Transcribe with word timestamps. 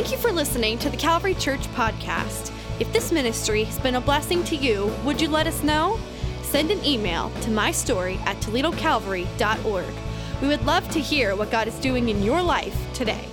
Thank 0.00 0.12
you 0.12 0.16
for 0.16 0.32
listening 0.32 0.78
to 0.78 0.88
the 0.88 0.96
Calvary 0.96 1.34
Church 1.34 1.60
podcast. 1.74 2.50
If 2.80 2.90
this 2.90 3.12
ministry 3.12 3.64
has 3.64 3.78
been 3.80 3.96
a 3.96 4.00
blessing 4.00 4.42
to 4.44 4.56
you, 4.56 4.90
would 5.04 5.20
you 5.20 5.28
let 5.28 5.46
us 5.46 5.62
know? 5.62 6.00
Send 6.40 6.70
an 6.70 6.82
email 6.86 7.28
to 7.42 7.50
mystory 7.50 8.16
at 8.20 8.38
toledocalvary.org. 8.38 9.94
We 10.40 10.48
would 10.48 10.64
love 10.64 10.88
to 10.92 11.00
hear 11.00 11.36
what 11.36 11.50
God 11.50 11.68
is 11.68 11.78
doing 11.80 12.08
in 12.08 12.22
your 12.22 12.40
life 12.40 12.74
today. 12.94 13.26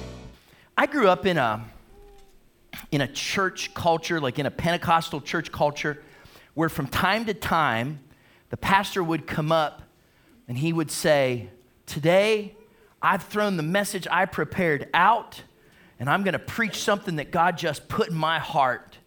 I 0.78 0.88
grew 0.88 1.08
up 1.08 1.26
in 1.26 1.38
a 1.38 1.64
in 2.92 3.00
a 3.00 3.08
church 3.08 3.74
culture, 3.74 4.20
like 4.20 4.38
in 4.38 4.46
a 4.46 4.52
Pentecostal 4.52 5.22
church 5.22 5.54
culture, 5.54 6.04
where 6.54 6.68
from 6.68 6.88
time 6.88 7.24
to 7.28 7.34
time 7.34 8.02
the 8.50 8.58
pastor 8.58 9.02
would 9.02 9.26
come 9.26 9.54
up 9.54 9.84
and 10.50 10.58
he 10.58 10.74
would 10.74 10.92
say, 10.92 11.48
Today 11.86 12.58
I've 13.02 13.24
thrown 13.24 13.56
the 13.56 13.64
message 13.64 14.06
I 14.12 14.26
prepared 14.26 14.90
out, 14.94 15.44
and 16.00 16.10
I'm 16.10 16.24
going 16.24 16.34
to 16.34 16.40
preach 16.40 16.78
something 16.78 17.16
that 17.18 17.32
God 17.32 17.58
just 17.58 17.88
put 17.88 18.10
in 18.10 18.16
my 18.16 18.40
heart. 18.40 18.98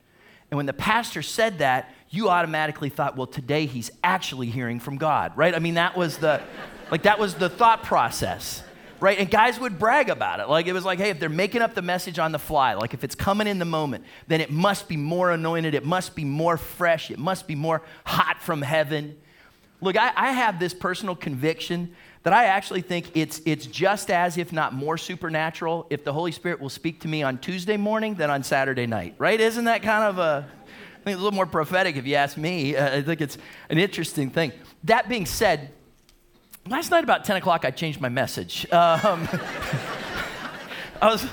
And 0.50 0.56
when 0.56 0.66
the 0.66 0.72
pastor 0.72 1.22
said 1.22 1.58
that, 1.58 1.92
you 2.10 2.28
automatically 2.28 2.88
thought, 2.88 3.16
well, 3.16 3.28
today 3.28 3.66
he's 3.66 3.90
actually 4.02 4.48
hearing 4.50 4.80
from 4.80 4.96
God, 4.96 5.36
right? 5.36 5.54
I 5.54 5.60
mean, 5.60 5.74
that 5.74 5.96
was 5.96 6.18
the, 6.18 6.42
like, 6.90 7.04
that 7.04 7.20
was 7.20 7.34
the 7.34 7.48
thought 7.48 7.84
process, 7.84 8.64
right? 8.98 9.16
And 9.16 9.30
guys 9.30 9.60
would 9.60 9.78
brag 9.78 10.08
about 10.08 10.40
it. 10.40 10.48
Like, 10.48 10.66
it 10.66 10.72
was 10.72 10.84
like, 10.84 10.98
hey, 10.98 11.10
if 11.10 11.20
they're 11.20 11.28
making 11.28 11.62
up 11.62 11.74
the 11.74 11.82
message 11.82 12.18
on 12.18 12.32
the 12.32 12.38
fly, 12.40 12.74
like 12.74 12.94
if 12.94 13.04
it's 13.04 13.14
coming 13.14 13.46
in 13.46 13.60
the 13.60 13.64
moment, 13.64 14.04
then 14.26 14.40
it 14.40 14.50
must 14.50 14.88
be 14.88 14.96
more 14.96 15.30
anointed, 15.30 15.74
it 15.74 15.84
must 15.84 16.16
be 16.16 16.24
more 16.24 16.56
fresh, 16.56 17.12
it 17.12 17.18
must 17.18 17.46
be 17.46 17.54
more 17.54 17.82
hot 18.04 18.42
from 18.42 18.60
heaven. 18.62 19.16
Look, 19.80 19.96
I, 19.96 20.12
I 20.16 20.32
have 20.32 20.58
this 20.58 20.74
personal 20.74 21.14
conviction 21.14 21.94
that 22.22 22.32
I 22.32 22.46
actually 22.46 22.82
think 22.82 23.12
it's, 23.14 23.40
it's 23.46 23.66
just 23.66 24.10
as, 24.10 24.36
if 24.36 24.52
not 24.52 24.74
more 24.74 24.98
supernatural, 24.98 25.86
if 25.88 26.04
the 26.04 26.12
Holy 26.12 26.32
Spirit 26.32 26.60
will 26.60 26.68
speak 26.68 27.00
to 27.00 27.08
me 27.08 27.22
on 27.22 27.38
Tuesday 27.38 27.78
morning 27.78 28.14
than 28.14 28.30
on 28.30 28.42
Saturday 28.42 28.86
night, 28.86 29.14
right? 29.18 29.40
Isn't 29.40 29.64
that 29.64 29.82
kind 29.82 30.04
of 30.04 30.18
a, 30.18 30.46
I 31.00 31.02
think 31.02 31.14
a 31.14 31.22
little 31.22 31.34
more 31.34 31.46
prophetic 31.46 31.96
if 31.96 32.06
you 32.06 32.16
ask 32.16 32.36
me. 32.36 32.76
Uh, 32.76 32.98
I 32.98 33.02
think 33.02 33.22
it's 33.22 33.38
an 33.70 33.78
interesting 33.78 34.28
thing. 34.28 34.52
That 34.84 35.08
being 35.08 35.24
said, 35.24 35.70
last 36.68 36.90
night 36.90 37.04
about 37.04 37.24
10 37.24 37.36
o'clock, 37.36 37.64
I 37.64 37.70
changed 37.70 38.02
my 38.02 38.10
message. 38.10 38.70
Um, 38.70 39.26
I 41.02 41.10
was, 41.10 41.24
I 41.24 41.28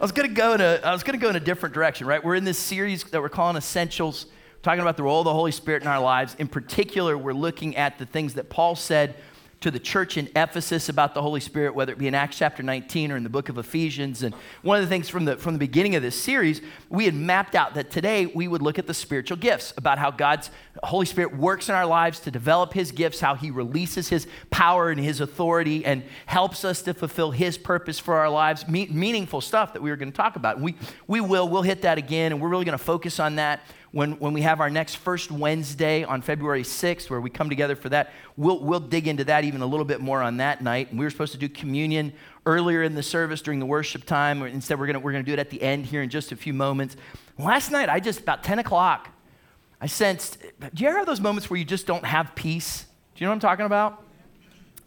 was 0.00 0.12
gonna 0.12 0.28
go 0.28 0.52
in 0.52 0.60
a, 0.60 0.80
I 0.84 0.92
was 0.92 1.02
gonna 1.02 1.16
go 1.16 1.30
in 1.30 1.36
a 1.36 1.40
different 1.40 1.74
direction, 1.74 2.06
right? 2.06 2.22
We're 2.22 2.34
in 2.34 2.44
this 2.44 2.58
series 2.58 3.04
that 3.04 3.22
we're 3.22 3.30
calling 3.30 3.56
Essentials, 3.56 4.26
talking 4.62 4.82
about 4.82 4.98
the 4.98 5.02
role 5.02 5.20
of 5.20 5.24
the 5.24 5.32
Holy 5.32 5.52
Spirit 5.52 5.80
in 5.80 5.88
our 5.88 6.00
lives. 6.00 6.36
In 6.38 6.48
particular, 6.48 7.16
we're 7.16 7.32
looking 7.32 7.76
at 7.76 7.98
the 7.98 8.04
things 8.04 8.34
that 8.34 8.50
Paul 8.50 8.76
said 8.76 9.14
to 9.60 9.70
the 9.70 9.78
church 9.78 10.16
in 10.16 10.28
Ephesus 10.36 10.88
about 10.88 11.14
the 11.14 11.22
Holy 11.22 11.40
Spirit, 11.40 11.74
whether 11.74 11.92
it 11.92 11.98
be 11.98 12.06
in 12.06 12.14
Acts 12.14 12.36
chapter 12.36 12.62
19 12.62 13.10
or 13.10 13.16
in 13.16 13.22
the 13.22 13.30
book 13.30 13.48
of 13.48 13.56
Ephesians. 13.56 14.22
And 14.22 14.34
one 14.62 14.76
of 14.76 14.84
the 14.84 14.88
things 14.88 15.08
from 15.08 15.24
the, 15.24 15.36
from 15.36 15.54
the 15.54 15.58
beginning 15.58 15.94
of 15.94 16.02
this 16.02 16.20
series, 16.20 16.60
we 16.90 17.06
had 17.06 17.14
mapped 17.14 17.54
out 17.54 17.74
that 17.74 17.90
today 17.90 18.26
we 18.26 18.48
would 18.48 18.60
look 18.60 18.78
at 18.78 18.86
the 18.86 18.92
spiritual 18.94 19.38
gifts, 19.38 19.72
about 19.76 19.98
how 19.98 20.10
God's 20.10 20.50
Holy 20.82 21.06
Spirit 21.06 21.34
works 21.36 21.70
in 21.70 21.74
our 21.74 21.86
lives 21.86 22.20
to 22.20 22.30
develop 22.30 22.74
His 22.74 22.92
gifts, 22.92 23.20
how 23.20 23.34
He 23.34 23.50
releases 23.50 24.08
His 24.08 24.26
power 24.50 24.90
and 24.90 25.00
His 25.00 25.20
authority 25.22 25.84
and 25.86 26.02
helps 26.26 26.64
us 26.64 26.82
to 26.82 26.92
fulfill 26.92 27.30
His 27.30 27.56
purpose 27.56 27.98
for 27.98 28.14
our 28.16 28.28
lives. 28.28 28.68
Me- 28.68 28.88
meaningful 28.90 29.40
stuff 29.40 29.72
that 29.72 29.82
we 29.82 29.88
were 29.88 29.96
going 29.96 30.12
to 30.12 30.16
talk 30.16 30.36
about. 30.36 30.60
We, 30.60 30.76
we 31.06 31.20
will, 31.22 31.48
we'll 31.48 31.62
hit 31.62 31.82
that 31.82 31.96
again, 31.96 32.32
and 32.32 32.42
we're 32.42 32.50
really 32.50 32.66
going 32.66 32.78
to 32.78 32.84
focus 32.84 33.18
on 33.18 33.36
that 33.36 33.62
when, 33.96 34.12
when 34.18 34.34
we 34.34 34.42
have 34.42 34.60
our 34.60 34.68
next 34.68 34.96
first 34.96 35.30
Wednesday 35.30 36.04
on 36.04 36.20
February 36.20 36.64
6th, 36.64 37.08
where 37.08 37.18
we 37.18 37.30
come 37.30 37.48
together 37.48 37.74
for 37.74 37.88
that, 37.88 38.12
we'll, 38.36 38.60
we'll 38.60 38.78
dig 38.78 39.08
into 39.08 39.24
that 39.24 39.44
even 39.44 39.62
a 39.62 39.66
little 39.66 39.86
bit 39.86 40.02
more 40.02 40.20
on 40.20 40.36
that 40.36 40.62
night. 40.62 40.90
And 40.90 40.98
we 40.98 41.06
were 41.06 41.10
supposed 41.10 41.32
to 41.32 41.38
do 41.38 41.48
communion 41.48 42.12
earlier 42.44 42.82
in 42.82 42.94
the 42.94 43.02
service 43.02 43.40
during 43.40 43.58
the 43.58 43.64
worship 43.64 44.04
time. 44.04 44.42
Instead, 44.42 44.78
we're 44.78 44.86
going 44.86 45.00
we're 45.00 45.12
gonna 45.12 45.24
do 45.24 45.32
it 45.32 45.38
at 45.38 45.48
the 45.48 45.62
end 45.62 45.86
here 45.86 46.02
in 46.02 46.10
just 46.10 46.30
a 46.30 46.36
few 46.36 46.52
moments. 46.52 46.94
Last 47.38 47.70
night, 47.70 47.88
I 47.88 47.98
just, 47.98 48.20
about 48.20 48.44
10 48.44 48.58
o'clock, 48.58 49.08
I 49.80 49.86
sensed, 49.86 50.42
do 50.42 50.84
you 50.84 50.90
ever 50.90 50.98
have 50.98 51.06
those 51.06 51.22
moments 51.22 51.48
where 51.48 51.58
you 51.58 51.64
just 51.64 51.86
don't 51.86 52.04
have 52.04 52.34
peace? 52.34 52.84
Do 53.14 53.24
you 53.24 53.24
know 53.24 53.30
what 53.30 53.36
I'm 53.36 53.40
talking 53.40 53.64
about? 53.64 54.02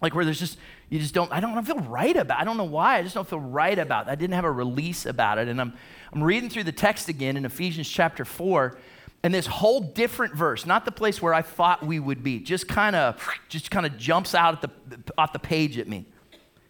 Like 0.03 0.13
where 0.13 0.23
there's 0.23 0.39
just, 0.39 0.59
you 0.89 0.99
just 0.99 1.15
don't, 1.15 1.31
I 1.31 1.39
don't, 1.39 1.53
I 1.53 1.55
don't 1.55 1.65
feel 1.65 1.79
right 1.79 2.15
about. 2.15 2.39
I 2.39 2.43
don't 2.43 2.57
know 2.57 2.63
why. 2.63 2.99
I 2.99 3.01
just 3.01 3.15
don't 3.15 3.27
feel 3.27 3.39
right 3.39 3.79
about 3.79 4.07
it. 4.07 4.11
I 4.11 4.15
didn't 4.15 4.35
have 4.35 4.45
a 4.45 4.51
release 4.51 5.07
about 5.07 5.39
it. 5.39 5.47
And 5.47 5.59
I'm, 5.59 5.73
I'm 6.13 6.21
reading 6.21 6.51
through 6.51 6.65
the 6.65 6.71
text 6.71 7.09
again 7.09 7.37
in 7.37 7.45
Ephesians 7.45 7.89
chapter 7.89 8.23
4 8.23 8.77
and 9.23 9.33
this 9.33 9.47
whole 9.47 9.81
different 9.81 10.33
verse, 10.33 10.65
not 10.65 10.85
the 10.85 10.91
place 10.91 11.21
where 11.21 11.33
I 11.33 11.41
thought 11.41 11.85
we 11.85 11.99
would 11.99 12.23
be, 12.23 12.39
just 12.39 12.67
kind 12.67 12.95
of 12.95 13.21
just 13.49 13.69
kind 13.69 13.85
of 13.85 13.97
jumps 13.97 14.33
out 14.33 14.63
at 14.63 14.69
the 14.89 15.13
off 15.17 15.33
the 15.33 15.39
page 15.39 15.77
at 15.77 15.87
me. 15.87 16.05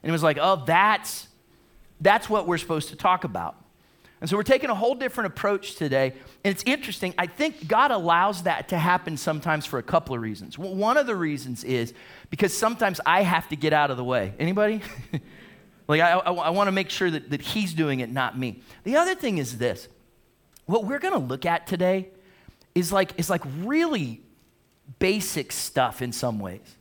And 0.01 0.09
it 0.09 0.11
was 0.11 0.23
like, 0.23 0.37
"Oh, 0.41 0.63
that's 0.65 1.27
that's 2.01 2.29
what 2.29 2.47
we're 2.47 2.57
supposed 2.57 2.89
to 2.89 2.95
talk 2.95 3.23
about." 3.23 3.55
And 4.21 4.29
so 4.29 4.35
we're 4.35 4.43
taking 4.43 4.69
a 4.69 4.75
whole 4.75 4.95
different 4.95 5.27
approach 5.27 5.75
today. 5.75 6.13
And 6.43 6.51
it's 6.51 6.63
interesting. 6.65 7.13
I 7.17 7.25
think 7.25 7.67
God 7.67 7.91
allows 7.91 8.43
that 8.43 8.67
to 8.69 8.77
happen 8.77 9.15
sometimes 9.15 9.65
for 9.65 9.79
a 9.79 9.83
couple 9.83 10.13
of 10.13 10.21
reasons. 10.21 10.57
One 10.57 10.97
of 10.97 11.07
the 11.07 11.15
reasons 11.15 11.63
is 11.63 11.93
because 12.29 12.55
sometimes 12.55 12.99
I 13.05 13.21
have 13.21 13.47
to 13.49 13.55
get 13.55 13.71
out 13.71 13.91
of 13.91 13.97
the 13.97 14.03
way. 14.03 14.33
Anybody? 14.37 14.81
like, 15.87 16.01
I, 16.01 16.11
I, 16.13 16.31
I 16.31 16.49
want 16.49 16.67
to 16.67 16.73
make 16.73 16.89
sure 16.89 17.09
that, 17.09 17.29
that 17.29 17.41
He's 17.41 17.73
doing 17.73 18.01
it, 18.01 18.11
not 18.11 18.37
me. 18.37 18.61
The 18.83 18.97
other 18.97 19.15
thing 19.15 19.37
is 19.37 19.57
this 19.57 19.87
what 20.65 20.85
we're 20.85 20.99
going 20.99 21.13
to 21.13 21.19
look 21.19 21.45
at 21.45 21.65
today 21.65 22.09
is 22.75 22.91
like, 22.91 23.17
is 23.17 23.29
like 23.29 23.43
really 23.59 24.21
basic 24.99 25.51
stuff 25.51 26.01
in 26.01 26.11
some 26.11 26.39
ways. 26.39 26.75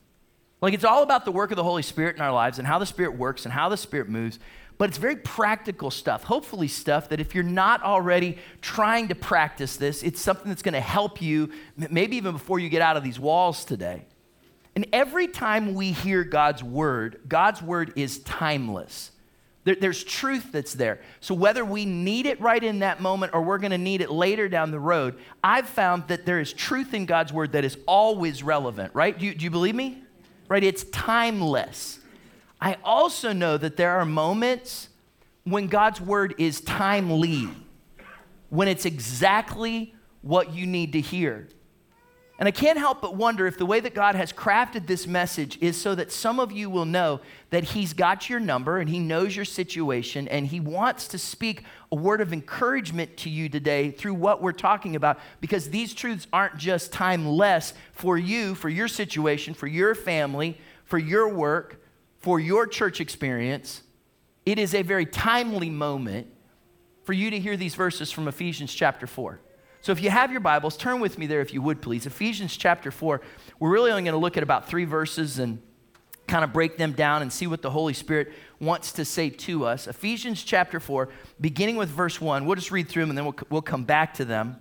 Like 0.61 0.75
it's 0.75 0.85
all 0.85 1.03
about 1.03 1.25
the 1.25 1.33
work 1.33 1.51
of 1.51 1.57
the 1.57 1.65
Holy 1.65 1.83
Spirit 1.83 2.17
in 2.17 2.23
our 2.23 2.33
lives 2.33 2.59
and 2.59 2.67
how 2.67 2.79
the 2.79 2.87
Spirit 2.87 3.17
works 3.17 3.45
and 3.45 3.53
how 3.53 3.69
the 3.69 3.77
Spirit 3.77 4.09
moves, 4.09 4.39
but 4.79 4.89
it's 4.89 4.99
very 4.99 5.17
practical 5.17 5.91
stuff, 5.91 6.23
hopefully, 6.23 6.69
stuff 6.69 7.09
that 7.09 7.21
if 7.21 7.35
you're 7.35 7.43
not 7.43 7.83
already 7.83 8.39
trying 8.61 9.09
to 9.09 9.15
practice 9.17 9.77
this, 9.77 10.05
it's 10.05 10.21
something 10.21 10.49
that's 10.49 10.63
going 10.63 10.75
to 10.75 10.81
help 10.81 11.21
you, 11.21 11.51
maybe 11.77 12.17
even 12.17 12.33
before 12.33 12.61
you 12.61 12.69
get 12.69 12.81
out 12.81 12.97
of 12.97 13.03
these 13.03 13.19
walls 13.19 13.65
today. 13.65 14.07
And 14.77 14.87
every 14.93 15.27
time 15.27 15.75
we 15.75 15.91
hear 15.91 16.23
God's 16.23 16.63
word, 16.63 17.21
God's 17.27 17.61
word 17.61 17.93
is 17.97 18.21
timeless. 18.21 19.11
There, 19.69 19.77
there's 19.79 20.03
truth 20.03 20.51
that's 20.51 20.73
there. 20.73 20.99
So, 21.21 21.35
whether 21.35 21.63
we 21.63 21.85
need 21.85 22.25
it 22.25 22.41
right 22.41 22.65
in 22.65 22.79
that 22.79 23.03
moment 23.03 23.35
or 23.35 23.43
we're 23.43 23.59
going 23.59 23.73
to 23.73 23.77
need 23.77 24.01
it 24.01 24.11
later 24.11 24.49
down 24.49 24.71
the 24.71 24.81
road, 24.81 25.19
I've 25.45 25.69
found 25.69 26.09
that 26.09 26.25
there 26.25 26.41
is 26.41 26.55
truth 26.55 26.95
in 26.95 27.05
God's 27.05 27.35
word 27.35 27.53
that 27.53 27.67
is 27.67 27.77
always 27.85 28.43
relevant, 28.43 28.95
right? 28.95 29.19
Do 29.19 29.27
you, 29.27 29.35
do 29.35 29.45
you 29.45 29.51
believe 29.51 29.75
me? 29.75 30.03
Right? 30.49 30.65
It's 30.65 30.85
timeless. 30.85 31.99
I 32.59 32.79
also 32.83 33.35
know 33.35 33.59
that 33.59 33.77
there 33.77 33.91
are 33.99 34.07
moments 34.07 34.89
when 35.45 35.67
God's 35.67 36.01
word 36.01 36.35
is 36.39 36.63
timely, 36.63 37.51
when 38.49 38.69
it's 38.69 38.87
exactly 38.87 39.95
what 40.23 40.55
you 40.55 40.67
need 40.67 40.95
to 40.95 41.01
hear. 41.03 41.47
And 42.39 42.47
I 42.47 42.53
can't 42.53 42.79
help 42.79 43.01
but 43.01 43.17
wonder 43.17 43.49
if 43.49 43.59
the 43.59 43.67
way 43.67 43.81
that 43.81 43.97
God 43.97 44.15
has 44.15 44.33
crafted 44.33 44.87
this 44.87 45.09
message 45.09 45.59
is 45.61 45.77
so 45.77 45.97
that 45.97 46.13
some 46.13 46.39
of 46.39 46.53
you 46.53 46.71
will 46.71 46.85
know 46.85 47.21
that 47.51 47.65
He's 47.65 47.93
got 47.93 48.31
your 48.31 48.39
number 48.39 48.79
and 48.79 48.89
He 48.89 49.01
knows 49.01 49.35
your 49.35 49.45
situation 49.45 50.29
and 50.29 50.47
He 50.47 50.61
wants 50.61 51.09
to 51.09 51.19
speak 51.19 51.65
a 51.91 51.97
word 51.97 52.21
of 52.21 52.33
encouragement 52.33 53.17
to 53.19 53.31
you 53.31 53.49
today 53.49 53.91
through 53.91 54.15
what 54.15 54.41
we're 54.41 54.53
talking 54.53 54.95
about 54.95 55.19
because 55.41 55.71
these 55.71 55.93
truths 55.93 56.29
aren't 56.33 56.57
just 56.57 56.93
timeless 56.93 57.75
for 57.93 58.17
you, 58.17 58.55
for 58.55 58.69
your 58.69 58.87
situation, 58.87 59.53
for 59.53 59.67
your 59.67 59.97
family, 59.97 60.61
for 60.85 60.99
your 60.99 61.29
work, 61.29 61.83
for 62.19 62.39
your 62.39 62.69
church 62.69 63.01
experience. 63.01 63.83
It 64.47 64.61
is 64.61 64.77
a 64.77 64.83
very 64.83 65.07
timely 65.07 65.71
moment 65.71 66.29
for 67.03 67.15
you 67.15 67.31
to 67.31 67.39
hear 67.41 67.57
these 67.57 67.75
verses 67.75 68.13
from 68.13 68.29
Ephesians 68.29 68.73
chapter 68.73 69.09
4. 69.09 69.41
So 69.81 69.93
if 69.93 70.03
you 70.03 70.11
have 70.11 70.33
your 70.33 70.41
Bibles, 70.41 70.77
turn 70.77 71.01
with 71.01 71.19
me 71.19 71.27
there 71.27 71.41
if 71.41 71.55
you 71.55 71.63
would, 71.63 71.81
please. 71.81 72.07
Ephesians 72.07 72.57
chapter 72.57 72.91
4. 72.91 73.21
We're 73.59 73.71
really 73.71 73.91
only 73.91 74.03
going 74.03 74.13
to 74.13 74.19
look 74.19 74.37
at 74.37 74.43
about 74.43 74.69
three 74.69 74.85
verses 74.85 75.39
and 75.39 75.63
kind 76.27 76.45
of 76.45 76.53
break 76.53 76.77
them 76.77 76.93
down 76.93 77.23
and 77.23 77.33
see 77.33 77.47
what 77.47 77.63
the 77.63 77.71
Holy 77.71 77.95
Spirit 77.95 78.33
wants 78.61 78.93
to 78.93 79.05
say 79.05 79.31
to 79.31 79.65
us. 79.65 79.87
Ephesians 79.87 80.43
chapter 80.43 80.79
4, 80.79 81.09
beginning 81.41 81.77
with 81.77 81.89
verse 81.89 82.21
1. 82.21 82.45
We'll 82.45 82.57
just 82.57 82.71
read 82.71 82.89
through 82.89 83.05
them 83.05 83.11
and 83.11 83.19
then 83.19 83.25
we'll, 83.25 83.37
we'll 83.51 83.63
come 83.63 83.85
back 83.85 84.15
to 84.15 84.25
them. 84.25 84.59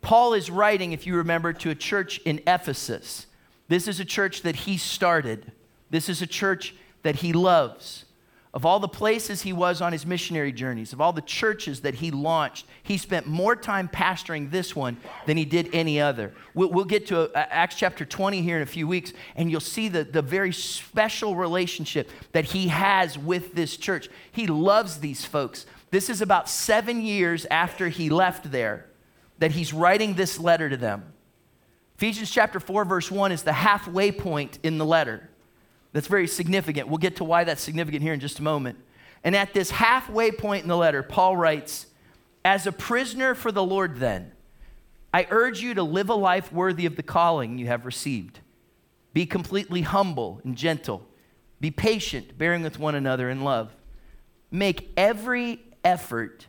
Paul 0.00 0.32
is 0.32 0.50
writing, 0.50 0.92
if 0.92 1.06
you 1.06 1.16
remember, 1.16 1.52
to 1.52 1.70
a 1.70 1.74
church 1.74 2.18
in 2.24 2.40
Ephesus. 2.46 3.26
This 3.68 3.86
is 3.86 4.00
a 4.00 4.04
church 4.04 4.42
that 4.42 4.56
he 4.56 4.78
started, 4.78 5.52
this 5.90 6.08
is 6.08 6.22
a 6.22 6.26
church 6.26 6.74
that 7.02 7.16
he 7.16 7.32
loves. 7.32 8.04
Of 8.54 8.64
all 8.64 8.80
the 8.80 8.88
places 8.88 9.42
he 9.42 9.52
was 9.52 9.82
on 9.82 9.92
his 9.92 10.06
missionary 10.06 10.52
journeys, 10.52 10.94
of 10.94 11.02
all 11.02 11.12
the 11.12 11.20
churches 11.20 11.80
that 11.82 11.96
he 11.96 12.10
launched, 12.10 12.66
he 12.82 12.96
spent 12.96 13.26
more 13.26 13.54
time 13.54 13.88
pastoring 13.88 14.50
this 14.50 14.74
one 14.74 14.96
than 15.26 15.36
he 15.36 15.44
did 15.44 15.68
any 15.74 16.00
other. 16.00 16.32
We'll, 16.54 16.70
we'll 16.70 16.86
get 16.86 17.06
to 17.08 17.30
uh, 17.30 17.46
Acts 17.50 17.74
chapter 17.74 18.06
20 18.06 18.40
here 18.40 18.56
in 18.56 18.62
a 18.62 18.66
few 18.66 18.88
weeks, 18.88 19.12
and 19.36 19.50
you'll 19.50 19.60
see 19.60 19.88
the, 19.88 20.02
the 20.02 20.22
very 20.22 20.52
special 20.52 21.36
relationship 21.36 22.10
that 22.32 22.46
he 22.46 22.68
has 22.68 23.18
with 23.18 23.54
this 23.54 23.76
church. 23.76 24.08
He 24.32 24.46
loves 24.46 25.00
these 25.00 25.26
folks. 25.26 25.66
This 25.90 26.08
is 26.08 26.22
about 26.22 26.48
seven 26.48 27.02
years 27.02 27.46
after 27.50 27.88
he 27.88 28.08
left 28.08 28.50
there 28.50 28.86
that 29.38 29.52
he's 29.52 29.74
writing 29.74 30.14
this 30.14 30.38
letter 30.38 30.70
to 30.70 30.76
them. 30.76 31.12
Ephesians 31.96 32.30
chapter 32.30 32.60
4, 32.60 32.84
verse 32.84 33.10
1 33.10 33.30
is 33.30 33.42
the 33.42 33.52
halfway 33.52 34.10
point 34.10 34.58
in 34.62 34.78
the 34.78 34.86
letter. 34.86 35.28
That's 35.98 36.06
very 36.06 36.28
significant. 36.28 36.86
We'll 36.86 36.98
get 36.98 37.16
to 37.16 37.24
why 37.24 37.42
that's 37.42 37.60
significant 37.60 38.04
here 38.04 38.12
in 38.12 38.20
just 38.20 38.38
a 38.38 38.42
moment. 38.44 38.78
And 39.24 39.34
at 39.34 39.52
this 39.52 39.72
halfway 39.72 40.30
point 40.30 40.62
in 40.62 40.68
the 40.68 40.76
letter, 40.76 41.02
Paul 41.02 41.36
writes, 41.36 41.86
As 42.44 42.68
a 42.68 42.70
prisoner 42.70 43.34
for 43.34 43.50
the 43.50 43.64
Lord, 43.64 43.96
then, 43.96 44.30
I 45.12 45.26
urge 45.28 45.60
you 45.60 45.74
to 45.74 45.82
live 45.82 46.08
a 46.08 46.14
life 46.14 46.52
worthy 46.52 46.86
of 46.86 46.94
the 46.94 47.02
calling 47.02 47.58
you 47.58 47.66
have 47.66 47.84
received. 47.84 48.38
Be 49.12 49.26
completely 49.26 49.82
humble 49.82 50.40
and 50.44 50.54
gentle. 50.54 51.04
Be 51.60 51.72
patient, 51.72 52.38
bearing 52.38 52.62
with 52.62 52.78
one 52.78 52.94
another 52.94 53.28
in 53.28 53.42
love. 53.42 53.74
Make 54.52 54.92
every 54.96 55.60
effort 55.82 56.46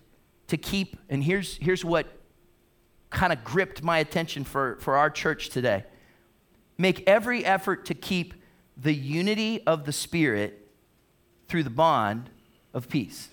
to 0.50 0.58
keep, 0.58 0.96
and 1.10 1.24
here's, 1.24 1.58
here's 1.58 1.84
what 1.84 2.06
kind 3.10 3.34
of 3.34 3.44
gripped 3.44 3.82
my 3.82 3.98
attention 3.98 4.44
for, 4.44 4.78
for 4.80 4.96
our 4.96 5.10
church 5.10 5.50
today. 5.50 5.86
Make 6.78 7.10
every 7.10 7.44
effort 7.44 7.86
to 7.86 7.96
keep 7.96 8.36
the 8.82 8.94
unity 8.94 9.66
of 9.66 9.86
the 9.86 9.92
Spirit 9.92 10.68
through 11.48 11.64
the 11.64 11.70
bond 11.70 12.30
of 12.74 12.90
peace. 12.90 13.30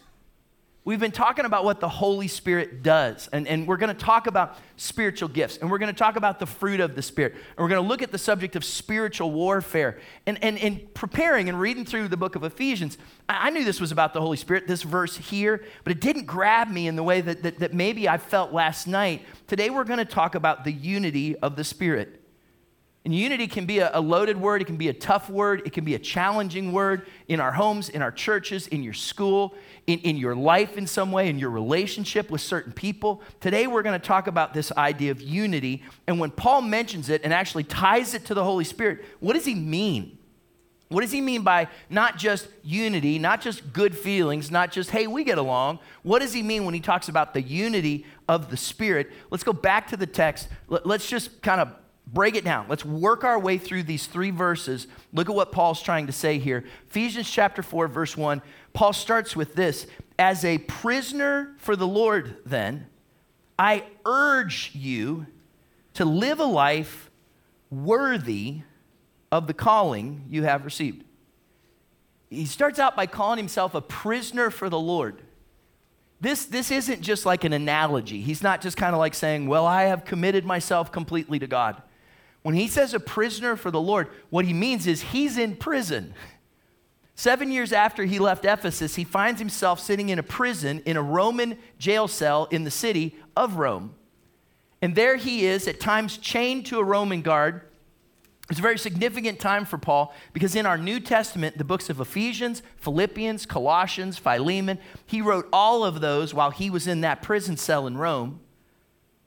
We've 0.84 1.00
been 1.00 1.10
talking 1.10 1.46
about 1.46 1.64
what 1.64 1.80
the 1.80 1.88
Holy 1.88 2.28
Spirit 2.28 2.84
does, 2.84 3.28
and, 3.32 3.48
and 3.48 3.66
we're 3.66 3.76
going 3.76 3.94
to 3.94 4.00
talk 4.00 4.28
about 4.28 4.56
spiritual 4.76 5.28
gifts, 5.28 5.56
and 5.56 5.68
we're 5.68 5.78
going 5.78 5.92
to 5.92 5.98
talk 5.98 6.14
about 6.14 6.38
the 6.38 6.46
fruit 6.46 6.78
of 6.78 6.94
the 6.94 7.02
Spirit, 7.02 7.34
and 7.34 7.58
we're 7.58 7.68
going 7.68 7.82
to 7.82 7.88
look 7.88 8.02
at 8.02 8.12
the 8.12 8.18
subject 8.18 8.54
of 8.54 8.64
spiritual 8.64 9.32
warfare. 9.32 9.98
And, 10.26 10.38
and, 10.44 10.56
and 10.58 10.94
preparing 10.94 11.48
and 11.48 11.58
reading 11.58 11.84
through 11.84 12.06
the 12.06 12.16
book 12.16 12.36
of 12.36 12.44
Ephesians, 12.44 12.98
I, 13.28 13.48
I 13.48 13.50
knew 13.50 13.64
this 13.64 13.80
was 13.80 13.90
about 13.90 14.14
the 14.14 14.20
Holy 14.20 14.36
Spirit, 14.36 14.68
this 14.68 14.82
verse 14.82 15.16
here, 15.16 15.64
but 15.82 15.90
it 15.90 16.00
didn't 16.00 16.26
grab 16.26 16.70
me 16.70 16.86
in 16.86 16.94
the 16.94 17.02
way 17.02 17.20
that, 17.20 17.42
that, 17.42 17.58
that 17.58 17.74
maybe 17.74 18.08
I 18.08 18.18
felt 18.18 18.52
last 18.52 18.86
night. 18.86 19.22
Today, 19.48 19.70
we're 19.70 19.82
going 19.82 19.98
to 19.98 20.04
talk 20.04 20.36
about 20.36 20.62
the 20.62 20.72
unity 20.72 21.36
of 21.38 21.56
the 21.56 21.64
Spirit. 21.64 22.22
And 23.06 23.14
unity 23.14 23.46
can 23.46 23.66
be 23.66 23.78
a, 23.78 24.00
loaded 24.00 24.36
word, 24.36 24.62
it 24.62 24.64
can 24.64 24.78
be 24.78 24.88
a 24.88 24.92
tough 24.92 25.30
word, 25.30 25.62
it 25.64 25.72
can 25.72 25.84
be 25.84 25.94
a 25.94 25.98
challenging 25.98 26.72
word 26.72 27.06
in 27.28 27.38
our 27.38 27.52
homes, 27.52 27.88
in 27.88 28.02
our 28.02 28.10
churches, 28.10 28.66
in 28.66 28.82
your 28.82 28.94
school, 28.94 29.54
in, 29.86 30.00
in 30.00 30.16
your 30.16 30.34
life 30.34 30.76
in 30.76 30.88
some 30.88 31.12
way, 31.12 31.28
in 31.28 31.38
your 31.38 31.50
relationship 31.50 32.32
with 32.32 32.40
certain 32.40 32.72
people. 32.72 33.22
Today 33.38 33.68
we're 33.68 33.84
going 33.84 33.98
to 33.98 34.04
talk 34.04 34.26
about 34.26 34.54
this 34.54 34.72
idea 34.72 35.12
of 35.12 35.20
unity. 35.22 35.84
And 36.08 36.18
when 36.18 36.32
Paul 36.32 36.62
mentions 36.62 37.08
it 37.08 37.22
and 37.22 37.32
actually 37.32 37.62
ties 37.62 38.12
it 38.12 38.24
to 38.24 38.34
the 38.34 38.42
Holy 38.42 38.64
Spirit, 38.64 39.04
what 39.20 39.34
does 39.34 39.44
he 39.44 39.54
mean? 39.54 40.18
What 40.88 41.02
does 41.02 41.12
he 41.12 41.20
mean 41.20 41.42
by 41.42 41.68
not 41.88 42.18
just 42.18 42.48
unity, 42.64 43.20
not 43.20 43.40
just 43.40 43.72
good 43.72 43.96
feelings, 43.96 44.50
not 44.50 44.72
just, 44.72 44.90
hey, 44.90 45.06
we 45.06 45.22
get 45.22 45.38
along? 45.38 45.78
What 46.02 46.22
does 46.22 46.32
he 46.32 46.42
mean 46.42 46.64
when 46.64 46.74
he 46.74 46.80
talks 46.80 47.08
about 47.08 47.34
the 47.34 47.42
unity 47.42 48.04
of 48.28 48.50
the 48.50 48.56
Spirit? 48.56 49.12
Let's 49.30 49.44
go 49.44 49.52
back 49.52 49.86
to 49.90 49.96
the 49.96 50.08
text. 50.08 50.48
Let's 50.68 51.08
just 51.08 51.40
kind 51.40 51.60
of 51.60 51.72
break 52.06 52.36
it 52.36 52.44
down. 52.44 52.66
Let's 52.68 52.84
work 52.84 53.24
our 53.24 53.38
way 53.38 53.58
through 53.58 53.84
these 53.84 54.06
three 54.06 54.30
verses. 54.30 54.86
Look 55.12 55.28
at 55.28 55.34
what 55.34 55.52
Paul's 55.52 55.82
trying 55.82 56.06
to 56.06 56.12
say 56.12 56.38
here. 56.38 56.64
Ephesians 56.88 57.30
chapter 57.30 57.62
4, 57.62 57.88
verse 57.88 58.16
1. 58.16 58.42
Paul 58.72 58.92
starts 58.92 59.34
with 59.34 59.54
this 59.54 59.86
As 60.18 60.44
a 60.44 60.58
prisoner 60.58 61.54
for 61.58 61.76
the 61.76 61.86
Lord, 61.86 62.36
then, 62.44 62.86
I 63.58 63.84
urge 64.04 64.70
you 64.74 65.26
to 65.94 66.04
live 66.04 66.40
a 66.40 66.44
life 66.44 67.10
worthy 67.70 68.60
of 69.32 69.46
the 69.46 69.54
calling 69.54 70.24
you 70.28 70.44
have 70.44 70.64
received. 70.64 71.04
He 72.30 72.46
starts 72.46 72.78
out 72.78 72.96
by 72.96 73.06
calling 73.06 73.38
himself 73.38 73.74
a 73.74 73.80
prisoner 73.80 74.50
for 74.50 74.68
the 74.68 74.78
Lord. 74.78 75.22
This, 76.20 76.46
this 76.46 76.70
isn't 76.70 77.02
just 77.02 77.26
like 77.26 77.44
an 77.44 77.52
analogy. 77.52 78.20
He's 78.20 78.42
not 78.42 78.60
just 78.60 78.76
kind 78.76 78.94
of 78.94 78.98
like 78.98 79.14
saying, 79.14 79.46
Well, 79.46 79.66
I 79.66 79.84
have 79.84 80.04
committed 80.04 80.44
myself 80.44 80.90
completely 80.90 81.38
to 81.38 81.46
God. 81.46 81.82
When 82.46 82.54
he 82.54 82.68
says 82.68 82.94
a 82.94 83.00
prisoner 83.00 83.56
for 83.56 83.72
the 83.72 83.80
Lord, 83.80 84.06
what 84.30 84.44
he 84.44 84.52
means 84.52 84.86
is 84.86 85.02
he's 85.02 85.36
in 85.36 85.56
prison. 85.56 86.14
Seven 87.16 87.50
years 87.50 87.72
after 87.72 88.04
he 88.04 88.20
left 88.20 88.44
Ephesus, 88.44 88.94
he 88.94 89.02
finds 89.02 89.40
himself 89.40 89.80
sitting 89.80 90.10
in 90.10 90.20
a 90.20 90.22
prison 90.22 90.80
in 90.86 90.96
a 90.96 91.02
Roman 91.02 91.58
jail 91.80 92.06
cell 92.06 92.46
in 92.52 92.62
the 92.62 92.70
city 92.70 93.16
of 93.36 93.56
Rome. 93.56 93.96
And 94.80 94.94
there 94.94 95.16
he 95.16 95.44
is, 95.44 95.66
at 95.66 95.80
times 95.80 96.18
chained 96.18 96.66
to 96.66 96.78
a 96.78 96.84
Roman 96.84 97.20
guard. 97.20 97.62
It's 98.48 98.60
a 98.60 98.62
very 98.62 98.78
significant 98.78 99.40
time 99.40 99.64
for 99.64 99.76
Paul 99.76 100.14
because 100.32 100.54
in 100.54 100.66
our 100.66 100.78
New 100.78 101.00
Testament, 101.00 101.58
the 101.58 101.64
books 101.64 101.90
of 101.90 101.98
Ephesians, 101.98 102.62
Philippians, 102.76 103.44
Colossians, 103.44 104.18
Philemon, 104.18 104.78
he 105.04 105.20
wrote 105.20 105.48
all 105.52 105.84
of 105.84 106.00
those 106.00 106.32
while 106.32 106.52
he 106.52 106.70
was 106.70 106.86
in 106.86 107.00
that 107.00 107.22
prison 107.22 107.56
cell 107.56 107.88
in 107.88 107.96
Rome. 107.98 108.38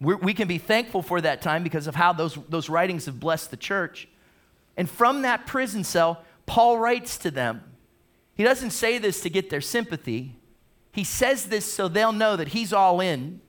We're, 0.02 0.18
we 0.18 0.34
can 0.34 0.48
be 0.48 0.58
thankful 0.58 1.02
for 1.02 1.20
that 1.22 1.42
time 1.42 1.64
because 1.64 1.88
of 1.88 1.96
how 1.96 2.14
those, 2.14 2.38
those 2.48 2.70
writings 2.70 3.06
have 3.06 3.20
blessed 3.20 3.52
the 3.52 3.58
church. 3.58 4.08
And 4.78 4.90
from 4.90 5.24
that 5.24 5.46
prison 5.46 5.84
cell, 5.84 6.24
Paul 6.46 6.80
writes 6.80 7.18
to 7.20 7.32
them. 7.32 7.64
He 8.34 8.44
doesn't 8.44 8.72
say 8.72 8.98
this 8.98 9.22
to 9.22 9.30
get 9.30 9.50
their 9.50 9.62
sympathy. 9.62 10.36
He 10.94 11.04
says 11.04 11.48
this 11.48 11.66
so 11.66 11.88
they'll 11.88 12.14
know 12.14 12.36
that 12.36 12.50
he's 12.50 12.72
all 12.72 13.02
in, 13.02 13.42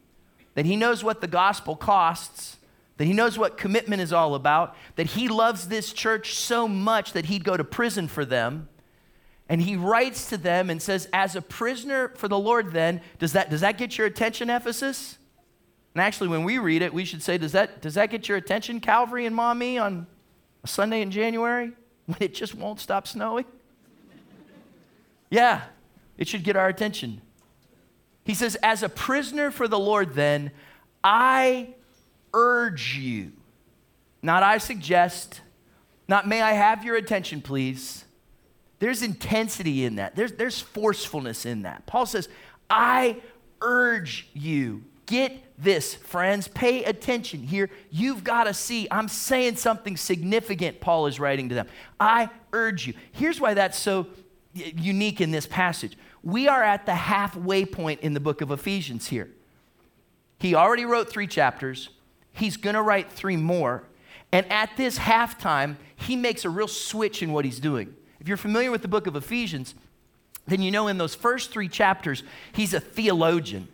that 0.54 0.66
he 0.66 0.76
knows 0.76 1.04
what 1.04 1.20
the 1.20 1.28
gospel 1.28 1.76
costs, 1.76 2.56
that 2.96 3.04
he 3.04 3.12
knows 3.12 3.38
what 3.38 3.56
commitment 3.56 4.02
is 4.02 4.12
all 4.12 4.34
about, 4.34 4.76
that 4.96 5.06
he 5.06 5.28
loves 5.28 5.68
this 5.68 5.92
church 5.92 6.34
so 6.34 6.66
much 6.66 7.12
that 7.12 7.26
he'd 7.26 7.44
go 7.44 7.56
to 7.56 7.64
prison 7.64 8.08
for 8.08 8.24
them. 8.24 8.68
And 9.48 9.62
he 9.62 9.74
writes 9.74 10.28
to 10.28 10.36
them 10.36 10.68
and 10.68 10.82
says, 10.82 11.08
As 11.12 11.34
a 11.34 11.40
prisoner 11.40 12.08
for 12.16 12.28
the 12.28 12.38
Lord, 12.38 12.72
then, 12.72 13.00
does 13.18 13.32
that, 13.32 13.50
does 13.50 13.62
that 13.62 13.78
get 13.78 13.96
your 13.96 14.06
attention, 14.06 14.50
Ephesus? 14.50 15.18
And 15.94 16.02
actually, 16.02 16.28
when 16.28 16.44
we 16.44 16.58
read 16.58 16.82
it, 16.82 16.94
we 16.94 17.04
should 17.04 17.22
say, 17.22 17.36
does 17.36 17.52
that, 17.52 17.82
does 17.82 17.94
that 17.94 18.10
get 18.10 18.28
your 18.28 18.38
attention, 18.38 18.80
Calvary 18.80 19.26
and 19.26 19.34
Maumee, 19.34 19.78
on 19.78 20.06
a 20.62 20.68
Sunday 20.68 21.02
in 21.02 21.10
January 21.10 21.72
when 22.06 22.18
it 22.20 22.34
just 22.34 22.54
won't 22.54 22.80
stop 22.80 23.08
snowing? 23.08 23.44
yeah, 25.30 25.62
it 26.16 26.28
should 26.28 26.44
get 26.44 26.56
our 26.56 26.68
attention. 26.68 27.20
He 28.24 28.34
says, 28.34 28.56
As 28.62 28.82
a 28.82 28.88
prisoner 28.88 29.50
for 29.50 29.66
the 29.66 29.78
Lord, 29.78 30.14
then, 30.14 30.52
I 31.02 31.74
urge 32.32 32.96
you, 32.96 33.32
not 34.22 34.42
I 34.42 34.58
suggest, 34.58 35.40
not 36.06 36.28
may 36.28 36.40
I 36.42 36.52
have 36.52 36.84
your 36.84 36.96
attention, 36.96 37.40
please. 37.40 38.04
There's 38.78 39.02
intensity 39.02 39.84
in 39.84 39.96
that, 39.96 40.14
there's, 40.14 40.32
there's 40.32 40.60
forcefulness 40.60 41.44
in 41.44 41.62
that. 41.62 41.86
Paul 41.86 42.06
says, 42.06 42.28
I 42.68 43.20
urge 43.60 44.28
you. 44.32 44.84
Get 45.10 45.42
this, 45.58 45.92
friends. 45.92 46.46
Pay 46.46 46.84
attention 46.84 47.42
here. 47.42 47.68
You've 47.90 48.22
got 48.22 48.44
to 48.44 48.54
see, 48.54 48.86
I'm 48.92 49.08
saying 49.08 49.56
something 49.56 49.96
significant, 49.96 50.80
Paul 50.80 51.08
is 51.08 51.18
writing 51.18 51.48
to 51.48 51.54
them. 51.56 51.66
I 51.98 52.30
urge 52.52 52.86
you. 52.86 52.94
Here's 53.10 53.40
why 53.40 53.54
that's 53.54 53.76
so 53.76 54.06
unique 54.54 55.20
in 55.20 55.32
this 55.32 55.48
passage. 55.48 55.98
We 56.22 56.46
are 56.46 56.62
at 56.62 56.86
the 56.86 56.94
halfway 56.94 57.64
point 57.64 58.02
in 58.02 58.14
the 58.14 58.20
book 58.20 58.40
of 58.40 58.52
Ephesians 58.52 59.08
here. 59.08 59.28
He 60.38 60.54
already 60.54 60.84
wrote 60.84 61.10
three 61.10 61.26
chapters, 61.26 61.88
he's 62.32 62.56
going 62.56 62.76
to 62.76 62.82
write 62.82 63.10
three 63.10 63.36
more. 63.36 63.82
And 64.30 64.46
at 64.46 64.76
this 64.76 64.96
halftime, 64.96 65.74
he 65.96 66.14
makes 66.14 66.44
a 66.44 66.50
real 66.50 66.68
switch 66.68 67.20
in 67.20 67.32
what 67.32 67.44
he's 67.44 67.58
doing. 67.58 67.96
If 68.20 68.28
you're 68.28 68.36
familiar 68.36 68.70
with 68.70 68.82
the 68.82 68.88
book 68.88 69.08
of 69.08 69.16
Ephesians, 69.16 69.74
then 70.46 70.62
you 70.62 70.70
know 70.70 70.86
in 70.86 70.98
those 70.98 71.16
first 71.16 71.50
three 71.50 71.68
chapters, 71.68 72.22
he's 72.52 72.74
a 72.74 72.78
theologian. 72.78 73.66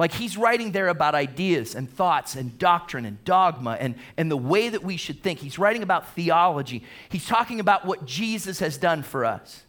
Like 0.00 0.14
he's 0.14 0.38
writing 0.38 0.72
there 0.72 0.88
about 0.88 1.14
ideas 1.14 1.74
and 1.74 1.88
thoughts 1.88 2.34
and 2.34 2.58
doctrine 2.58 3.04
and 3.04 3.22
dogma 3.26 3.76
and, 3.78 3.96
and 4.16 4.30
the 4.30 4.36
way 4.36 4.70
that 4.70 4.82
we 4.82 4.96
should 4.96 5.22
think. 5.22 5.40
He's 5.40 5.58
writing 5.58 5.82
about 5.82 6.14
theology. 6.14 6.84
He's 7.10 7.26
talking 7.26 7.60
about 7.60 7.84
what 7.84 8.06
Jesus 8.06 8.60
has 8.60 8.78
done 8.78 9.02
for 9.02 9.26
us. 9.26 9.62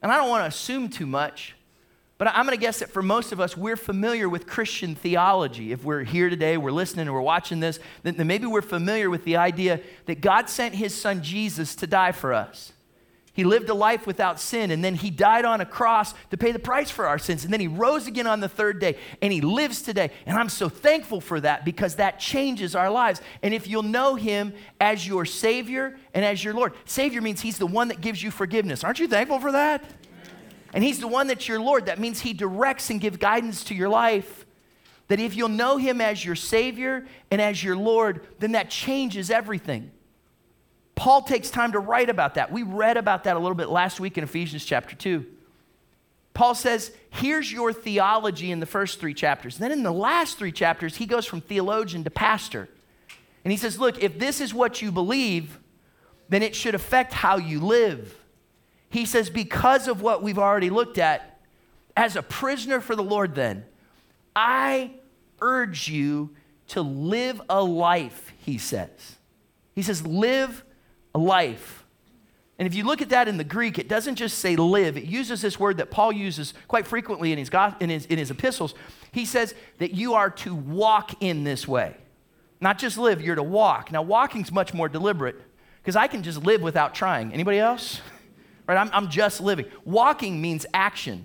And 0.00 0.10
I 0.10 0.16
don't 0.16 0.30
want 0.30 0.44
to 0.44 0.48
assume 0.48 0.88
too 0.88 1.04
much, 1.04 1.54
but 2.16 2.28
I'm 2.28 2.46
going 2.46 2.56
to 2.56 2.60
guess 2.60 2.78
that 2.78 2.88
for 2.88 3.02
most 3.02 3.30
of 3.30 3.40
us, 3.40 3.58
we're 3.58 3.76
familiar 3.76 4.26
with 4.26 4.46
Christian 4.46 4.94
theology. 4.94 5.70
If 5.70 5.84
we're 5.84 6.02
here 6.02 6.30
today, 6.30 6.56
we're 6.56 6.70
listening, 6.70 7.06
and 7.06 7.14
we're 7.14 7.20
watching 7.20 7.60
this, 7.60 7.78
then 8.04 8.26
maybe 8.26 8.46
we're 8.46 8.62
familiar 8.62 9.10
with 9.10 9.24
the 9.24 9.36
idea 9.36 9.80
that 10.06 10.22
God 10.22 10.48
sent 10.48 10.76
his 10.76 10.94
son 10.94 11.22
Jesus 11.22 11.74
to 11.76 11.86
die 11.86 12.12
for 12.12 12.32
us. 12.32 12.72
He 13.38 13.44
lived 13.44 13.68
a 13.68 13.74
life 13.74 14.04
without 14.04 14.40
sin, 14.40 14.72
and 14.72 14.84
then 14.84 14.96
he 14.96 15.10
died 15.10 15.44
on 15.44 15.60
a 15.60 15.64
cross 15.64 16.12
to 16.32 16.36
pay 16.36 16.50
the 16.50 16.58
price 16.58 16.90
for 16.90 17.06
our 17.06 17.20
sins. 17.20 17.44
And 17.44 17.52
then 17.52 17.60
he 17.60 17.68
rose 17.68 18.08
again 18.08 18.26
on 18.26 18.40
the 18.40 18.48
third 18.48 18.80
day, 18.80 18.98
and 19.22 19.32
he 19.32 19.40
lives 19.40 19.80
today. 19.80 20.10
And 20.26 20.36
I'm 20.36 20.48
so 20.48 20.68
thankful 20.68 21.20
for 21.20 21.40
that 21.42 21.64
because 21.64 21.94
that 21.94 22.18
changes 22.18 22.74
our 22.74 22.90
lives. 22.90 23.20
And 23.40 23.54
if 23.54 23.68
you'll 23.68 23.84
know 23.84 24.16
him 24.16 24.54
as 24.80 25.06
your 25.06 25.24
Savior 25.24 25.96
and 26.14 26.24
as 26.24 26.42
your 26.42 26.52
Lord, 26.52 26.72
Savior 26.84 27.20
means 27.20 27.40
he's 27.40 27.58
the 27.58 27.66
one 27.68 27.86
that 27.88 28.00
gives 28.00 28.20
you 28.20 28.32
forgiveness. 28.32 28.82
Aren't 28.82 28.98
you 28.98 29.06
thankful 29.06 29.38
for 29.38 29.52
that? 29.52 29.84
And 30.74 30.82
he's 30.82 30.98
the 30.98 31.06
one 31.06 31.28
that's 31.28 31.46
your 31.46 31.60
Lord. 31.60 31.86
That 31.86 32.00
means 32.00 32.18
he 32.18 32.32
directs 32.32 32.90
and 32.90 33.00
gives 33.00 33.18
guidance 33.18 33.62
to 33.64 33.74
your 33.76 33.88
life. 33.88 34.46
That 35.06 35.20
if 35.20 35.36
you'll 35.36 35.48
know 35.48 35.76
him 35.76 36.00
as 36.00 36.24
your 36.24 36.34
Savior 36.34 37.06
and 37.30 37.40
as 37.40 37.62
your 37.62 37.76
Lord, 37.76 38.26
then 38.40 38.50
that 38.50 38.68
changes 38.68 39.30
everything. 39.30 39.92
Paul 40.98 41.22
takes 41.22 41.48
time 41.48 41.70
to 41.72 41.78
write 41.78 42.10
about 42.10 42.34
that. 42.34 42.50
We 42.50 42.64
read 42.64 42.96
about 42.96 43.22
that 43.22 43.36
a 43.36 43.38
little 43.38 43.54
bit 43.54 43.68
last 43.68 44.00
week 44.00 44.18
in 44.18 44.24
Ephesians 44.24 44.64
chapter 44.64 44.96
2. 44.96 45.24
Paul 46.34 46.56
says, 46.56 46.90
Here's 47.10 47.52
your 47.52 47.72
theology 47.72 48.50
in 48.50 48.58
the 48.58 48.66
first 48.66 48.98
three 48.98 49.14
chapters. 49.14 49.58
Then 49.58 49.70
in 49.70 49.84
the 49.84 49.92
last 49.92 50.38
three 50.38 50.50
chapters, 50.50 50.96
he 50.96 51.06
goes 51.06 51.24
from 51.24 51.40
theologian 51.40 52.02
to 52.02 52.10
pastor. 52.10 52.68
And 53.44 53.52
he 53.52 53.56
says, 53.56 53.78
Look, 53.78 54.02
if 54.02 54.18
this 54.18 54.40
is 54.40 54.52
what 54.52 54.82
you 54.82 54.90
believe, 54.90 55.60
then 56.28 56.42
it 56.42 56.56
should 56.56 56.74
affect 56.74 57.12
how 57.12 57.36
you 57.36 57.60
live. 57.60 58.16
He 58.90 59.04
says, 59.04 59.30
Because 59.30 59.86
of 59.86 60.02
what 60.02 60.20
we've 60.20 60.36
already 60.36 60.68
looked 60.68 60.98
at, 60.98 61.38
as 61.96 62.16
a 62.16 62.24
prisoner 62.24 62.80
for 62.80 62.96
the 62.96 63.04
Lord, 63.04 63.36
then, 63.36 63.64
I 64.34 64.94
urge 65.40 65.88
you 65.88 66.30
to 66.68 66.82
live 66.82 67.40
a 67.48 67.62
life, 67.62 68.32
he 68.38 68.58
says. 68.58 69.16
He 69.76 69.82
says, 69.82 70.04
live 70.04 70.64
life. 71.14 71.84
And 72.58 72.66
if 72.66 72.74
you 72.74 72.84
look 72.84 73.00
at 73.00 73.10
that 73.10 73.28
in 73.28 73.36
the 73.36 73.44
Greek, 73.44 73.78
it 73.78 73.88
doesn't 73.88 74.16
just 74.16 74.38
say 74.38 74.56
live, 74.56 74.96
it 74.96 75.04
uses 75.04 75.42
this 75.42 75.60
word 75.60 75.76
that 75.76 75.90
Paul 75.90 76.10
uses 76.10 76.54
quite 76.66 76.86
frequently 76.86 77.30
in 77.32 77.38
his, 77.38 77.50
in 77.80 77.88
his, 77.88 78.06
in 78.06 78.18
his 78.18 78.30
epistles. 78.30 78.74
He 79.12 79.24
says 79.24 79.54
that 79.78 79.92
you 79.92 80.14
are 80.14 80.30
to 80.30 80.54
walk 80.54 81.22
in 81.22 81.44
this 81.44 81.68
way. 81.68 81.96
Not 82.60 82.78
just 82.78 82.98
live, 82.98 83.22
you're 83.22 83.36
to 83.36 83.42
walk. 83.42 83.92
Now, 83.92 84.02
walking's 84.02 84.50
much 84.50 84.74
more 84.74 84.88
deliberate 84.88 85.40
because 85.80 85.94
I 85.94 86.08
can 86.08 86.24
just 86.24 86.42
live 86.42 86.60
without 86.60 86.94
trying. 86.94 87.32
Anybody 87.32 87.58
else? 87.58 88.00
Right? 88.66 88.76
I'm, 88.76 88.90
I'm 88.92 89.08
just 89.08 89.40
living. 89.40 89.64
Walking 89.86 90.42
means 90.42 90.66
action, 90.74 91.24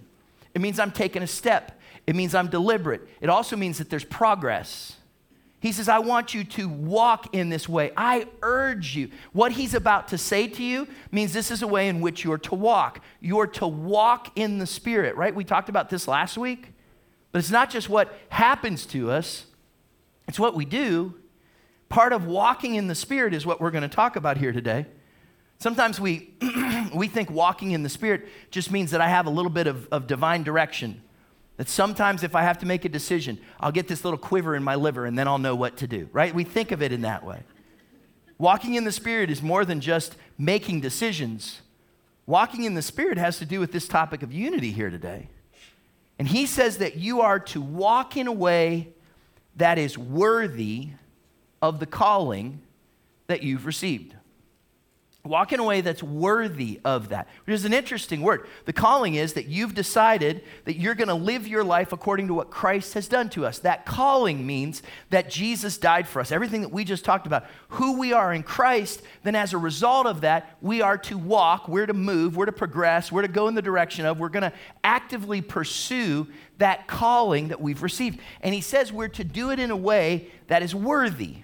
it 0.53 0.61
means 0.61 0.79
I'm 0.79 0.91
taking 0.91 1.21
a 1.23 1.27
step, 1.27 1.77
it 2.07 2.15
means 2.15 2.33
I'm 2.33 2.47
deliberate. 2.47 3.01
It 3.19 3.29
also 3.29 3.57
means 3.57 3.79
that 3.79 3.89
there's 3.89 4.05
progress. 4.05 4.95
He 5.63 5.71
says, 5.71 5.87
I 5.87 5.99
want 5.99 6.33
you 6.33 6.43
to 6.43 6.67
walk 6.67 7.33
in 7.33 7.47
this 7.47 7.69
way. 7.69 7.93
I 7.95 8.27
urge 8.41 8.97
you. 8.97 9.09
What 9.31 9.53
he's 9.53 9.73
about 9.73 10.09
to 10.09 10.17
say 10.17 10.45
to 10.45 10.61
you 10.61 10.89
means 11.09 11.31
this 11.31 11.51
is 11.51 11.61
a 11.61 11.67
way 11.67 11.87
in 11.87 12.01
which 12.01 12.21
you're 12.21 12.37
to 12.39 12.53
walk. 12.53 12.99
You're 13.21 13.47
to 13.47 13.65
walk 13.65 14.37
in 14.37 14.57
the 14.57 14.67
Spirit, 14.67 15.15
right? 15.15 15.33
We 15.33 15.45
talked 15.45 15.69
about 15.69 15.89
this 15.89 16.05
last 16.05 16.37
week. 16.37 16.73
But 17.31 17.39
it's 17.39 17.49
not 17.49 17.69
just 17.69 17.87
what 17.87 18.13
happens 18.27 18.85
to 18.87 19.09
us, 19.09 19.45
it's 20.27 20.37
what 20.37 20.53
we 20.53 20.65
do. 20.65 21.13
Part 21.87 22.11
of 22.11 22.25
walking 22.25 22.75
in 22.75 22.87
the 22.87 22.95
Spirit 22.95 23.33
is 23.33 23.45
what 23.45 23.61
we're 23.61 23.71
going 23.71 23.83
to 23.83 23.87
talk 23.87 24.17
about 24.17 24.35
here 24.35 24.51
today. 24.51 24.85
Sometimes 25.59 25.97
we, 25.97 26.33
we 26.93 27.07
think 27.07 27.31
walking 27.31 27.71
in 27.71 27.83
the 27.83 27.89
Spirit 27.89 28.27
just 28.51 28.69
means 28.69 28.91
that 28.91 28.99
I 28.99 29.07
have 29.07 29.27
a 29.27 29.29
little 29.29 29.49
bit 29.49 29.67
of, 29.67 29.87
of 29.93 30.07
divine 30.07 30.43
direction. 30.43 31.01
That 31.63 31.69
sometimes 31.69 32.23
if 32.23 32.35
I 32.35 32.41
have 32.41 32.57
to 32.57 32.65
make 32.65 32.83
a 32.83 32.89
decision, 32.89 33.39
I'll 33.57 33.71
get 33.71 33.87
this 33.87 34.03
little 34.03 34.19
quiver 34.19 34.53
in 34.53 34.65
my 34.65 34.75
liver 34.75 35.05
and 35.05 35.17
then 35.17 35.29
I'll 35.29 35.37
know 35.37 35.55
what 35.55 35.77
to 35.77 35.87
do, 35.87 36.09
right? 36.11 36.35
We 36.35 36.43
think 36.43 36.73
of 36.73 36.81
it 36.81 36.91
in 36.91 37.03
that 37.03 37.25
way. 37.25 37.39
Walking 38.37 38.73
in 38.73 38.83
the 38.83 38.91
Spirit 38.91 39.31
is 39.31 39.41
more 39.41 39.63
than 39.63 39.79
just 39.79 40.17
making 40.37 40.81
decisions. 40.81 41.61
Walking 42.25 42.65
in 42.65 42.73
the 42.73 42.81
Spirit 42.81 43.17
has 43.17 43.37
to 43.37 43.45
do 43.45 43.61
with 43.61 43.71
this 43.71 43.87
topic 43.87 44.23
of 44.23 44.33
unity 44.33 44.73
here 44.73 44.89
today. 44.89 45.29
And 46.19 46.27
he 46.27 46.47
says 46.47 46.79
that 46.79 46.97
you 46.97 47.21
are 47.21 47.39
to 47.39 47.61
walk 47.61 48.17
in 48.17 48.27
a 48.27 48.33
way 48.33 48.89
that 49.55 49.77
is 49.77 49.97
worthy 49.97 50.89
of 51.61 51.79
the 51.79 51.85
calling 51.85 52.59
that 53.27 53.41
you've 53.41 53.65
received. 53.65 54.13
Walk 55.25 55.53
in 55.53 55.61
a 55.61 55.63
way 55.63 55.79
that's 55.79 56.03
worthy 56.03 56.81
of 56.83 57.07
that, 57.09 57.29
which 57.45 57.53
is 57.53 57.63
an 57.63 57.71
interesting 57.71 58.21
word. 58.21 58.45
The 58.65 58.73
calling 58.73 59.15
is 59.15 59.33
that 59.33 59.45
you've 59.45 59.73
decided 59.73 60.43
that 60.65 60.75
you're 60.75 60.95
going 60.95 61.07
to 61.07 61.13
live 61.13 61.47
your 61.47 61.63
life 61.63 61.93
according 61.93 62.27
to 62.27 62.33
what 62.33 62.49
Christ 62.49 62.93
has 62.95 63.07
done 63.07 63.29
to 63.29 63.45
us. 63.45 63.59
That 63.59 63.85
calling 63.85 64.45
means 64.45 64.83
that 65.11 65.29
Jesus 65.29 65.77
died 65.77 66.09
for 66.09 66.19
us. 66.19 66.33
Everything 66.33 66.59
that 66.59 66.73
we 66.73 66.83
just 66.83 67.05
talked 67.05 67.25
about, 67.25 67.45
who 67.69 67.97
we 67.97 68.11
are 68.11 68.33
in 68.33 68.43
Christ, 68.43 69.01
then 69.23 69.33
as 69.33 69.53
a 69.53 69.57
result 69.57 70.07
of 70.07 70.19
that, 70.21 70.57
we 70.59 70.81
are 70.81 70.97
to 70.97 71.17
walk, 71.17 71.69
we're 71.69 71.85
to 71.85 71.93
move, 71.93 72.35
we're 72.35 72.45
to 72.45 72.51
progress, 72.51 73.09
we're 73.09 73.21
to 73.21 73.29
go 73.29 73.47
in 73.47 73.55
the 73.55 73.61
direction 73.61 74.05
of, 74.05 74.19
we're 74.19 74.27
going 74.27 74.43
to 74.43 74.53
actively 74.83 75.41
pursue 75.41 76.27
that 76.57 76.85
calling 76.87 77.47
that 77.47 77.61
we've 77.61 77.81
received. 77.81 78.19
And 78.41 78.53
he 78.53 78.59
says 78.59 78.91
we're 78.91 79.07
to 79.07 79.23
do 79.23 79.51
it 79.51 79.59
in 79.59 79.71
a 79.71 79.77
way 79.77 80.27
that 80.47 80.63
is 80.63 80.75
worthy. 80.75 81.43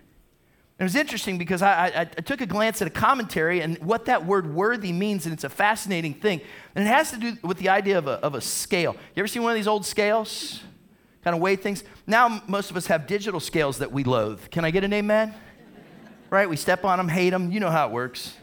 It 0.80 0.84
was 0.84 0.96
interesting 0.96 1.38
because 1.38 1.62
I, 1.62 1.88
I, 1.88 2.00
I, 2.02 2.06
took 2.06 2.40
a 2.40 2.46
glance 2.46 2.82
at 2.82 2.88
a 2.88 2.92
commentary 2.92 3.60
and 3.60 3.78
what 3.80 4.06
that 4.06 4.26
word 4.26 4.54
worthy 4.54 4.94
means, 4.94 5.26
and 5.26 5.34
it's 5.34 5.44
a 5.44 5.50
fascinating 5.50 6.14
thing. 6.14 6.40
And 6.74 6.86
it 6.86 6.88
has 6.88 7.12
to 7.12 7.18
do 7.18 7.38
with 7.44 7.58
the 7.58 7.68
idea 7.68 7.98
of 7.98 8.08
a, 8.08 8.12
of 8.12 8.34
a 8.34 8.40
scale. 8.40 8.94
You 8.94 9.20
ever 9.20 9.28
seen 9.28 9.44
one 9.44 9.52
of 9.52 9.58
these 9.58 9.68
old 9.68 9.86
scales? 9.86 10.62
Kind 11.22 11.36
of 11.36 11.42
weigh 11.42 11.58
things. 11.58 11.84
Now, 12.08 12.42
most 12.48 12.72
of 12.72 12.78
us 12.78 12.88
have 12.88 13.08
digital 13.08 13.42
scales 13.42 13.80
that 13.80 13.92
we 13.92 14.06
loathe. 14.06 14.50
Can 14.52 14.64
I 14.64 14.72
get 14.72 14.86
an 14.86 14.94
amen? 14.94 15.36
right? 16.30 16.50
We 16.50 16.56
step 16.56 16.86
on 16.86 16.98
them, 16.98 17.08
hate 17.08 17.32
them. 17.32 17.52
You 17.52 17.60
know 17.60 17.72
how 17.72 17.88
it 17.88 17.92
works. 17.92 18.36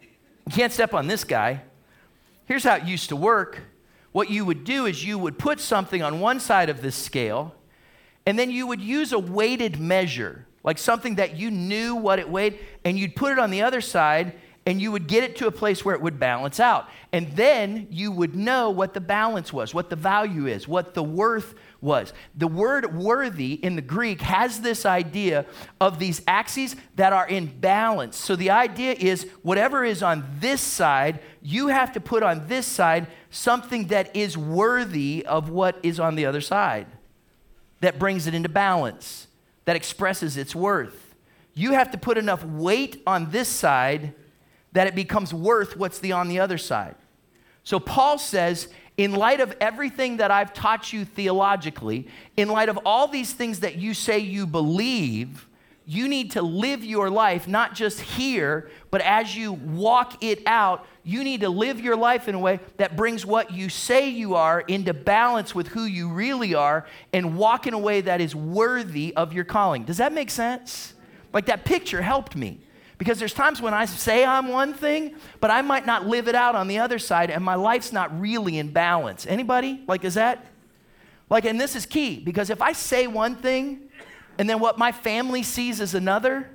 You 0.00 0.52
can't 0.52 0.72
step 0.72 0.94
on 0.94 1.06
this 1.06 1.24
guy. 1.24 1.62
Here's 2.46 2.64
how 2.64 2.76
it 2.76 2.84
used 2.84 3.08
to 3.08 3.16
work 3.16 3.60
what 4.12 4.30
you 4.30 4.46
would 4.46 4.64
do 4.64 4.86
is 4.86 5.04
you 5.04 5.18
would 5.18 5.38
put 5.38 5.60
something 5.60 6.02
on 6.02 6.20
one 6.20 6.40
side 6.40 6.70
of 6.70 6.80
this 6.80 6.94
scale, 6.96 7.54
and 8.24 8.38
then 8.38 8.50
you 8.50 8.66
would 8.66 8.80
use 8.80 9.12
a 9.12 9.18
weighted 9.18 9.78
measure 9.78 10.46
like 10.66 10.76
something 10.76 11.14
that 11.14 11.36
you 11.36 11.50
knew 11.50 11.94
what 11.94 12.18
it 12.18 12.28
weighed, 12.28 12.58
and 12.84 12.98
you'd 12.98 13.16
put 13.16 13.32
it 13.32 13.38
on 13.38 13.50
the 13.50 13.62
other 13.62 13.80
side 13.80 14.34
and 14.66 14.82
you 14.82 14.90
would 14.90 15.06
get 15.06 15.22
it 15.22 15.36
to 15.36 15.46
a 15.46 15.52
place 15.52 15.84
where 15.84 15.94
it 15.94 16.02
would 16.02 16.18
balance 16.18 16.58
out. 16.58 16.88
And 17.12 17.30
then 17.36 17.86
you 17.88 18.10
would 18.10 18.34
know 18.34 18.68
what 18.70 18.94
the 18.94 19.00
balance 19.00 19.52
was, 19.52 19.72
what 19.72 19.90
the 19.90 19.96
value 19.96 20.48
is, 20.48 20.66
what 20.66 20.92
the 20.92 21.04
worth 21.04 21.54
was. 21.80 22.12
The 22.34 22.48
word 22.48 22.96
worthy 22.96 23.52
in 23.52 23.76
the 23.76 23.82
Greek 23.82 24.20
has 24.22 24.60
this 24.60 24.84
idea 24.84 25.46
of 25.80 26.00
these 26.00 26.20
axes 26.26 26.74
that 26.96 27.12
are 27.12 27.28
in 27.28 27.46
balance. 27.46 28.16
So 28.16 28.34
the 28.34 28.50
idea 28.50 28.96
is 28.98 29.28
whatever 29.42 29.84
is 29.84 30.02
on 30.02 30.26
this 30.40 30.60
side, 30.60 31.20
you 31.42 31.68
have 31.68 31.92
to 31.92 32.00
put 32.00 32.24
on 32.24 32.48
this 32.48 32.66
side 32.66 33.06
something 33.30 33.86
that 33.86 34.16
is 34.16 34.36
worthy 34.36 35.24
of 35.26 35.48
what 35.48 35.78
is 35.84 36.00
on 36.00 36.16
the 36.16 36.26
other 36.26 36.40
side, 36.40 36.88
that 37.82 38.00
brings 38.00 38.26
it 38.26 38.34
into 38.34 38.48
balance 38.48 39.25
that 39.66 39.76
expresses 39.76 40.36
its 40.36 40.54
worth. 40.54 41.14
You 41.54 41.72
have 41.72 41.90
to 41.92 41.98
put 41.98 42.18
enough 42.18 42.44
weight 42.44 43.02
on 43.06 43.30
this 43.30 43.48
side 43.48 44.14
that 44.72 44.86
it 44.86 44.94
becomes 44.94 45.32
worth 45.32 45.76
what's 45.76 45.98
the 45.98 46.12
on 46.12 46.28
the 46.28 46.40
other 46.40 46.58
side. 46.58 46.96
So 47.64 47.78
Paul 47.78 48.18
says, 48.18 48.68
in 48.96 49.14
light 49.14 49.40
of 49.40 49.54
everything 49.60 50.18
that 50.18 50.30
I've 50.30 50.52
taught 50.52 50.92
you 50.92 51.04
theologically, 51.04 52.08
in 52.36 52.48
light 52.48 52.68
of 52.68 52.78
all 52.84 53.08
these 53.08 53.32
things 53.32 53.60
that 53.60 53.76
you 53.76 53.92
say 53.92 54.18
you 54.18 54.46
believe, 54.46 55.45
you 55.88 56.08
need 56.08 56.32
to 56.32 56.42
live 56.42 56.84
your 56.84 57.08
life 57.08 57.46
not 57.46 57.74
just 57.74 58.00
here, 58.00 58.68
but 58.90 59.00
as 59.02 59.36
you 59.36 59.52
walk 59.52 60.22
it 60.22 60.42
out, 60.44 60.84
you 61.04 61.22
need 61.22 61.42
to 61.42 61.48
live 61.48 61.80
your 61.80 61.94
life 61.94 62.26
in 62.26 62.34
a 62.34 62.38
way 62.40 62.58
that 62.76 62.96
brings 62.96 63.24
what 63.24 63.52
you 63.52 63.68
say 63.68 64.08
you 64.08 64.34
are 64.34 64.60
into 64.62 64.92
balance 64.92 65.54
with 65.54 65.68
who 65.68 65.84
you 65.84 66.08
really 66.08 66.54
are 66.56 66.86
and 67.12 67.38
walk 67.38 67.68
in 67.68 67.74
a 67.74 67.78
way 67.78 68.00
that 68.00 68.20
is 68.20 68.34
worthy 68.34 69.14
of 69.14 69.32
your 69.32 69.44
calling. 69.44 69.84
Does 69.84 69.98
that 69.98 70.12
make 70.12 70.30
sense? 70.30 70.94
Like 71.32 71.46
that 71.46 71.64
picture 71.64 72.02
helped 72.02 72.34
me. 72.34 72.60
Because 72.98 73.18
there's 73.18 73.34
times 73.34 73.60
when 73.60 73.74
I 73.74 73.84
say 73.84 74.24
I'm 74.24 74.48
one 74.48 74.72
thing, 74.72 75.14
but 75.38 75.50
I 75.50 75.62
might 75.62 75.86
not 75.86 76.06
live 76.06 76.26
it 76.28 76.34
out 76.34 76.56
on 76.56 76.66
the 76.66 76.78
other 76.78 76.98
side 76.98 77.30
and 77.30 77.44
my 77.44 77.54
life's 77.54 77.92
not 77.92 78.18
really 78.20 78.58
in 78.58 78.72
balance. 78.72 79.24
Anybody? 79.26 79.84
Like 79.86 80.02
is 80.02 80.14
that 80.14 80.46
like 81.30 81.44
and 81.44 81.60
this 81.60 81.76
is 81.76 81.86
key 81.86 82.18
because 82.18 82.50
if 82.50 82.60
I 82.62 82.72
say 82.72 83.06
one 83.06 83.36
thing 83.36 83.85
and 84.38 84.48
then 84.48 84.60
what 84.60 84.78
my 84.78 84.92
family 84.92 85.42
sees 85.42 85.80
as 85.80 85.94
another, 85.94 86.50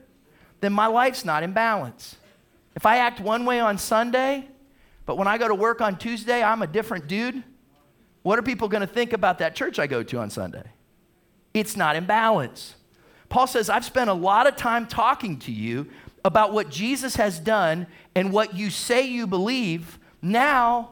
then 0.59 0.73
my 0.73 0.87
life's 0.87 1.25
not 1.25 1.43
in 1.43 1.51
balance. 1.51 2.15
If 2.75 2.85
I 2.85 2.97
act 2.97 3.19
one 3.19 3.45
way 3.45 3.59
on 3.59 3.77
Sunday, 3.77 4.47
but 5.05 5.17
when 5.17 5.27
I 5.27 5.37
go 5.37 5.47
to 5.47 5.55
work 5.55 5.81
on 5.81 5.97
Tuesday, 5.97 6.43
I'm 6.43 6.61
a 6.61 6.67
different 6.67 7.07
dude, 7.07 7.43
what 8.23 8.37
are 8.37 8.43
people 8.43 8.67
going 8.67 8.81
to 8.81 8.87
think 8.87 9.13
about 9.13 9.39
that 9.39 9.55
church 9.55 9.79
I 9.79 9.87
go 9.87 10.03
to 10.03 10.19
on 10.19 10.29
Sunday? 10.29 10.63
It's 11.53 11.75
not 11.75 11.95
in 11.95 12.05
balance. 12.05 12.75
Paul 13.29 13.47
says, 13.47 13.69
I've 13.69 13.85
spent 13.85 14.09
a 14.09 14.13
lot 14.13 14.47
of 14.47 14.55
time 14.55 14.85
talking 14.87 15.39
to 15.39 15.51
you 15.51 15.87
about 16.23 16.53
what 16.53 16.69
Jesus 16.69 17.15
has 17.15 17.39
done 17.39 17.87
and 18.13 18.31
what 18.31 18.55
you 18.55 18.69
say 18.69 19.07
you 19.07 19.25
believe. 19.25 19.97
Now, 20.21 20.91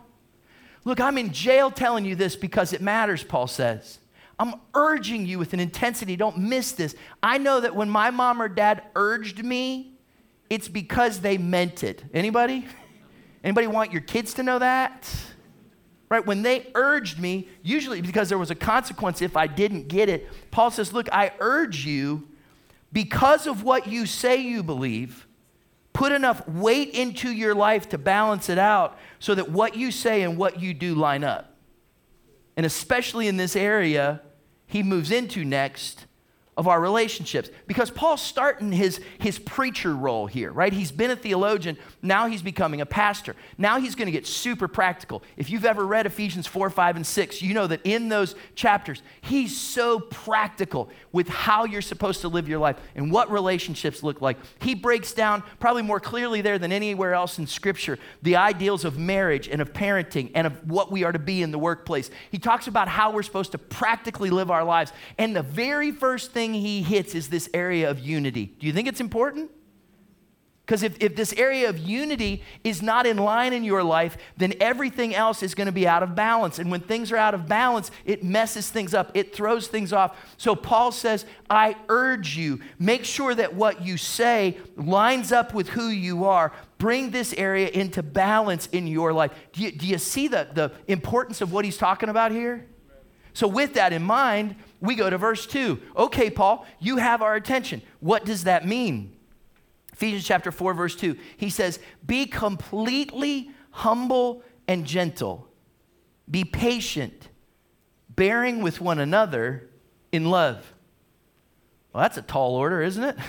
look, 0.86 1.00
I'm 1.00 1.18
in 1.18 1.32
jail 1.32 1.70
telling 1.70 2.06
you 2.06 2.16
this 2.16 2.36
because 2.36 2.74
it 2.74 2.82
matters, 2.82 3.24
Paul 3.24 3.48
says. 3.48 3.99
I'm 4.40 4.56
urging 4.74 5.26
you 5.26 5.38
with 5.38 5.54
an 5.54 5.60
intensity. 5.60 6.16
Don't 6.16 6.38
miss 6.38 6.72
this. 6.72 6.96
I 7.22 7.38
know 7.38 7.60
that 7.60 7.76
when 7.76 7.90
my 7.90 8.10
mom 8.10 8.42
or 8.42 8.48
dad 8.48 8.84
urged 8.96 9.44
me, 9.44 10.00
it's 10.50 10.70
because 10.70 11.20
they 11.20 11.38
meant 11.38 11.84
it. 11.84 12.04
Anybody? 12.14 12.66
Anybody 13.44 13.68
want 13.68 13.92
your 13.92 14.02
kids 14.02 14.34
to 14.36 14.44
know 14.44 14.58
that? 14.60 15.14
Right? 16.08 16.26
When 16.26 16.42
they 16.42 16.68
urged 16.74 17.20
me, 17.20 17.50
usually 17.62 18.02
because 18.02 18.30
there 18.30 18.38
was 18.38 18.50
a 18.50 18.56
consequence 18.56 19.22
if 19.22 19.38
I 19.38 19.46
didn't 19.46 19.90
get 19.90 20.10
it, 20.10 20.28
Paul 20.52 20.72
says, 20.72 20.94
Look, 20.94 21.08
I 21.12 21.34
urge 21.40 21.86
you 21.86 22.28
because 22.92 23.46
of 23.46 23.64
what 23.64 23.88
you 23.88 24.06
say 24.06 24.38
you 24.38 24.64
believe, 24.64 25.28
put 25.94 26.12
enough 26.12 26.48
weight 26.48 26.92
into 26.92 27.30
your 27.30 27.54
life 27.54 27.90
to 27.90 27.98
balance 27.98 28.50
it 28.50 28.58
out 28.58 28.98
so 29.20 29.36
that 29.36 29.52
what 29.52 29.76
you 29.76 29.92
say 29.92 30.24
and 30.24 30.38
what 30.38 30.60
you 30.62 30.74
do 30.74 30.96
line 30.96 31.24
up. 31.24 31.56
And 32.58 32.66
especially 32.66 33.28
in 33.28 33.38
this 33.38 33.56
area, 33.56 34.22
he 34.70 34.84
moves 34.84 35.12
into 35.12 35.44
next 35.44 36.06
of 36.60 36.68
our 36.68 36.82
relationships. 36.82 37.50
Because 37.68 37.90
Paul's 37.90 38.22
starting 38.22 38.74
his, 38.74 39.00
his 39.18 39.40
preacher 39.40 39.96
role 39.96 40.28
here, 40.28 40.52
right? 40.52 40.74
He's 40.74 40.92
been 40.92 41.10
a 41.10 41.16
theologian, 41.16 41.78
now 42.02 42.28
he's 42.28 42.42
becoming 42.42 42.82
a 42.82 42.86
pastor. 42.86 43.34
Now 43.58 43.80
he's 43.80 43.96
going 43.96 44.08
to 44.08 44.12
get 44.12 44.28
super 44.28 44.68
practical. 44.68 45.24
If 45.38 45.50
you've 45.50 45.64
ever 45.64 45.88
read 45.88 46.06
Ephesians 46.06 46.48
4, 46.48 46.70
5, 46.70 46.98
and 46.98 47.08
6, 47.08 47.42
you 47.42 47.54
know 47.54 47.66
that 47.68 47.80
in 47.86 48.10
those 48.10 48.36
chapters, 48.56 49.02
he's 49.22 49.56
so 49.56 50.02
practical 50.02 50.90
with 51.14 51.30
how 51.30 51.64
you're 51.64 51.82
supposed 51.82 52.20
to 52.22 52.28
live 52.28 52.50
your 52.50 52.60
life 52.60 52.76
and 52.94 53.10
what 53.10 53.32
relationships 53.32 54.04
look 54.04 54.20
like. 54.20 54.36
He 54.60 54.76
breaks 54.76 55.14
down, 55.14 55.44
probably 55.62 55.84
more 55.84 56.02
clearly 56.02 56.42
there 56.42 56.60
than 56.60 56.74
anywhere 56.74 57.14
else 57.14 57.40
in 57.40 57.48
Scripture, 57.48 57.98
the 58.22 58.36
ideals 58.36 58.84
of 58.84 58.98
marriage 58.98 59.48
and 59.48 59.62
of 59.62 59.72
parenting 59.72 60.32
and 60.36 60.46
of 60.46 60.70
what 60.70 60.92
we 60.92 61.06
are 61.06 61.14
to 61.14 61.20
be 61.20 61.42
in 61.42 61.52
the 61.52 61.58
workplace. 61.58 62.12
He 62.32 62.38
talks 62.38 62.68
about 62.68 62.90
how 62.90 63.14
we're 63.14 63.24
supposed 63.24 63.54
to 63.54 63.58
practically 63.58 64.30
live 64.30 64.52
our 64.52 64.66
lives. 64.66 64.92
And 65.18 65.34
the 65.34 65.42
very 65.42 65.94
first 65.94 66.34
thing 66.34 66.49
thing 66.52 66.62
he 66.62 66.82
hits 66.82 67.16
is 67.16 67.30
this 67.30 67.50
area 67.54 67.90
of 67.90 68.00
unity. 68.00 68.54
Do 68.60 68.68
you 68.68 68.74
think 68.74 68.88
it's 68.88 69.02
important? 69.02 69.52
Because 70.66 70.84
if, 70.84 71.02
if 71.02 71.16
this 71.16 71.34
area 71.34 71.68
of 71.68 71.80
unity 71.80 72.44
is 72.64 72.84
not 72.84 73.08
in 73.08 73.18
line 73.18 73.54
in 73.54 73.64
your 73.64 73.82
life, 73.82 74.18
then 74.38 74.54
everything 74.60 75.16
else 75.16 75.42
is 75.42 75.56
going 75.56 75.66
to 75.66 75.72
be 75.72 75.88
out 75.88 76.04
of 76.04 76.14
balance. 76.14 76.60
And 76.60 76.70
when 76.70 76.82
things 76.82 77.12
are 77.12 77.18
out 77.18 77.34
of 77.34 77.48
balance, 77.48 77.90
it 78.06 78.24
messes 78.24 78.70
things 78.70 78.94
up, 78.94 79.10
it 79.16 79.36
throws 79.36 79.68
things 79.68 79.92
off. 79.94 80.16
So 80.38 80.56
Paul 80.56 80.92
says, 80.92 81.26
I 81.50 81.76
urge 81.90 82.38
you, 82.38 82.60
make 82.78 83.04
sure 83.04 83.34
that 83.34 83.56
what 83.56 83.82
you 83.82 83.98
say 83.98 84.58
lines 84.76 85.32
up 85.32 85.56
with 85.56 85.70
who 85.70 85.88
you 85.88 86.26
are. 86.26 86.52
Bring 86.78 87.10
this 87.10 87.34
area 87.34 87.70
into 87.70 88.04
balance 88.04 88.68
in 88.68 88.86
your 88.86 89.12
life. 89.12 89.32
Do 89.54 89.64
you, 89.64 89.72
do 89.72 89.88
you 89.88 89.98
see 89.98 90.28
the, 90.28 90.50
the 90.54 90.72
importance 90.88 91.42
of 91.42 91.52
what 91.52 91.66
he's 91.66 91.78
talking 91.78 92.10
about 92.10 92.32
here? 92.32 92.68
So, 93.34 93.48
with 93.48 93.74
that 93.74 93.94
in 93.94 94.04
mind, 94.04 94.56
we 94.82 94.96
go 94.96 95.10
to 95.10 95.18
verse 95.18 95.46
2. 95.46 95.80
Okay, 95.96 96.30
Paul, 96.30 96.66
you 96.80 96.98
have 96.98 97.22
our 97.22 97.36
attention. 97.36 97.82
What 98.00 98.26
does 98.26 98.46
that 98.46 98.66
mean? 98.66 99.16
Ephesians 99.94 100.26
chapter 100.26 100.52
4, 100.52 100.74
verse 100.74 100.96
2. 100.96 101.18
He 101.38 101.50
says, 101.50 101.80
Be 102.06 102.26
completely 102.26 103.52
humble 103.72 104.44
and 104.68 104.86
gentle, 104.86 105.48
be 106.30 106.44
patient, 106.44 107.30
bearing 108.10 108.62
with 108.62 108.80
one 108.80 109.00
another 109.00 109.70
in 110.12 110.30
love. 110.30 110.74
Well, 111.92 112.02
that's 112.04 112.18
a 112.18 112.22
tall 112.22 112.56
order, 112.56 112.82
isn't 112.82 113.04
it? 113.04 113.18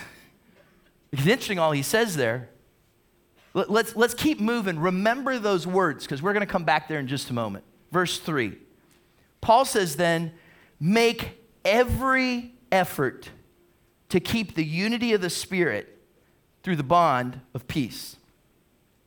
It's 1.12 1.23
interesting 1.23 1.59
all 1.59 1.73
he 1.73 1.83
says 1.83 2.14
there. 2.14 2.50
Let's, 3.52 3.97
let's 3.97 4.14
keep 4.14 4.38
moving. 4.38 4.78
Remember 4.78 5.40
those 5.40 5.66
words 5.66 6.04
because 6.04 6.23
we're 6.23 6.33
going 6.33 6.47
to 6.47 6.52
come 6.52 6.62
back 6.62 6.87
there 6.87 7.00
in 7.00 7.09
just 7.09 7.30
a 7.30 7.33
moment. 7.33 7.64
Verse 7.90 8.21
3. 8.21 8.57
Paul 9.40 9.64
says 9.64 9.97
then, 9.97 10.33
make 10.78 11.40
every 11.64 12.55
effort 12.71 13.31
to 14.09 14.21
keep 14.21 14.55
the 14.55 14.64
unity 14.64 15.12
of 15.12 15.21
the 15.21 15.31
Spirit 15.31 15.99
through 16.62 16.76
the 16.76 16.83
bond 16.83 17.40
of 17.55 17.67
peace. 17.69 18.17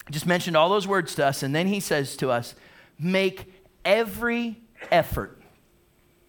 I 0.08 0.12
just 0.12 0.26
mentioned 0.26 0.58
all 0.58 0.70
those 0.70 0.88
words 0.88 1.16
to 1.16 1.26
us, 1.26 1.44
and 1.44 1.54
then 1.56 1.68
he 1.68 1.80
says 1.80 2.16
to 2.18 2.30
us, 2.30 2.56
make 3.00 3.52
every 3.86 4.58
effort. 4.92 5.40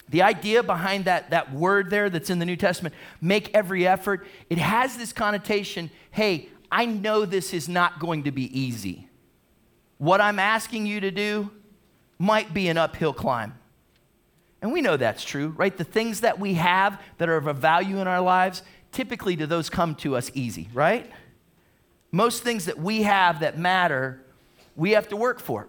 The 0.09 0.23
idea 0.23 0.63
behind 0.63 1.07
that, 1.07 1.31
that 1.31 1.53
word 1.53 1.91
there 1.91 2.11
that's 2.11 2.31
in 2.31 2.39
the 2.39 2.47
New 2.47 2.57
Testament, 2.57 2.95
make 3.21 3.55
every 3.55 3.87
effort, 3.87 4.27
it 4.51 4.59
has 4.59 4.97
this 4.97 5.13
connotation 5.13 5.91
hey, 6.11 6.49
I 6.71 6.87
know 6.87 7.25
this 7.25 7.53
is 7.53 7.69
not 7.69 7.99
going 7.99 8.25
to 8.25 8.31
be 8.31 8.57
easy. 8.59 9.09
What 9.99 10.21
I'm 10.21 10.39
asking 10.39 10.87
you 10.87 11.01
to 11.01 11.11
do 11.11 11.51
might 12.19 12.55
be 12.55 12.69
an 12.69 12.77
uphill 12.77 13.13
climb. 13.13 13.55
And 14.65 14.73
we 14.73 14.81
know 14.81 14.97
that's 14.97 15.23
true, 15.23 15.49
right? 15.59 15.77
The 15.77 15.85
things 15.85 16.21
that 16.21 16.41
we 16.41 16.55
have 16.55 16.99
that 17.19 17.29
are 17.29 17.37
of 17.37 17.47
a 17.47 17.53
value 17.53 17.99
in 17.99 18.07
our 18.07 18.23
lives, 18.23 18.63
typically 18.93 19.37
do 19.37 19.45
those 19.45 19.69
come 19.69 19.95
to 19.97 20.17
us 20.17 20.31
easy, 20.33 20.71
right? 20.73 21.11
Most 22.11 22.43
things 22.43 22.65
that 22.65 22.79
we 22.79 23.03
have 23.03 23.41
that 23.41 23.59
matter, 23.59 24.25
we 24.75 24.93
have 24.93 25.07
to 25.09 25.17
work 25.17 25.39
for. 25.39 25.69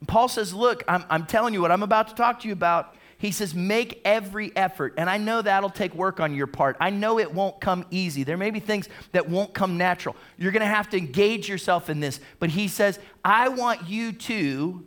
And 0.00 0.08
Paul 0.08 0.28
says, 0.28 0.54
Look, 0.54 0.82
I'm, 0.88 1.04
I'm 1.10 1.26
telling 1.26 1.52
you 1.52 1.60
what 1.60 1.70
I'm 1.70 1.82
about 1.82 2.08
to 2.08 2.14
talk 2.14 2.40
to 2.40 2.48
you 2.48 2.54
about. 2.54 2.94
He 3.18 3.32
says, 3.32 3.54
make 3.54 4.00
every 4.04 4.50
effort. 4.56 4.94
And 4.96 5.10
I 5.10 5.18
know 5.18 5.42
that'll 5.42 5.70
take 5.70 5.94
work 5.94 6.18
on 6.18 6.34
your 6.34 6.46
part. 6.46 6.76
I 6.80 6.90
know 6.90 7.18
it 7.18 7.32
won't 7.32 7.60
come 7.60 7.84
easy. 7.90 8.24
There 8.24 8.36
may 8.36 8.50
be 8.50 8.60
things 8.60 8.90
that 9.12 9.28
won't 9.28 9.54
come 9.54 9.78
natural. 9.78 10.16
You're 10.36 10.52
going 10.52 10.60
to 10.60 10.66
have 10.66 10.90
to 10.90 10.98
engage 10.98 11.48
yourself 11.48 11.88
in 11.88 12.00
this. 12.00 12.20
But 12.38 12.50
he 12.50 12.68
says, 12.68 12.98
I 13.24 13.48
want 13.48 13.88
you 13.88 14.12
to 14.12 14.84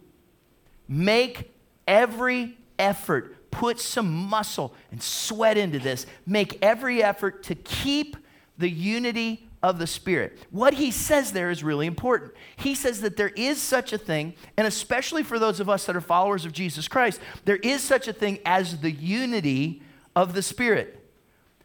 make 0.87 1.51
every 1.87 2.58
effort, 2.79 3.51
put 3.51 3.79
some 3.79 4.11
muscle 4.11 4.73
and 4.91 5.01
sweat 5.01 5.57
into 5.57 5.79
this. 5.79 6.05
Make 6.25 6.57
every 6.63 7.03
effort 7.03 7.43
to 7.43 7.55
keep 7.55 8.15
the 8.57 8.69
unity 8.69 9.47
of 9.61 9.77
the 9.77 9.87
Spirit. 9.87 10.39
What 10.51 10.75
he 10.75 10.89
says 10.89 11.33
there 11.33 11.51
is 11.51 11.63
really 11.63 11.85
important. 11.85 12.31
He 12.55 12.75
says 12.75 13.01
that 13.01 13.17
there 13.17 13.29
is 13.35 13.61
such 13.61 13.91
a 13.91 13.97
thing, 13.97 14.33
and 14.57 14.65
especially 14.65 15.23
for 15.23 15.37
those 15.37 15.59
of 15.59 15.69
us 15.69 15.85
that 15.85 15.95
are 15.95 16.01
followers 16.01 16.45
of 16.45 16.53
Jesus 16.53 16.87
Christ, 16.87 17.19
there 17.45 17.57
is 17.57 17.81
such 17.81 18.07
a 18.07 18.13
thing 18.13 18.39
as 18.45 18.79
the 18.79 18.91
unity 18.91 19.81
of 20.15 20.33
the 20.33 20.41
Spirit 20.41 20.98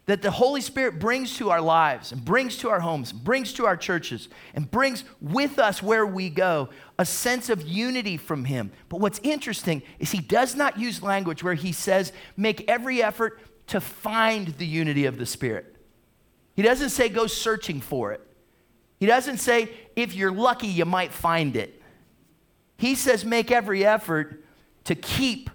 that 0.05 0.21
the 0.21 0.31
Holy 0.31 0.61
Spirit 0.61 0.99
brings 0.99 1.35
to 1.37 1.49
our 1.49 1.61
lives 1.61 2.11
and 2.11 2.23
brings 2.23 2.57
to 2.57 2.69
our 2.69 2.79
homes, 2.79 3.11
brings 3.11 3.53
to 3.53 3.65
our 3.65 3.75
churches, 3.75 4.29
and 4.53 4.69
brings 4.69 5.03
with 5.19 5.57
us 5.57 5.81
where 5.81 6.05
we 6.05 6.29
go 6.29 6.69
a 6.99 7.05
sense 7.05 7.49
of 7.49 7.67
unity 7.67 8.15
from 8.15 8.45
Him. 8.45 8.71
But 8.87 8.99
what's 8.99 9.19
interesting 9.23 9.81
is 9.97 10.11
He 10.11 10.19
does 10.19 10.55
not 10.55 10.77
use 10.77 11.01
language 11.01 11.43
where 11.43 11.55
He 11.55 11.71
says, 11.71 12.13
make 12.37 12.69
every 12.69 13.01
effort 13.01 13.39
to 13.67 13.81
find 13.81 14.49
the 14.49 14.67
unity 14.67 15.05
of 15.05 15.17
the 15.17 15.25
Spirit. 15.25 15.75
He 16.55 16.61
doesn't 16.61 16.89
say, 16.89 17.09
go 17.09 17.25
searching 17.25 17.81
for 17.81 18.13
it. 18.13 18.21
He 18.99 19.07
doesn't 19.07 19.39
say, 19.39 19.71
if 19.95 20.13
you're 20.13 20.31
lucky, 20.31 20.67
you 20.67 20.85
might 20.85 21.11
find 21.11 21.55
it. 21.55 21.81
He 22.77 22.93
says, 22.93 23.25
make 23.25 23.51
every 23.51 23.83
effort 23.83 24.43
to 24.83 24.93
keep 24.93 25.49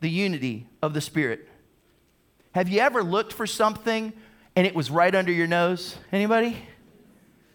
the 0.00 0.10
unity 0.10 0.66
of 0.82 0.92
the 0.92 1.00
Spirit. 1.00 1.48
Have 2.52 2.68
you 2.68 2.80
ever 2.80 3.02
looked 3.02 3.32
for 3.32 3.46
something 3.46 4.12
and 4.56 4.66
it 4.66 4.74
was 4.74 4.90
right 4.90 5.14
under 5.14 5.32
your 5.32 5.46
nose? 5.46 5.96
Anybody? 6.12 6.56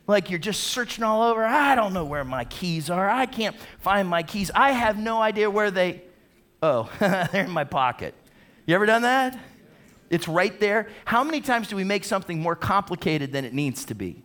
Like 0.08 0.30
you're 0.30 0.40
just 0.40 0.64
searching 0.64 1.04
all 1.04 1.22
over. 1.22 1.46
I 1.46 1.76
don't 1.76 1.94
know 1.94 2.06
where 2.06 2.24
my 2.24 2.46
keys 2.46 2.90
are. 2.90 3.10
I 3.10 3.26
can't 3.26 3.56
find 3.80 4.08
my 4.08 4.24
keys. 4.24 4.50
I 4.54 4.72
have 4.72 4.98
no 4.98 5.22
idea 5.22 5.50
where 5.50 5.72
they 5.72 6.04
Oh, 6.62 6.90
they're 7.00 7.46
in 7.46 7.52
my 7.52 7.64
pocket. 7.64 8.16
You 8.66 8.76
ever 8.76 8.86
done 8.86 9.04
that? 9.04 9.38
It's 10.10 10.28
right 10.28 10.58
there. 10.60 10.88
How 11.06 11.24
many 11.24 11.42
times 11.42 11.68
do 11.68 11.76
we 11.76 11.84
make 11.84 12.04
something 12.04 12.40
more 12.40 12.56
complicated 12.56 13.32
than 13.32 13.46
it 13.46 13.54
needs 13.54 13.86
to 13.86 13.96
be? 13.96 14.24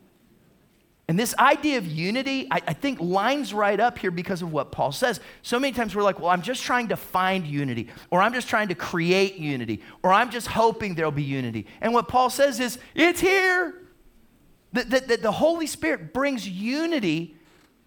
And 1.09 1.19
this 1.19 1.35
idea 1.39 1.79
of 1.79 1.87
unity, 1.87 2.47
I, 2.51 2.63
I, 2.67 2.73
think, 2.73 3.01
lines 3.01 3.53
right 3.53 3.79
up 3.79 3.99
here 3.99 4.11
because 4.11 4.41
of 4.41 4.53
what 4.53 4.71
Paul 4.71 4.93
says. 4.93 5.21
So 5.43 5.59
many 5.59 5.73
times 5.73 5.97
we're 5.97 6.03
like, 6.03 6.21
well, 6.21 6.31
I'm 6.31 6.43
just 6.43 6.63
trying 6.63 6.89
to 6.89 6.97
find 6.97 7.45
unity, 7.47 7.89
or 8.11 8.23
I'm 8.23 8.33
just 8.33 8.49
trying 8.49 8.69
to 8.69 8.75
create 8.75 9.37
unity, 9.37 9.83
or 10.03 10.13
I'm 10.13 10.31
just 10.31 10.47
hoping 10.47 10.95
there'll 10.95 11.11
be 11.11 11.25
unity. 11.25 11.67
And 11.81 11.93
what 11.93 12.09
Paul 12.09 12.31
says 12.31 12.61
is, 12.61 12.79
it's 12.95 13.21
here. 13.21 13.75
That, 14.75 14.89
that, 14.91 15.09
that 15.09 15.23
the 15.23 15.33
Holy 15.33 15.67
Spirit 15.67 16.15
brings 16.15 16.49
unity 16.49 17.37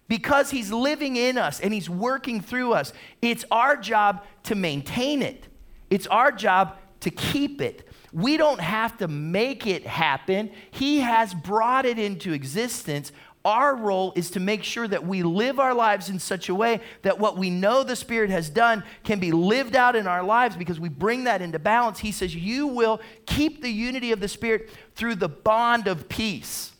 because 0.08 0.50
He's 0.50 0.70
living 0.70 1.16
in 1.16 1.36
us 1.36 1.58
and 1.58 1.74
He's 1.74 1.90
working 1.90 2.40
through 2.40 2.74
us. 2.74 2.92
It's 3.22 3.44
our 3.50 3.76
job 3.76 4.24
to 4.44 4.54
maintain 4.54 5.22
it, 5.22 5.48
it's 5.90 6.06
our 6.06 6.30
job 6.30 6.76
to 7.00 7.10
keep 7.10 7.60
it. 7.60 7.88
We 8.12 8.36
don't 8.36 8.60
have 8.60 8.98
to 8.98 9.08
make 9.08 9.66
it 9.66 9.86
happen. 9.86 10.50
He 10.70 11.00
has 11.00 11.34
brought 11.34 11.84
it 11.84 11.98
into 11.98 12.32
existence. 12.32 13.12
Our 13.44 13.76
role 13.76 14.12
is 14.16 14.30
to 14.32 14.40
make 14.40 14.64
sure 14.64 14.88
that 14.88 15.06
we 15.06 15.22
live 15.22 15.60
our 15.60 15.72
lives 15.72 16.08
in 16.08 16.18
such 16.18 16.48
a 16.48 16.54
way 16.54 16.80
that 17.02 17.18
what 17.18 17.38
we 17.38 17.48
know 17.48 17.84
the 17.84 17.94
Spirit 17.94 18.30
has 18.30 18.50
done 18.50 18.82
can 19.04 19.20
be 19.20 19.30
lived 19.30 19.76
out 19.76 19.94
in 19.94 20.06
our 20.06 20.24
lives 20.24 20.56
because 20.56 20.80
we 20.80 20.88
bring 20.88 21.24
that 21.24 21.42
into 21.42 21.58
balance. 21.58 22.00
He 22.00 22.10
says, 22.10 22.34
You 22.34 22.66
will 22.66 23.00
keep 23.24 23.62
the 23.62 23.70
unity 23.70 24.10
of 24.10 24.18
the 24.18 24.28
Spirit 24.28 24.70
through 24.96 25.14
the 25.14 25.28
bond 25.28 25.86
of 25.86 26.08
peace. 26.08 26.72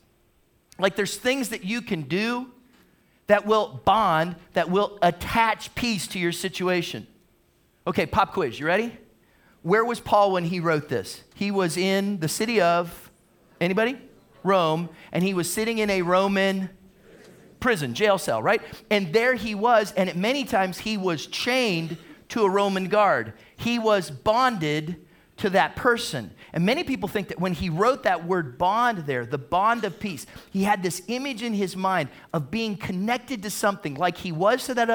Like 0.79 0.97
there's 0.97 1.17
things 1.17 1.51
that 1.51 1.65
you 1.65 1.83
can 1.83 2.03
do 2.03 2.51
that 3.29 3.47
will 3.47 3.81
bond, 3.85 4.37
that 4.53 4.71
will 4.71 4.99
attach 5.03 5.75
peace 5.75 6.07
to 6.09 6.19
your 6.19 6.33
situation. 6.33 7.07
Okay, 7.87 8.07
pop 8.07 8.33
quiz. 8.33 8.59
You 8.59 8.67
ready? 8.67 8.97
Where 9.67 9.85
was 9.85 9.99
Paul 9.99 10.31
when 10.31 10.45
he 10.45 10.61
wrote 10.61 10.89
this? 10.89 11.25
He 11.35 11.51
was 11.51 11.77
in 11.77 12.21
the 12.21 12.29
city 12.29 12.61
of, 12.61 13.11
anybody? 13.61 13.99
Rome, 14.45 14.91
and 15.11 15.25
he 15.25 15.35
was 15.35 15.53
sitting 15.53 15.79
in 15.79 15.91
a 15.91 16.03
Roman 16.03 16.71
prison, 17.59 17.93
jail 17.93 18.17
cell, 18.17 18.41
right? 18.41 18.63
And 18.93 19.13
there 19.13 19.35
he 19.35 19.57
was, 19.57 19.93
and 19.95 20.15
many 20.15 20.45
times 20.45 20.79
he 20.79 20.97
was 20.97 21.27
chained 21.27 21.97
to 22.29 22.45
a 22.45 22.49
Roman 22.49 22.87
guard. 22.89 23.33
He 23.57 23.81
was 23.81 24.09
bonded 24.09 25.05
to 25.39 25.51
that 25.51 25.75
person. 25.75 26.31
And 26.57 26.65
many 26.65 26.85
people 26.85 27.07
think 27.07 27.29
that 27.29 27.39
when 27.39 27.53
he 27.53 27.69
wrote 27.69 28.05
that 28.05 28.27
word 28.27 28.57
bond 28.57 29.01
there, 29.01 29.27
the 29.27 29.37
bond 29.37 29.85
of 29.85 30.01
peace, 30.01 30.25
he 30.51 30.65
had 30.65 30.83
this 30.83 31.03
image 31.07 31.43
in 31.43 31.53
his 31.53 31.77
mind 31.77 32.09
of 32.33 32.51
being 32.51 32.79
connected 32.79 33.43
to 33.43 33.51
something 33.51 33.95
like 33.95 34.17
he 34.17 34.33
was 34.33 34.65
to 34.65 34.73
that 34.73 34.89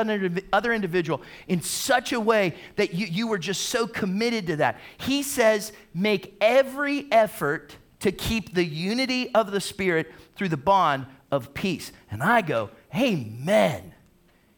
other 0.52 0.74
individual 0.74 1.22
in 1.48 1.62
such 1.62 2.14
a 2.14 2.20
way 2.20 2.56
that 2.78 2.96
you, 2.96 3.06
you 3.06 3.28
were 3.28 3.38
just 3.38 3.68
so 3.68 3.86
committed 3.86 4.48
to 4.48 4.56
that. 4.56 4.80
He 4.98 5.22
says, 5.22 5.72
make 5.94 6.36
every 6.42 7.06
effort 7.12 7.76
to 8.00 8.12
keep 8.12 8.56
the 8.56 8.66
unity 8.66 9.32
of 9.36 9.52
the 9.52 9.62
Spirit 9.62 10.12
through 10.36 10.50
the 10.50 10.58
bond 10.58 11.06
of 11.30 11.54
peace. 11.54 11.92
And 12.10 12.24
I 12.24 12.42
go, 12.42 12.72
Amen. 12.96 13.94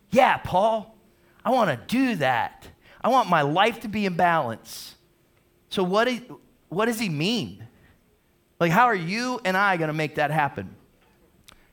Yeah, 0.10 0.38
Paul, 0.38 0.96
I 1.44 1.52
want 1.52 1.70
to 1.70 1.86
do 1.86 2.16
that. 2.16 2.66
I 3.02 3.10
want 3.10 3.28
my 3.28 3.42
life 3.42 3.82
to 3.82 3.90
be 3.90 4.06
in 4.06 4.14
balance. 4.14 4.96
So, 5.68 5.84
what, 5.84 6.08
is, 6.08 6.22
what 6.74 6.86
does 6.86 7.00
he 7.00 7.10
mean? 7.10 7.68
Like, 8.60 8.72
how 8.72 8.86
are 8.86 8.96
you 8.96 9.40
and 9.44 9.58
I 9.58 9.78
going 9.78 9.88
to 9.90 9.94
make 9.94 10.16
that 10.16 10.32
happen? 10.32 10.76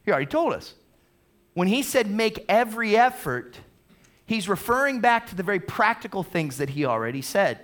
He 0.04 0.10
already 0.10 0.26
told 0.26 0.52
us. 0.52 0.74
When 1.54 1.68
he 1.68 1.82
said 1.82 2.10
make 2.10 2.44
every 2.48 2.96
effort, 2.96 3.58
he's 4.26 4.48
referring 4.48 5.00
back 5.00 5.26
to 5.28 5.34
the 5.34 5.42
very 5.42 5.60
practical 5.60 6.22
things 6.22 6.58
that 6.58 6.70
he 6.70 6.84
already 6.84 7.22
said. 7.22 7.60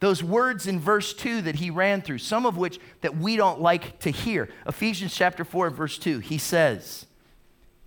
Those 0.00 0.22
words 0.22 0.66
in 0.66 0.78
verse 0.78 1.12
2 1.14 1.42
that 1.42 1.56
he 1.56 1.70
ran 1.70 2.02
through, 2.02 2.18
some 2.18 2.46
of 2.46 2.56
which 2.56 2.78
that 3.00 3.16
we 3.16 3.36
don't 3.36 3.60
like 3.60 3.98
to 4.00 4.10
hear. 4.10 4.48
Ephesians 4.66 5.14
chapter 5.14 5.44
4, 5.44 5.70
verse 5.70 5.98
2, 5.98 6.20
he 6.20 6.38
says, 6.38 7.06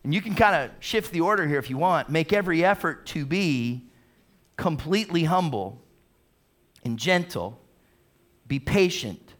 and 0.03 0.13
you 0.13 0.21
can 0.21 0.35
kind 0.35 0.55
of 0.55 0.71
shift 0.79 1.13
the 1.13 1.21
order 1.21 1.47
here 1.47 1.59
if 1.59 1.69
you 1.69 1.77
want, 1.77 2.09
make 2.09 2.33
every 2.33 2.65
effort 2.65 3.05
to 3.07 3.25
be 3.25 3.85
completely 4.57 5.25
humble 5.25 5.81
and 6.83 6.97
gentle, 6.97 7.60
be 8.51 8.59
patient, 8.59 9.33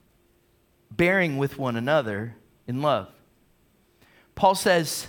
bearing 0.90 1.38
with 1.38 1.58
one 1.58 1.76
another 1.76 2.34
in 2.66 2.82
love. 2.82 3.10
Paul 4.36 4.56
says, 4.56 5.08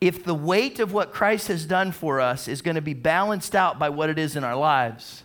if 0.00 0.24
the 0.24 0.34
weight 0.34 0.80
of 0.80 0.92
what 0.92 1.12
Christ 1.12 1.46
has 1.46 1.64
done 1.64 1.92
for 1.92 2.20
us 2.20 2.48
is 2.48 2.60
going 2.60 2.74
to 2.74 2.82
be 2.82 2.92
balanced 2.92 3.54
out 3.54 3.78
by 3.78 3.88
what 3.88 4.10
it 4.10 4.18
is 4.18 4.34
in 4.34 4.42
our 4.42 4.56
lives, 4.56 5.22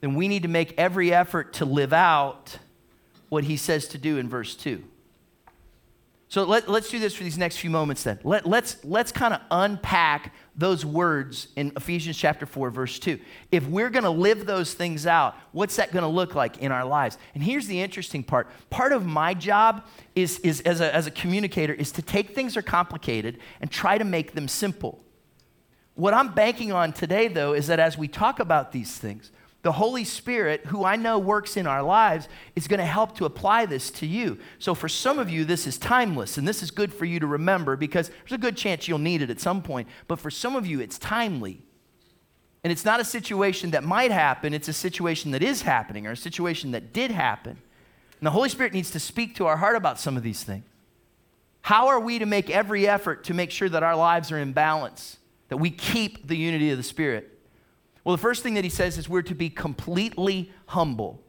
then 0.00 0.14
we 0.14 0.28
need 0.28 0.42
to 0.42 0.48
make 0.48 0.74
every 0.78 1.12
effort 1.12 1.54
to 1.54 1.64
live 1.64 1.92
out 1.92 2.58
what 3.30 3.42
he 3.42 3.56
says 3.56 3.88
to 3.88 3.98
do 3.98 4.16
in 4.16 4.28
verse 4.28 4.54
2. 4.54 4.84
So 6.32 6.44
let, 6.44 6.66
us 6.66 6.88
do 6.88 6.98
this 6.98 7.14
for 7.14 7.24
these 7.24 7.36
next 7.36 7.58
few 7.58 7.68
moments 7.68 8.04
then. 8.04 8.18
Let, 8.24 8.46
let's 8.46 8.82
let's 8.84 9.12
kind 9.12 9.34
of 9.34 9.42
unpack 9.50 10.32
those 10.56 10.82
words 10.82 11.48
in 11.56 11.72
Ephesians 11.76 12.16
chapter 12.16 12.46
4, 12.46 12.70
verse 12.70 12.98
2. 12.98 13.20
If 13.50 13.66
we're 13.66 13.90
going 13.90 14.04
to 14.04 14.10
live 14.10 14.46
those 14.46 14.72
things 14.72 15.06
out, 15.06 15.36
what's 15.50 15.76
that 15.76 15.92
going 15.92 16.04
to 16.04 16.08
look 16.08 16.34
like 16.34 16.56
in 16.56 16.72
our 16.72 16.86
lives? 16.86 17.18
And 17.34 17.44
here's 17.44 17.66
the 17.66 17.78
interesting 17.78 18.24
part. 18.24 18.48
Part 18.70 18.92
of 18.92 19.04
my 19.04 19.34
job 19.34 19.84
is, 20.14 20.38
is 20.38 20.62
as, 20.62 20.80
a, 20.80 20.94
as 20.94 21.06
a 21.06 21.10
communicator 21.10 21.74
is 21.74 21.92
to 21.92 22.00
take 22.00 22.34
things 22.34 22.54
that 22.54 22.60
are 22.60 22.62
complicated 22.62 23.38
and 23.60 23.70
try 23.70 23.98
to 23.98 24.04
make 24.04 24.32
them 24.32 24.48
simple. 24.48 25.04
What 25.96 26.14
I'm 26.14 26.32
banking 26.32 26.72
on 26.72 26.94
today, 26.94 27.28
though, 27.28 27.52
is 27.52 27.66
that 27.66 27.78
as 27.78 27.98
we 27.98 28.08
talk 28.08 28.40
about 28.40 28.72
these 28.72 28.96
things, 28.96 29.32
the 29.62 29.72
Holy 29.72 30.02
Spirit, 30.02 30.66
who 30.66 30.84
I 30.84 30.96
know 30.96 31.20
works 31.20 31.56
in 31.56 31.68
our 31.68 31.82
lives, 31.82 32.28
is 32.56 32.66
going 32.66 32.80
to 32.80 32.86
help 32.86 33.16
to 33.18 33.24
apply 33.24 33.64
this 33.66 33.92
to 33.92 34.06
you. 34.06 34.38
So, 34.58 34.74
for 34.74 34.88
some 34.88 35.20
of 35.20 35.30
you, 35.30 35.44
this 35.44 35.68
is 35.68 35.78
timeless, 35.78 36.36
and 36.36 36.46
this 36.46 36.64
is 36.64 36.72
good 36.72 36.92
for 36.92 37.04
you 37.04 37.20
to 37.20 37.28
remember 37.28 37.76
because 37.76 38.08
there's 38.08 38.32
a 38.32 38.38
good 38.38 38.56
chance 38.56 38.88
you'll 38.88 38.98
need 38.98 39.22
it 39.22 39.30
at 39.30 39.40
some 39.40 39.62
point. 39.62 39.88
But 40.08 40.18
for 40.18 40.30
some 40.30 40.56
of 40.56 40.66
you, 40.66 40.80
it's 40.80 40.98
timely. 40.98 41.62
And 42.64 42.72
it's 42.72 42.84
not 42.84 43.00
a 43.00 43.04
situation 43.04 43.70
that 43.70 43.84
might 43.84 44.10
happen, 44.10 44.52
it's 44.52 44.68
a 44.68 44.72
situation 44.72 45.30
that 45.30 45.42
is 45.42 45.62
happening 45.62 46.06
or 46.08 46.12
a 46.12 46.16
situation 46.16 46.72
that 46.72 46.92
did 46.92 47.12
happen. 47.12 47.58
And 48.20 48.26
the 48.26 48.30
Holy 48.30 48.48
Spirit 48.48 48.72
needs 48.72 48.90
to 48.92 49.00
speak 49.00 49.36
to 49.36 49.46
our 49.46 49.56
heart 49.56 49.76
about 49.76 49.98
some 49.98 50.16
of 50.16 50.24
these 50.24 50.42
things. 50.42 50.64
How 51.62 51.88
are 51.88 52.00
we 52.00 52.18
to 52.18 52.26
make 52.26 52.50
every 52.50 52.88
effort 52.88 53.22
to 53.24 53.34
make 53.34 53.52
sure 53.52 53.68
that 53.68 53.84
our 53.84 53.94
lives 53.94 54.32
are 54.32 54.38
in 54.38 54.52
balance, 54.52 55.18
that 55.48 55.58
we 55.58 55.70
keep 55.70 56.26
the 56.26 56.36
unity 56.36 56.70
of 56.70 56.76
the 56.76 56.82
Spirit? 56.82 57.31
Well, 58.04 58.16
the 58.16 58.22
first 58.22 58.42
thing 58.42 58.54
that 58.54 58.64
he 58.64 58.70
says 58.70 58.98
is 58.98 59.08
we're 59.08 59.22
to 59.22 59.34
be 59.34 59.48
completely 59.50 60.52
humble. 60.66 61.22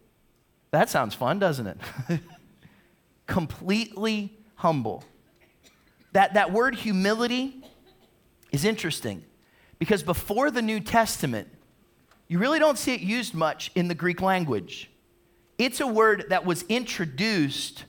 That 0.72 0.90
sounds 0.90 1.14
fun, 1.14 1.40
doesn't 1.40 1.68
it? 1.68 1.78
completely 3.28 4.36
humble. 4.56 5.04
That, 6.14 6.34
that 6.34 6.52
word 6.52 6.76
humility 6.76 7.64
is 8.52 8.66
interesting 8.66 9.24
because 9.80 10.04
before 10.04 10.50
the 10.50 10.62
New 10.62 10.80
Testament, 10.80 11.48
you 12.28 12.40
really 12.40 12.60
don't 12.60 12.78
see 12.78 12.94
it 12.94 13.02
used 13.02 13.34
much 13.34 13.72
in 13.76 13.88
the 13.88 13.96
Greek 13.96 14.22
language. 14.22 14.90
It's 15.58 15.80
a 15.80 15.88
word 15.88 16.26
that 16.30 16.46
was 16.46 16.64
introduced 16.70 17.86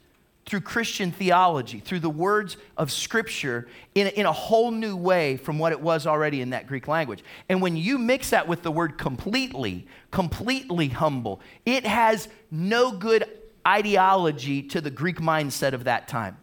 through 0.47 0.61
Christian 0.61 1.11
theology, 1.11 1.81
through 1.81 2.01
the 2.01 2.11
words 2.11 2.57
of 2.77 2.93
Scripture 2.93 3.67
in 3.95 4.07
a, 4.07 4.11
in 4.11 4.27
a 4.27 4.33
whole 4.33 4.71
new 4.71 4.97
way 4.97 5.37
from 5.37 5.59
what 5.59 5.73
it 5.73 5.81
was 5.81 6.07
already 6.07 6.41
in 6.41 6.51
that 6.51 6.67
Greek 6.67 6.87
language. 6.87 7.25
And 7.49 7.63
when 7.63 7.77
you 7.77 7.99
mix 7.99 8.31
that 8.31 8.47
with 8.47 8.63
the 8.63 8.71
word 8.71 8.99
completely, 8.99 9.87
completely 10.11 10.89
humble, 10.89 11.41
it 11.65 11.87
has 11.87 12.29
no 12.51 12.93
good 12.93 13.27
ideology 13.67 14.63
to 14.63 14.81
the 14.81 14.91
Greek 14.91 15.19
mindset 15.19 15.73
of 15.73 15.85
that 15.85 16.09
time. 16.09 16.37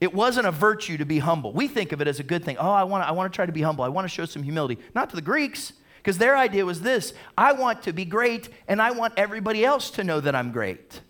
It 0.00 0.12
wasn't 0.12 0.46
a 0.46 0.52
virtue 0.52 0.96
to 0.96 1.04
be 1.04 1.18
humble. 1.18 1.52
We 1.52 1.68
think 1.68 1.92
of 1.92 2.00
it 2.00 2.08
as 2.08 2.20
a 2.20 2.24
good 2.24 2.44
thing. 2.44 2.56
Oh, 2.58 2.70
I 2.70 2.84
want 2.84 3.02
to 3.02 3.08
I 3.08 3.12
want 3.12 3.32
to 3.32 3.36
try 3.36 3.46
to 3.46 3.52
be 3.52 3.62
humble. 3.62 3.84
I 3.84 3.88
want 3.88 4.04
to 4.04 4.08
show 4.08 4.24
some 4.24 4.42
humility. 4.42 4.78
Not 4.94 5.10
to 5.10 5.16
the 5.16 5.22
Greeks, 5.22 5.72
because 5.96 6.18
their 6.18 6.36
idea 6.36 6.64
was 6.64 6.80
this 6.80 7.14
I 7.36 7.52
want 7.52 7.82
to 7.82 7.92
be 7.92 8.04
great, 8.04 8.48
and 8.68 8.80
I 8.80 8.92
want 8.92 9.14
everybody 9.16 9.64
else 9.64 9.90
to 9.92 10.04
know 10.04 10.20
that 10.20 10.34
I'm 10.34 10.52
great. 10.52 11.00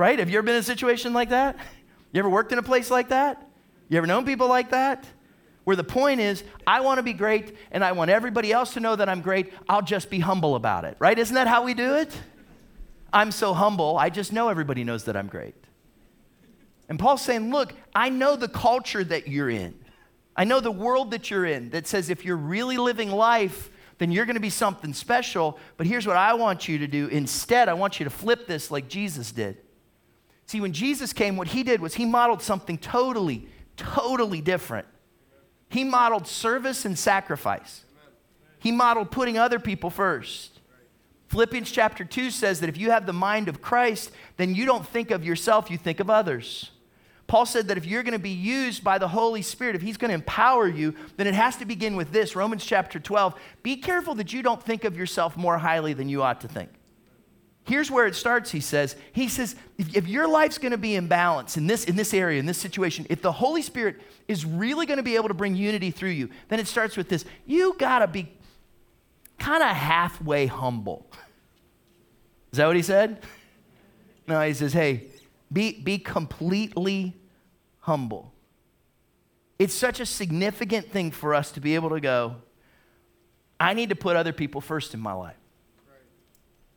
Right? 0.00 0.18
Have 0.18 0.30
you 0.30 0.38
ever 0.38 0.46
been 0.46 0.54
in 0.54 0.60
a 0.60 0.62
situation 0.62 1.12
like 1.12 1.28
that? 1.28 1.58
You 2.12 2.20
ever 2.20 2.30
worked 2.30 2.52
in 2.52 2.58
a 2.58 2.62
place 2.62 2.90
like 2.90 3.10
that? 3.10 3.46
You 3.90 3.98
ever 3.98 4.06
known 4.06 4.24
people 4.24 4.48
like 4.48 4.70
that? 4.70 5.04
Where 5.64 5.76
the 5.76 5.84
point 5.84 6.20
is, 6.20 6.42
I 6.66 6.80
want 6.80 6.96
to 6.96 7.02
be 7.02 7.12
great 7.12 7.54
and 7.70 7.84
I 7.84 7.92
want 7.92 8.10
everybody 8.10 8.50
else 8.50 8.72
to 8.72 8.80
know 8.80 8.96
that 8.96 9.10
I'm 9.10 9.20
great. 9.20 9.52
I'll 9.68 9.82
just 9.82 10.08
be 10.08 10.20
humble 10.20 10.54
about 10.54 10.86
it. 10.86 10.96
Right? 11.00 11.18
Isn't 11.18 11.34
that 11.34 11.48
how 11.48 11.64
we 11.64 11.74
do 11.74 11.96
it? 11.96 12.18
I'm 13.12 13.30
so 13.30 13.52
humble, 13.52 13.98
I 13.98 14.08
just 14.08 14.32
know 14.32 14.48
everybody 14.48 14.84
knows 14.84 15.04
that 15.04 15.18
I'm 15.18 15.26
great. 15.26 15.54
And 16.88 16.98
Paul's 16.98 17.20
saying, 17.20 17.50
Look, 17.50 17.74
I 17.94 18.08
know 18.08 18.36
the 18.36 18.48
culture 18.48 19.04
that 19.04 19.28
you're 19.28 19.50
in. 19.50 19.78
I 20.34 20.44
know 20.44 20.60
the 20.60 20.70
world 20.70 21.10
that 21.10 21.30
you're 21.30 21.44
in 21.44 21.68
that 21.70 21.86
says 21.86 22.08
if 22.08 22.24
you're 22.24 22.38
really 22.38 22.78
living 22.78 23.10
life, 23.10 23.68
then 23.98 24.10
you're 24.10 24.24
going 24.24 24.32
to 24.32 24.40
be 24.40 24.48
something 24.48 24.94
special. 24.94 25.58
But 25.76 25.86
here's 25.86 26.06
what 26.06 26.16
I 26.16 26.32
want 26.32 26.68
you 26.68 26.78
to 26.78 26.86
do. 26.86 27.08
Instead, 27.08 27.68
I 27.68 27.74
want 27.74 28.00
you 28.00 28.04
to 28.04 28.10
flip 28.10 28.46
this 28.46 28.70
like 28.70 28.88
Jesus 28.88 29.30
did. 29.30 29.58
See, 30.50 30.60
when 30.60 30.72
Jesus 30.72 31.12
came, 31.12 31.36
what 31.36 31.46
he 31.46 31.62
did 31.62 31.80
was 31.80 31.94
he 31.94 32.04
modeled 32.04 32.42
something 32.42 32.76
totally, 32.76 33.46
totally 33.76 34.40
different. 34.40 34.88
He 35.68 35.84
modeled 35.84 36.26
service 36.26 36.84
and 36.84 36.98
sacrifice. 36.98 37.84
He 38.58 38.72
modeled 38.72 39.12
putting 39.12 39.38
other 39.38 39.60
people 39.60 39.90
first. 39.90 40.58
Philippians 41.28 41.70
chapter 41.70 42.04
2 42.04 42.32
says 42.32 42.58
that 42.58 42.68
if 42.68 42.76
you 42.76 42.90
have 42.90 43.06
the 43.06 43.12
mind 43.12 43.48
of 43.48 43.62
Christ, 43.62 44.10
then 44.38 44.52
you 44.56 44.66
don't 44.66 44.84
think 44.84 45.12
of 45.12 45.24
yourself, 45.24 45.70
you 45.70 45.78
think 45.78 46.00
of 46.00 46.10
others. 46.10 46.72
Paul 47.28 47.46
said 47.46 47.68
that 47.68 47.78
if 47.78 47.86
you're 47.86 48.02
going 48.02 48.14
to 48.14 48.18
be 48.18 48.30
used 48.30 48.82
by 48.82 48.98
the 48.98 49.06
Holy 49.06 49.42
Spirit, 49.42 49.76
if 49.76 49.82
He's 49.82 49.98
going 49.98 50.08
to 50.08 50.16
empower 50.16 50.66
you, 50.66 50.96
then 51.16 51.28
it 51.28 51.34
has 51.34 51.58
to 51.58 51.64
begin 51.64 51.94
with 51.94 52.10
this 52.10 52.34
Romans 52.34 52.64
chapter 52.64 52.98
12. 52.98 53.36
Be 53.62 53.76
careful 53.76 54.16
that 54.16 54.32
you 54.32 54.42
don't 54.42 54.60
think 54.60 54.82
of 54.82 54.96
yourself 54.96 55.36
more 55.36 55.58
highly 55.58 55.92
than 55.92 56.08
you 56.08 56.24
ought 56.24 56.40
to 56.40 56.48
think. 56.48 56.70
Here's 57.70 57.88
where 57.88 58.08
it 58.08 58.16
starts, 58.16 58.50
he 58.50 58.58
says. 58.58 58.96
He 59.12 59.28
says, 59.28 59.54
if, 59.78 59.96
if 59.96 60.08
your 60.08 60.26
life's 60.26 60.58
going 60.58 60.72
to 60.72 60.76
be 60.76 60.96
in 60.96 61.06
balance 61.06 61.56
in 61.56 61.68
this, 61.68 61.84
in 61.84 61.94
this 61.94 62.12
area, 62.12 62.40
in 62.40 62.46
this 62.46 62.58
situation, 62.58 63.06
if 63.08 63.22
the 63.22 63.30
Holy 63.30 63.62
Spirit 63.62 64.00
is 64.26 64.44
really 64.44 64.86
going 64.86 64.96
to 64.96 65.04
be 65.04 65.14
able 65.14 65.28
to 65.28 65.34
bring 65.34 65.54
unity 65.54 65.92
through 65.92 66.10
you, 66.10 66.30
then 66.48 66.58
it 66.58 66.66
starts 66.66 66.96
with 66.96 67.08
this. 67.08 67.24
You 67.46 67.76
got 67.78 68.00
to 68.00 68.08
be 68.08 68.32
kind 69.38 69.62
of 69.62 69.68
halfway 69.68 70.46
humble. 70.46 71.06
Is 72.50 72.56
that 72.56 72.66
what 72.66 72.74
he 72.74 72.82
said? 72.82 73.22
No, 74.26 74.40
he 74.40 74.52
says, 74.52 74.72
hey, 74.72 75.04
be, 75.52 75.80
be 75.80 75.98
completely 75.98 77.14
humble. 77.78 78.32
It's 79.60 79.74
such 79.74 80.00
a 80.00 80.06
significant 80.06 80.90
thing 80.90 81.12
for 81.12 81.36
us 81.36 81.52
to 81.52 81.60
be 81.60 81.76
able 81.76 81.90
to 81.90 82.00
go, 82.00 82.34
I 83.60 83.74
need 83.74 83.90
to 83.90 83.94
put 83.94 84.16
other 84.16 84.32
people 84.32 84.60
first 84.60 84.92
in 84.92 84.98
my 84.98 85.12
life. 85.12 85.36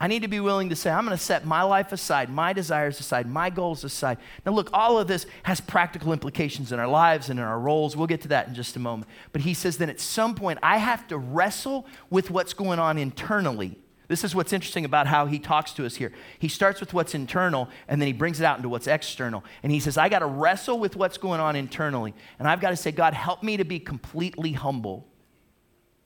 I 0.04 0.08
need 0.08 0.24
to 0.24 0.28
be 0.28 0.42
willing 0.42 0.68
to 0.68 0.76
say, 0.76 0.92
I'm 0.92 1.06
going 1.06 1.18
to 1.18 1.24
set 1.24 1.46
my 1.46 1.64
life 1.64 1.94
aside, 1.94 2.30
my 2.30 2.52
desires 2.52 3.00
aside, 3.00 3.26
my 3.26 3.50
goals 3.50 3.86
aside. 3.86 4.18
Now, 4.46 4.52
look, 4.52 4.70
all 4.74 5.00
of 5.00 5.08
this 5.08 5.26
has 5.44 5.62
practical 5.62 6.12
implications 6.12 6.74
in 6.74 6.80
our 6.82 6.90
lives 6.90 7.30
and 7.30 7.40
in 7.40 7.46
our 7.46 7.58
roles. 7.58 7.96
We'll 7.96 8.08
get 8.08 8.20
to 8.24 8.28
that 8.28 8.50
in 8.50 8.54
just 8.54 8.76
a 8.76 8.80
moment. 8.80 9.10
But 9.32 9.44
he 9.44 9.54
says 9.54 9.78
that 9.78 9.88
at 9.88 10.02
some 10.02 10.36
point, 10.36 10.60
I 10.62 10.76
have 10.76 11.08
to 11.08 11.18
wrestle 11.18 11.88
with 12.10 12.30
what's 12.30 12.54
going 12.54 12.80
on 12.80 12.98
internally. 12.98 13.78
This 14.10 14.26
is 14.26 14.36
what's 14.36 14.52
interesting 14.52 14.84
about 14.84 15.08
how 15.08 15.26
he 15.26 15.40
talks 15.40 15.72
to 15.76 15.86
us 15.86 15.96
here. 15.96 16.12
He 16.38 16.50
starts 16.50 16.82
with 16.82 16.94
what's 16.94 17.16
internal 17.16 17.70
and 17.88 18.02
then 18.02 18.08
he 18.08 18.14
brings 18.14 18.42
it 18.42 18.44
out 18.44 18.58
into 18.58 18.68
what's 18.68 18.88
external. 18.88 19.42
And 19.64 19.72
he 19.72 19.80
says, 19.80 19.98
I 19.98 20.10
got 20.10 20.20
to 20.20 20.26
wrestle 20.26 20.80
with 20.80 20.98
what's 20.98 21.18
going 21.18 21.40
on 21.40 21.56
internally. 21.56 22.14
And 22.40 22.48
I've 22.50 22.60
got 22.60 22.72
to 22.72 22.76
say, 22.76 22.92
God, 22.92 23.14
help 23.14 23.42
me 23.42 23.56
to 23.56 23.64
be 23.64 23.80
completely 23.80 24.52
humble. 24.52 25.08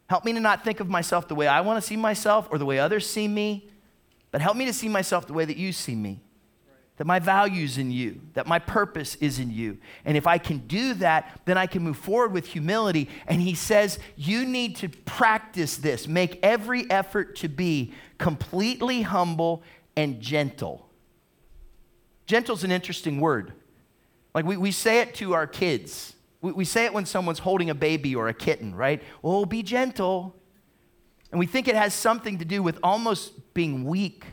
Help 0.07 0.23
me 0.23 0.33
to 0.33 0.39
not 0.39 0.63
think 0.63 0.81
of 0.81 0.88
myself 0.88 1.27
the 1.27 1.33
way 1.33 1.47
I 1.47 1.62
want 1.62 1.81
to 1.81 1.88
see 1.88 1.95
myself 1.95 2.47
or 2.51 2.60
the 2.60 2.65
way 2.65 2.77
others 2.77 3.10
see 3.10 3.27
me 3.27 3.71
help 4.41 4.58
me 4.58 4.65
to 4.65 4.73
see 4.73 4.89
myself 4.89 5.28
the 5.28 5.34
way 5.34 5.45
that 5.45 5.58
you 5.58 5.71
see 5.71 5.95
me 5.95 6.21
that 6.97 7.06
my 7.06 7.19
value's 7.19 7.78
in 7.78 7.91
you, 7.91 8.19
that 8.34 8.47
my 8.47 8.58
purpose 8.58 9.15
is 9.15 9.38
in 9.38 9.52
you. 9.52 9.78
And 10.04 10.17
if 10.17 10.26
I 10.26 10.39
can 10.39 10.58
do 10.67 10.95
that, 10.95 11.41
then 11.45 11.58
I 11.58 11.67
can 11.67 11.84
move 11.84 11.97
forward 11.97 12.34
with 12.34 12.47
humility. 12.47 13.08
And 13.28 13.39
he 13.39 13.54
says, 13.54 14.00
You 14.15 14.45
need 14.45 14.76
to 14.78 14.89
practice 14.89 15.78
this. 15.78 16.08
Make 16.08 16.39
every 16.41 16.89
effort 16.89 17.36
to 17.38 17.47
be 17.47 17.93
completely 18.17 19.04
humble 19.04 19.63
and 19.95 20.19
gentle. 20.19 20.89
Gentle's 22.26 22.63
an 22.63 22.71
interesting 22.71 23.21
word. 23.21 23.54
Like 24.34 24.45
we, 24.45 24.58
we 24.58 24.71
say 24.71 25.00
it 25.02 25.13
to 25.15 25.34
our 25.34 25.47
kids. 25.47 26.15
We, 26.41 26.52
we 26.52 26.65
say 26.65 26.86
it 26.86 26.93
when 26.93 27.06
someone's 27.06 27.39
holding 27.39 27.69
a 27.69 27.76
baby 27.76 28.15
or 28.15 28.28
a 28.28 28.34
kitten, 28.34 28.73
right? 28.73 29.04
Oh, 29.23 29.45
be 29.45 29.62
gentle. 29.62 30.36
And 31.32 31.40
we 31.40 31.46
think 31.46 31.68
it 31.68 31.76
has 31.76 31.94
something 31.94 32.38
to 32.40 32.46
do 32.46 32.63
with 32.63 32.80
almost 32.84 33.54
being 33.54 33.84
weak 33.84 34.24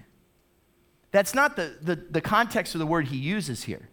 that's 1.14 1.32
not 1.32 1.54
the, 1.54 1.76
the, 1.80 1.94
the 1.94 2.20
context 2.20 2.74
of 2.74 2.80
the 2.80 2.88
word 2.88 3.06
he 3.06 3.16
uses 3.16 3.62
here. 3.62 3.88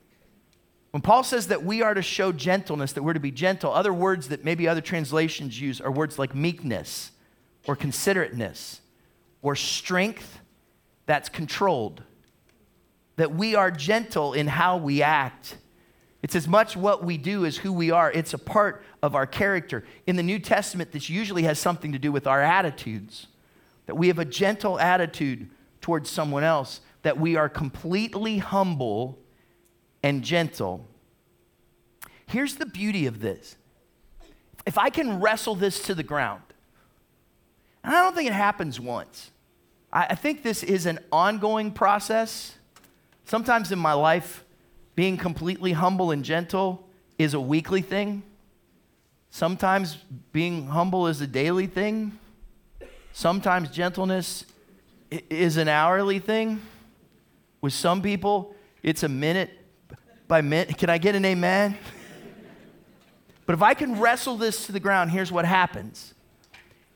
When 0.89 1.01
Paul 1.01 1.21
says 1.21 1.49
that 1.49 1.63
we 1.63 1.83
are 1.83 1.93
to 1.93 2.01
show 2.01 2.31
gentleness, 2.31 2.93
that 2.93 3.03
we're 3.03 3.13
to 3.13 3.19
be 3.19 3.29
gentle, 3.29 3.71
other 3.71 3.93
words 3.93 4.29
that 4.29 4.43
maybe 4.43 4.67
other 4.67 4.81
translations 4.81 5.61
use 5.61 5.79
are 5.79 5.91
words 5.91 6.17
like 6.17 6.33
meekness 6.33 7.11
or 7.67 7.75
considerateness 7.75 8.81
or 9.43 9.55
strength 9.55 10.39
that's 11.05 11.29
controlled. 11.29 12.01
That 13.17 13.35
we 13.35 13.53
are 13.53 13.69
gentle 13.69 14.33
in 14.33 14.47
how 14.47 14.77
we 14.77 15.03
act. 15.03 15.57
It's 16.23 16.35
as 16.35 16.47
much 16.47 16.77
what 16.77 17.03
we 17.03 17.17
do 17.17 17.45
as 17.45 17.57
who 17.57 17.73
we 17.73 17.89
are, 17.89 18.11
it's 18.11 18.33
a 18.33 18.37
part 18.37 18.83
of 19.01 19.15
our 19.15 19.25
character. 19.25 19.83
In 20.05 20.15
the 20.15 20.23
New 20.23 20.37
Testament, 20.39 20.91
this 20.91 21.09
usually 21.09 21.43
has 21.43 21.57
something 21.57 21.91
to 21.91 21.99
do 21.99 22.11
with 22.11 22.27
our 22.27 22.41
attitudes. 22.41 23.27
That 23.87 23.95
we 23.95 24.07
have 24.07 24.19
a 24.19 24.25
gentle 24.25 24.79
attitude 24.79 25.49
towards 25.81 26.09
someone 26.09 26.43
else 26.43 26.81
that 27.01 27.19
we 27.19 27.35
are 27.35 27.49
completely 27.49 28.37
humble 28.37 29.17
and 30.03 30.23
gentle. 30.23 30.87
Here's 32.27 32.55
the 32.55 32.65
beauty 32.65 33.07
of 33.07 33.19
this 33.19 33.57
if 34.65 34.77
I 34.77 34.89
can 34.89 35.19
wrestle 35.19 35.55
this 35.55 35.81
to 35.83 35.95
the 35.95 36.03
ground, 36.03 36.43
and 37.83 37.95
I 37.95 38.03
don't 38.03 38.15
think 38.15 38.29
it 38.29 38.33
happens 38.33 38.79
once, 38.79 39.31
I, 39.91 40.15
think 40.15 40.43
this 40.43 40.63
is 40.63 40.85
an 40.85 40.99
ongoing 41.11 41.71
process. 41.71 42.55
Sometimes 43.25 43.71
in 43.71 43.79
my 43.79 43.93
life, 43.93 44.45
being 44.95 45.17
completely 45.17 45.73
humble 45.73 46.11
and 46.11 46.23
gentle 46.23 46.87
is 47.17 47.33
a 47.33 47.39
weekly 47.39 47.81
thing. 47.81 48.23
Sometimes 49.29 49.97
being 50.33 50.67
humble 50.67 51.07
is 51.07 51.21
a 51.21 51.27
daily 51.27 51.67
thing. 51.67 52.17
Sometimes 53.13 53.69
gentleness 53.69 54.45
is 55.29 55.57
an 55.57 55.67
hourly 55.67 56.19
thing. 56.19 56.61
With 57.61 57.73
some 57.73 58.01
people, 58.01 58.55
it's 58.83 59.03
a 59.03 59.09
minute 59.09 59.51
by 60.27 60.41
minute. 60.41 60.77
Can 60.77 60.89
I 60.89 60.97
get 60.97 61.15
an 61.15 61.23
amen? 61.25 61.77
but 63.45 63.53
if 63.53 63.61
I 63.61 63.73
can 63.73 63.99
wrestle 63.99 64.37
this 64.37 64.65
to 64.65 64.71
the 64.71 64.79
ground, 64.79 65.11
here's 65.11 65.31
what 65.31 65.45
happens. 65.45 66.13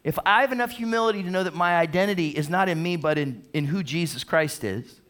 If 0.03 0.19
I 0.25 0.41
have 0.41 0.51
enough 0.51 0.71
humility 0.71 1.23
to 1.23 1.29
know 1.29 1.43
that 1.43 1.55
my 1.55 1.77
identity 1.77 2.29
is 2.29 2.49
not 2.49 2.69
in 2.69 2.81
me, 2.81 2.95
but 2.95 3.17
in, 3.17 3.43
in 3.53 3.65
who 3.65 3.81
Jesus 3.81 4.23
Christ 4.23 4.63
is, 4.63 5.01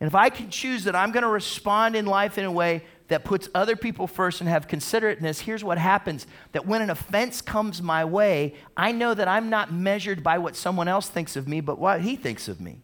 and 0.00 0.06
if 0.06 0.14
I 0.14 0.30
can 0.30 0.50
choose 0.50 0.84
that 0.84 0.94
I'm 0.94 1.10
going 1.10 1.24
to 1.24 1.28
respond 1.28 1.96
in 1.96 2.06
life 2.06 2.38
in 2.38 2.44
a 2.44 2.52
way 2.52 2.84
that 3.08 3.24
puts 3.24 3.48
other 3.54 3.74
people 3.74 4.06
first 4.06 4.40
and 4.40 4.48
have 4.48 4.68
considerateness, 4.68 5.40
here's 5.40 5.64
what 5.64 5.78
happens 5.78 6.26
that 6.52 6.66
when 6.66 6.82
an 6.82 6.90
offense 6.90 7.40
comes 7.40 7.82
my 7.82 8.04
way, 8.04 8.54
I 8.76 8.92
know 8.92 9.14
that 9.14 9.26
I'm 9.26 9.50
not 9.50 9.72
measured 9.72 10.22
by 10.22 10.38
what 10.38 10.54
someone 10.54 10.88
else 10.88 11.08
thinks 11.08 11.34
of 11.34 11.48
me, 11.48 11.60
but 11.60 11.78
what 11.78 12.02
he 12.02 12.16
thinks 12.16 12.48
of 12.48 12.60
me. 12.60 12.82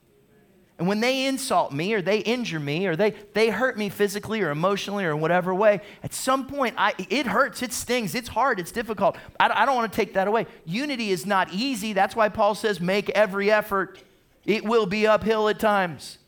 And 0.76 0.88
when 0.88 0.98
they 0.98 1.26
insult 1.26 1.72
me 1.72 1.94
or 1.94 2.02
they 2.02 2.18
injure 2.18 2.58
me 2.58 2.88
or 2.88 2.96
they, 2.96 3.12
they 3.32 3.50
hurt 3.50 3.78
me 3.78 3.88
physically 3.90 4.42
or 4.42 4.50
emotionally 4.50 5.04
or 5.04 5.12
in 5.12 5.20
whatever 5.20 5.54
way, 5.54 5.80
at 6.02 6.12
some 6.12 6.48
point, 6.48 6.74
I, 6.76 6.94
it 6.98 7.26
hurts, 7.26 7.62
it 7.62 7.72
stings, 7.72 8.16
it's 8.16 8.28
hard, 8.28 8.58
it's 8.58 8.72
difficult. 8.72 9.16
I, 9.38 9.50
I 9.54 9.66
don't 9.66 9.76
want 9.76 9.92
to 9.92 9.96
take 9.96 10.14
that 10.14 10.26
away. 10.26 10.48
Unity 10.64 11.10
is 11.10 11.26
not 11.26 11.52
easy. 11.52 11.92
That's 11.92 12.16
why 12.16 12.28
Paul 12.28 12.56
says, 12.56 12.80
make 12.80 13.08
every 13.10 13.52
effort. 13.52 14.02
It 14.44 14.64
will 14.64 14.86
be 14.86 15.06
uphill 15.06 15.48
at 15.48 15.60
times. 15.60 16.18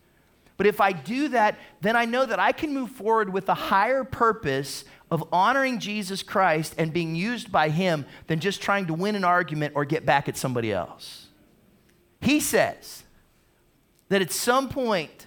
But 0.56 0.66
if 0.66 0.80
I 0.80 0.92
do 0.92 1.28
that, 1.28 1.58
then 1.80 1.96
I 1.96 2.04
know 2.06 2.24
that 2.24 2.38
I 2.38 2.52
can 2.52 2.72
move 2.72 2.90
forward 2.90 3.32
with 3.32 3.48
a 3.48 3.54
higher 3.54 4.04
purpose 4.04 4.84
of 5.10 5.24
honoring 5.32 5.78
Jesus 5.78 6.22
Christ 6.22 6.74
and 6.78 6.92
being 6.92 7.14
used 7.14 7.52
by 7.52 7.68
Him 7.68 8.06
than 8.26 8.40
just 8.40 8.62
trying 8.62 8.86
to 8.86 8.94
win 8.94 9.14
an 9.14 9.24
argument 9.24 9.74
or 9.76 9.84
get 9.84 10.06
back 10.06 10.28
at 10.28 10.36
somebody 10.36 10.72
else. 10.72 11.26
He 12.20 12.40
says, 12.40 13.04
that 14.08 14.22
at 14.22 14.32
some 14.32 14.68
point 14.68 15.26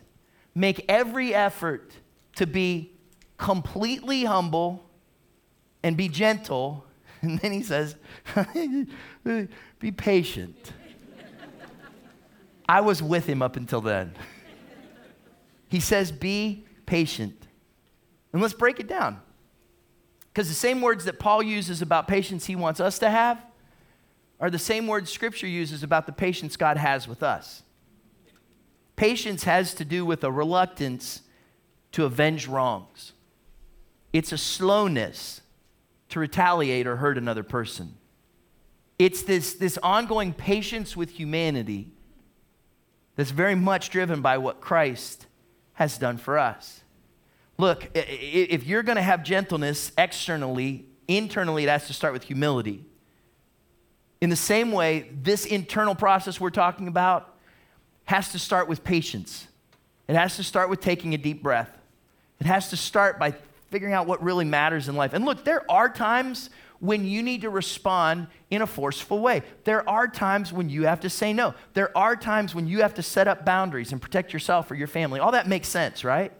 make 0.55 0.85
every 0.87 1.33
effort 1.33 1.93
to 2.35 2.47
be 2.47 2.91
completely 3.37 4.23
humble 4.25 4.85
and 5.83 5.95
be 5.97 6.07
gentle. 6.09 6.85
And 7.21 7.37
then 7.39 7.51
he 7.51 7.63
says, 7.63 7.97
be 9.79 9.91
patient. 9.91 10.71
I 12.65 12.79
was 12.79 13.03
with 13.03 13.25
him 13.25 13.41
up 13.41 13.57
until 13.57 13.81
then. 13.81 14.15
He 15.69 15.79
says, 15.79 16.11
be 16.11 16.65
patient. 16.85 17.47
And 18.33 18.41
let's 18.41 18.53
break 18.53 18.79
it 18.79 18.87
down. 18.87 19.21
Because 20.33 20.49
the 20.49 20.55
same 20.55 20.81
words 20.81 21.05
that 21.05 21.19
Paul 21.19 21.41
uses 21.41 21.81
about 21.81 22.07
patience 22.07 22.45
he 22.45 22.55
wants 22.55 22.79
us 22.79 22.99
to 22.99 23.09
have 23.09 23.41
are 24.39 24.49
the 24.49 24.59
same 24.59 24.87
words 24.87 25.11
Scripture 25.11 25.47
uses 25.47 25.83
about 25.83 26.05
the 26.05 26.11
patience 26.11 26.55
God 26.55 26.77
has 26.77 27.07
with 27.07 27.23
us. 27.23 27.63
Patience 28.95 29.43
has 29.43 29.73
to 29.75 29.85
do 29.85 30.05
with 30.05 30.23
a 30.23 30.31
reluctance 30.31 31.21
to 31.91 32.05
avenge 32.05 32.47
wrongs, 32.47 33.13
it's 34.13 34.31
a 34.31 34.37
slowness 34.37 35.41
to 36.09 36.19
retaliate 36.19 36.87
or 36.87 36.97
hurt 36.97 37.17
another 37.17 37.43
person. 37.43 37.95
It's 38.97 39.23
this, 39.23 39.53
this 39.53 39.77
ongoing 39.81 40.33
patience 40.33 40.97
with 40.97 41.11
humanity 41.11 41.91
that's 43.15 43.31
very 43.31 43.55
much 43.55 43.89
driven 43.89 44.21
by 44.21 44.37
what 44.37 44.59
Christ 44.59 45.27
has 45.79 45.97
done 45.97 46.17
for 46.17 46.37
us. 46.37 46.81
Look, 47.57 47.89
if 47.95 48.65
you're 48.65 48.83
going 48.83 48.97
to 48.97 49.01
have 49.01 49.23
gentleness 49.23 49.93
externally, 49.97 50.85
internally, 51.07 51.63
it 51.63 51.69
has 51.69 51.87
to 51.87 51.93
start 51.93 52.11
with 52.11 52.23
humility. 52.23 52.83
In 54.19 54.29
the 54.29 54.35
same 54.35 54.73
way, 54.73 55.09
this 55.23 55.45
internal 55.45 55.95
process 55.95 56.37
we're 56.37 56.49
talking 56.49 56.89
about 56.89 57.33
has 58.03 58.33
to 58.33 58.39
start 58.39 58.67
with 58.67 58.83
patience. 58.83 59.47
It 60.09 60.17
has 60.17 60.35
to 60.35 60.43
start 60.43 60.69
with 60.69 60.81
taking 60.81 61.13
a 61.13 61.17
deep 61.17 61.41
breath. 61.41 61.71
It 62.41 62.45
has 62.45 62.69
to 62.71 62.77
start 62.77 63.17
by 63.17 63.33
figuring 63.71 63.93
out 63.93 64.05
what 64.05 64.21
really 64.21 64.45
matters 64.45 64.89
in 64.89 64.97
life. 64.97 65.13
And 65.13 65.23
look, 65.23 65.45
there 65.45 65.69
are 65.71 65.87
times 65.87 66.49
when 66.79 67.05
you 67.05 67.21
need 67.21 67.41
to 67.41 67.49
respond 67.49 68.27
in 68.49 68.61
a 68.61 68.67
forceful 68.67 69.19
way. 69.19 69.43
There 69.65 69.87
are 69.87 70.07
times 70.07 70.53
when 70.53 70.69
you 70.69 70.85
have 70.85 71.01
to 71.01 71.09
say 71.09 71.33
no. 71.33 71.53
There 71.73 71.95
are 71.97 72.15
times 72.15 72.55
when 72.55 72.67
you 72.67 72.81
have 72.81 72.93
to 72.95 73.03
set 73.03 73.27
up 73.27 73.45
boundaries 73.45 73.91
and 73.91 74.01
protect 74.01 74.33
yourself 74.33 74.71
or 74.71 74.75
your 74.75 74.87
family. 74.87 75.19
All 75.19 75.31
that 75.31 75.47
makes 75.47 75.67
sense, 75.67 76.03
right? 76.03 76.31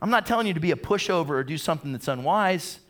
I'm 0.00 0.10
not 0.10 0.26
telling 0.26 0.46
you 0.46 0.54
to 0.54 0.60
be 0.60 0.70
a 0.70 0.76
pushover 0.76 1.30
or 1.30 1.44
do 1.44 1.58
something 1.58 1.92
that's 1.92 2.08
unwise. 2.08 2.80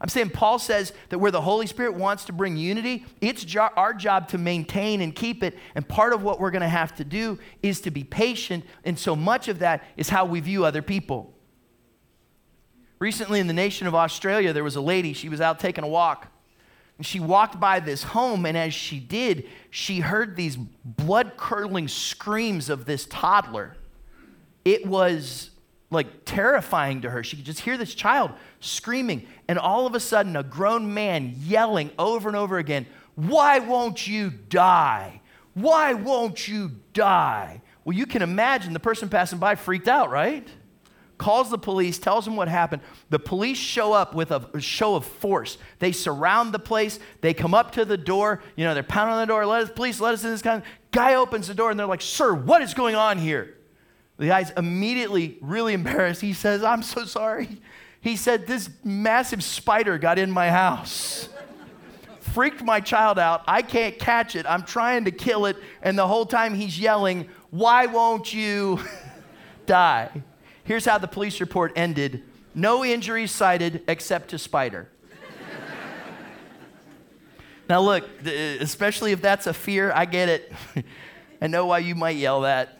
I'm 0.00 0.08
saying 0.08 0.30
Paul 0.30 0.58
says 0.58 0.92
that 1.08 1.18
where 1.18 1.32
the 1.32 1.40
Holy 1.40 1.66
Spirit 1.66 1.94
wants 1.94 2.24
to 2.26 2.32
bring 2.32 2.56
unity, 2.56 3.04
it's 3.20 3.44
jo- 3.44 3.70
our 3.76 3.92
job 3.92 4.28
to 4.28 4.38
maintain 4.38 5.00
and 5.00 5.14
keep 5.14 5.42
it. 5.42 5.58
And 5.74 5.86
part 5.86 6.12
of 6.12 6.22
what 6.22 6.38
we're 6.38 6.52
going 6.52 6.62
to 6.62 6.68
have 6.68 6.94
to 6.96 7.04
do 7.04 7.38
is 7.62 7.80
to 7.82 7.90
be 7.90 8.04
patient. 8.04 8.64
And 8.84 8.98
so 8.98 9.16
much 9.16 9.48
of 9.48 9.58
that 9.58 9.84
is 9.96 10.08
how 10.08 10.24
we 10.24 10.40
view 10.40 10.64
other 10.64 10.82
people. 10.82 11.34
Recently, 13.00 13.40
in 13.40 13.48
the 13.48 13.52
nation 13.52 13.86
of 13.86 13.94
Australia, 13.94 14.52
there 14.52 14.64
was 14.64 14.76
a 14.76 14.80
lady, 14.80 15.12
she 15.12 15.28
was 15.28 15.40
out 15.40 15.58
taking 15.60 15.84
a 15.84 15.88
walk. 15.88 16.28
And 16.98 17.06
she 17.06 17.20
walked 17.20 17.58
by 17.60 17.80
this 17.80 18.02
home, 18.02 18.44
and 18.44 18.56
as 18.58 18.74
she 18.74 18.98
did, 18.98 19.48
she 19.70 20.00
heard 20.00 20.34
these 20.34 20.56
blood 20.56 21.36
curdling 21.36 21.88
screams 21.88 22.68
of 22.68 22.84
this 22.84 23.06
toddler. 23.06 23.76
It 24.64 24.84
was 24.84 25.50
like 25.90 26.24
terrifying 26.24 27.02
to 27.02 27.10
her. 27.10 27.22
She 27.22 27.36
could 27.36 27.46
just 27.46 27.60
hear 27.60 27.78
this 27.78 27.94
child 27.94 28.32
screaming, 28.60 29.26
and 29.46 29.58
all 29.58 29.86
of 29.86 29.94
a 29.94 30.00
sudden, 30.00 30.36
a 30.36 30.42
grown 30.42 30.92
man 30.92 31.34
yelling 31.38 31.90
over 31.98 32.28
and 32.28 32.36
over 32.36 32.58
again, 32.58 32.84
Why 33.14 33.60
won't 33.60 34.06
you 34.06 34.30
die? 34.30 35.20
Why 35.54 35.94
won't 35.94 36.46
you 36.46 36.72
die? 36.92 37.62
Well, 37.84 37.96
you 37.96 38.06
can 38.06 38.22
imagine 38.22 38.72
the 38.72 38.80
person 38.80 39.08
passing 39.08 39.38
by 39.38 39.54
freaked 39.54 39.88
out, 39.88 40.10
right? 40.10 40.46
Calls 41.18 41.50
the 41.50 41.58
police, 41.58 41.98
tells 41.98 42.24
them 42.24 42.36
what 42.36 42.48
happened. 42.48 42.80
The 43.10 43.18
police 43.18 43.58
show 43.58 43.92
up 43.92 44.14
with 44.14 44.30
a 44.30 44.60
show 44.60 44.94
of 44.94 45.04
force. 45.04 45.58
They 45.80 45.92
surround 45.92 46.54
the 46.54 46.58
place. 46.58 46.98
They 47.20 47.34
come 47.34 47.54
up 47.54 47.72
to 47.72 47.84
the 47.84 47.96
door. 47.96 48.40
You 48.56 48.64
know, 48.64 48.74
they're 48.74 48.82
pounding 48.82 49.14
on 49.14 49.20
the 49.20 49.26
door. 49.26 49.44
Let 49.44 49.64
us, 49.64 49.70
please, 49.74 50.00
let 50.00 50.14
us 50.14 50.24
in. 50.24 50.30
This 50.30 50.42
kind 50.42 50.62
of 50.62 50.68
guy 50.92 51.16
opens 51.16 51.48
the 51.48 51.54
door, 51.54 51.70
and 51.70 51.78
they're 51.78 51.86
like, 51.86 52.00
"Sir, 52.02 52.32
what 52.32 52.62
is 52.62 52.72
going 52.72 52.94
on 52.94 53.18
here?" 53.18 53.58
The 54.18 54.26
guy's 54.26 54.50
immediately 54.50 55.38
really 55.40 55.74
embarrassed. 55.74 56.20
He 56.20 56.32
says, 56.32 56.62
I'm 56.62 56.82
so 56.82 57.04
sorry. 57.04 57.60
He 58.00 58.16
said, 58.16 58.46
This 58.46 58.68
massive 58.84 59.42
spider 59.42 59.96
got 59.96 60.18
in 60.18 60.30
my 60.30 60.50
house. 60.50 61.28
Freaked 62.20 62.62
my 62.62 62.80
child 62.80 63.18
out. 63.18 63.42
I 63.46 63.62
can't 63.62 63.98
catch 63.98 64.36
it. 64.36 64.44
I'm 64.46 64.64
trying 64.64 65.04
to 65.06 65.12
kill 65.12 65.46
it. 65.46 65.56
And 65.82 65.96
the 65.96 66.06
whole 66.06 66.26
time 66.26 66.54
he's 66.54 66.78
yelling, 66.78 67.28
Why 67.50 67.86
won't 67.86 68.34
you 68.34 68.80
die? 69.66 70.22
Here's 70.68 70.84
how 70.84 70.98
the 70.98 71.08
police 71.08 71.40
report 71.40 71.72
ended 71.76 72.24
no 72.54 72.84
injuries 72.84 73.30
cited 73.30 73.84
except 73.88 74.28
to 74.30 74.38
spider. 74.38 74.90
now, 77.70 77.80
look, 77.80 78.04
especially 78.26 79.12
if 79.12 79.22
that's 79.22 79.46
a 79.46 79.54
fear, 79.54 79.90
I 79.94 80.04
get 80.04 80.28
it. 80.28 80.52
I 81.40 81.46
know 81.46 81.64
why 81.64 81.78
you 81.78 81.94
might 81.94 82.16
yell 82.16 82.42
that. 82.42 82.78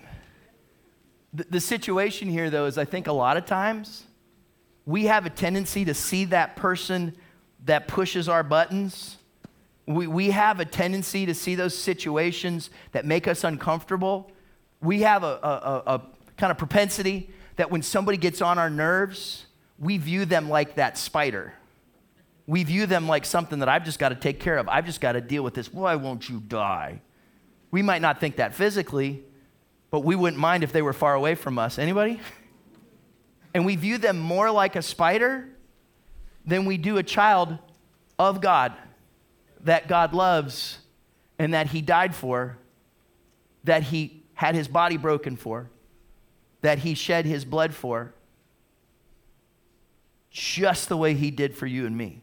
The, 1.33 1.47
the 1.49 1.61
situation 1.61 2.29
here, 2.29 2.51
though, 2.51 2.67
is 2.67 2.77
I 2.77 2.85
think 2.85 3.07
a 3.07 3.13
lot 3.13 3.39
of 3.39 3.47
times 3.47 4.05
we 4.85 5.07
have 5.07 5.25
a 5.25 5.31
tendency 5.31 5.87
to 5.87 5.95
see 5.95 6.27
that 6.27 6.57
person 6.57 7.17
that 7.65 7.89
pushes 7.89 8.29
our 8.29 8.43
buttons. 8.43 9.17
We, 9.87 10.07
we 10.07 10.31
have 10.33 10.61
a 10.61 10.67
tendency 10.67 11.25
to 11.25 11.33
see 11.33 11.55
those 11.55 11.75
situations 11.75 12.69
that 12.93 13.07
make 13.07 13.27
us 13.27 13.45
uncomfortable. 13.45 14.31
We 14.83 15.01
have 15.03 15.23
a, 15.23 15.39
a, 15.43 15.95
a 15.95 16.03
kind 16.37 16.51
of 16.51 16.59
propensity 16.59 17.31
that 17.59 17.71
when 17.73 17.83
somebody 17.83 18.17
gets 18.17 18.41
on 18.41 18.57
our 18.57 18.71
nerves, 18.71 19.47
we 19.79 19.99
view 19.99 20.25
them 20.25 20.49
like 20.49 20.77
that 20.77 20.97
spider. 20.97 21.53
We 22.47 22.65
view 22.65 22.87
them 22.87 23.07
like 23.09 23.27
something 23.27 23.59
that 23.59 23.69
I've 23.69 23.85
just 23.85 23.99
got 23.99 24.09
to 24.09 24.15
take 24.15 24.41
care 24.41 24.57
of. 24.59 24.69
I've 24.69 24.87
just 24.87 25.01
got 25.01 25.13
to 25.13 25.21
deal 25.21 25.43
with 25.43 25.55
this. 25.55 25.73
Why 25.73 25.97
won't 25.97 26.29
you 26.29 26.41
die? 26.41 27.03
We 27.71 27.83
might 27.83 28.01
not 28.01 28.21
think 28.21 28.37
that 28.37 28.55
physically, 28.55 29.25
but 29.91 30.01
we 30.01 30.15
wouldn't 30.15 30.41
mind 30.41 30.63
if 30.63 30.73
they 30.73 30.83
were 30.83 30.93
far 30.93 31.15
away 31.15 31.35
from 31.35 31.59
us. 31.59 31.79
Anybody? 31.79 32.21
And 33.55 33.65
we 33.65 33.77
view 33.77 33.97
them 33.97 34.19
more 34.21 34.51
like 34.51 34.77
a 34.77 34.83
spider 34.83 35.49
than 36.45 36.67
we 36.67 36.77
do 36.77 36.99
a 36.99 37.03
child 37.03 37.59
of 38.19 38.43
God 38.43 38.75
that 39.61 39.89
God 39.89 40.13
loves 40.13 40.79
and 41.39 41.55
that 41.55 41.69
He 41.69 41.81
died 41.81 42.15
for, 42.15 42.59
that 43.65 43.85
He 43.85 44.23
had 44.35 44.55
His 44.55 44.69
body 44.69 44.99
broken 44.99 45.35
for, 45.35 45.71
that 46.61 46.79
He 46.81 46.95
shed 46.95 47.27
His 47.27 47.45
blood 47.45 47.75
for, 47.75 48.15
just 50.31 50.89
the 50.89 50.97
way 50.97 51.15
He 51.15 51.31
did 51.31 51.55
for 51.55 51.67
you 51.67 51.87
and 51.87 51.97
me. 51.97 52.23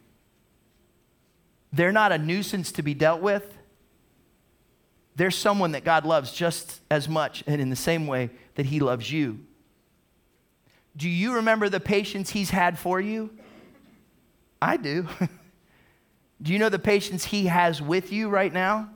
They're 1.74 1.91
not 1.91 2.12
a 2.12 2.17
nuisance 2.17 2.71
to 2.74 2.82
be 2.82 2.93
dealt 2.93 3.21
with 3.21 3.56
there's 5.15 5.38
someone 5.38 5.71
that 5.71 5.84
God 5.84 6.06
loves 6.06 6.32
just 6.32 6.82
as 6.91 7.08
much 7.08 7.43
and 7.48 7.62
in 7.62 7.69
the 7.69 7.76
same 7.76 8.06
way 8.06 8.30
that 8.56 8.65
He 8.65 8.80
loves 8.80 9.12
you. 9.12 9.39
Do 10.95 11.10
you 11.10 11.36
remember 11.36 11.69
the 11.69 11.80
patience 11.80 12.32
He's 12.32 12.50
had 12.50 12.78
for 12.78 13.00
you? 13.00 13.32
I 14.62 14.78
do. 14.78 15.08
do 16.41 16.52
you 16.52 16.60
know 16.60 16.69
the 16.69 16.80
patience 16.80 17.26
He 17.26 17.45
has 17.45 17.82
with 17.82 18.12
you 18.12 18.30
right 18.30 18.52
now? 18.52 18.89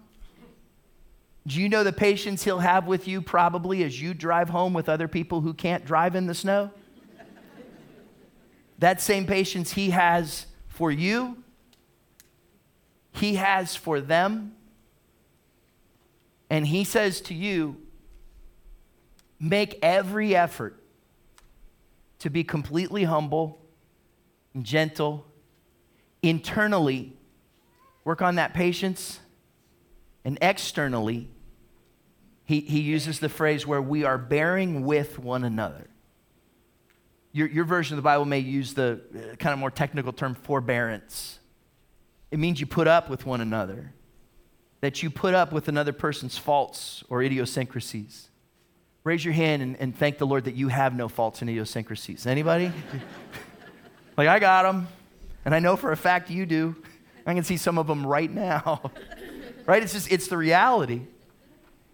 Do 1.50 1.60
you 1.60 1.68
know 1.68 1.84
the 1.84 1.92
patience 1.92 2.44
He'll 2.44 2.60
have 2.60 2.86
with 2.86 3.08
you 3.08 3.22
probably 3.22 3.84
as 3.84 4.00
you 4.00 4.14
drive 4.14 4.50
home 4.50 4.74
with 4.74 4.88
other 4.88 5.08
people 5.08 5.42
who 5.42 5.54
can't 5.54 5.84
drive 5.84 6.16
in 6.16 6.28
the 6.28 6.36
snow? 6.36 6.72
that 8.78 9.02
same 9.02 9.26
patience 9.26 9.74
He 9.74 9.90
has 9.90 10.46
for 10.68 10.92
you, 10.92 11.44
He 13.12 13.36
has 13.36 13.76
for 13.76 14.00
them 14.00 14.56
and 16.50 16.66
he 16.66 16.84
says 16.84 17.22
to 17.22 17.34
you, 17.34 17.78
make 19.40 19.78
every 19.82 20.36
effort 20.36 20.82
to 22.20 22.30
be 22.30 22.44
completely 22.44 23.04
humble 23.04 23.62
and 24.54 24.66
gentle, 24.66 25.26
internally, 26.22 27.14
work 28.04 28.22
on 28.22 28.36
that 28.36 28.54
patience, 28.54 29.20
and 30.26 30.38
externally, 30.42 31.30
he, 32.50 32.62
he 32.62 32.80
uses 32.80 33.20
the 33.20 33.30
phrase 33.30 33.68
where 33.68 33.80
we 33.80 34.06
are 34.06 34.18
bearing 34.18 34.84
with 34.84 35.20
one 35.20 35.44
another. 35.44 35.86
Your, 37.32 37.48
your 37.48 37.64
version 37.64 37.94
of 37.94 37.98
the 38.00 38.08
Bible 38.08 38.26
may 38.26 38.40
use 38.40 38.74
the 38.74 39.00
uh, 39.14 39.36
kind 39.36 39.54
of 39.54 39.60
more 39.60 39.70
technical 39.70 40.12
term 40.12 40.34
forbearance. 40.34 41.38
It 42.32 42.40
means 42.40 42.60
you 42.60 42.66
put 42.66 42.88
up 42.88 43.08
with 43.08 43.24
one 43.24 43.40
another 43.40 43.94
that 44.82 45.04
you 45.04 45.12
put 45.12 45.36
up 45.36 45.52
with 45.52 45.68
another 45.68 45.94
person's 45.94 46.40
faults 46.40 47.04
or 47.08 47.22
idiosyncrasies? 47.22 48.30
Raise 49.04 49.24
your 49.24 49.36
hand 49.36 49.62
and, 49.62 49.78
and 49.80 49.96
thank 49.96 50.18
the 50.18 50.26
Lord 50.26 50.46
that 50.46 50.56
you 50.56 50.70
have 50.70 50.96
no 50.96 51.08
faults 51.08 51.42
and 51.42 51.52
idiosyncrasies. 51.52 52.26
Anybody? 52.26 52.72
like, 54.18 54.28
I 54.28 54.40
got 54.40 54.64
them, 54.64 54.88
and 55.46 55.54
I 55.54 55.60
know 55.60 55.76
for 55.76 55.92
a 55.92 55.98
fact 55.98 56.32
you 56.32 56.48
do. 56.48 56.76
I 57.28 57.36
can 57.36 57.44
see 57.44 57.58
some 57.58 57.78
of 57.78 57.86
them 57.86 58.08
right 58.08 58.34
now. 58.34 58.90
right? 59.68 59.84
It's 59.84 59.94
just, 59.94 60.12
it's 60.12 60.30
the 60.30 60.38
reality. 60.38 61.04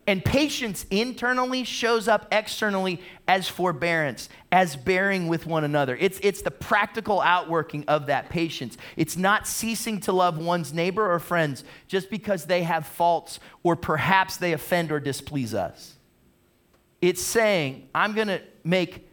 And 0.08 0.24
patience 0.24 0.86
internally 0.92 1.64
shows 1.64 2.08
up 2.08 2.28
externally 2.32 3.02
as 3.28 3.48
forbearance, 3.48 4.30
as 4.52 4.76
bearing 4.76 5.28
with 5.28 5.48
one 5.48 5.64
another. 5.64 5.98
It's, 6.00 6.20
it's 6.22 6.44
the 6.44 6.52
practical 6.52 7.22
outworking 7.22 7.86
of 7.88 8.06
that 8.06 8.30
patience. 8.30 8.78
It's 8.98 9.18
not 9.18 9.48
ceasing 9.48 10.00
to 10.02 10.12
love 10.12 10.38
one's 10.38 10.74
neighbor 10.74 11.12
or 11.12 11.18
friends 11.18 11.64
just 11.88 12.12
because 12.12 12.46
they 12.46 12.62
have 12.64 12.86
faults 12.86 13.40
or 13.64 13.76
perhaps 13.76 14.38
they 14.38 14.54
offend 14.54 14.92
or 14.92 15.00
displease 15.00 15.56
us. 15.56 15.96
It's 17.02 17.22
saying, 17.22 17.90
I'm 17.96 18.14
going 18.14 18.28
to 18.28 18.42
make 18.64 19.10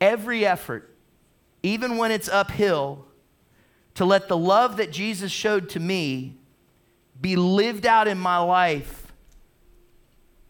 every 0.00 0.44
effort, 0.44 0.92
even 1.62 1.98
when 1.98 2.10
it's 2.10 2.28
uphill, 2.28 3.06
to 3.94 4.04
let 4.04 4.26
the 4.26 4.36
love 4.36 4.78
that 4.78 4.90
Jesus 4.90 5.30
showed 5.30 5.68
to 5.70 5.80
me 5.80 6.36
be 7.20 7.36
lived 7.36 7.86
out 7.86 8.08
in 8.08 8.18
my 8.18 8.38
life 8.38 9.01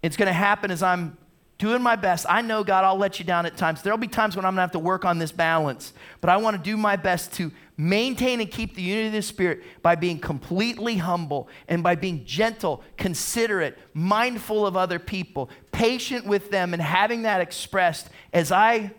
it's 0.03 0.17
going 0.17 0.27
to 0.27 0.33
happen 0.33 0.71
as 0.71 0.83
I'm 0.83 1.17
doing 1.59 1.81
my 1.81 1.95
best. 1.95 2.27
I 2.29 2.43
know, 2.43 2.65
God, 2.65 2.85
I'll 2.85 2.97
let 2.97 3.21
you 3.21 3.25
down 3.25 3.47
at 3.47 3.57
times. 3.57 3.83
There'll 3.83 3.97
be 3.97 4.09
times 4.09 4.35
when 4.35 4.45
I'm 4.45 4.51
going 4.51 4.57
to 4.57 4.63
have 4.63 4.73
to 4.73 4.81
work 4.81 5.05
on 5.05 5.19
this 5.19 5.31
balance, 5.31 5.93
but 6.21 6.29
I 6.29 6.37
want 6.37 6.57
to 6.57 6.63
do 6.63 6.77
my 6.77 6.97
best 6.97 7.33
to 7.35 7.53
maintain 7.77 8.41
and 8.41 8.51
keep 8.51 8.75
the 8.75 8.83
unity 8.83 9.07
of 9.07 9.13
the 9.13 9.23
Spirit 9.23 9.63
by 9.81 9.95
being 9.95 10.19
completely 10.19 10.97
humble 10.97 11.49
and 11.69 11.83
by 11.83 11.95
being 11.95 12.25
gentle, 12.25 12.83
considerate, 12.97 13.79
mindful 13.95 14.67
of 14.67 14.77
other 14.77 14.99
people, 14.99 15.51
patient 15.71 16.27
with 16.27 16.51
them, 16.51 16.73
and 16.73 16.83
having 16.83 17.23
that 17.23 17.41
expressed 17.41 18.09
as 18.33 18.51
I, 18.51 18.91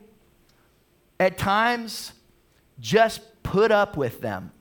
at 1.20 1.38
times, 1.38 2.14
just 2.80 3.22
put 3.44 3.72
up 3.72 3.98
with 3.98 4.22
them. 4.22 4.52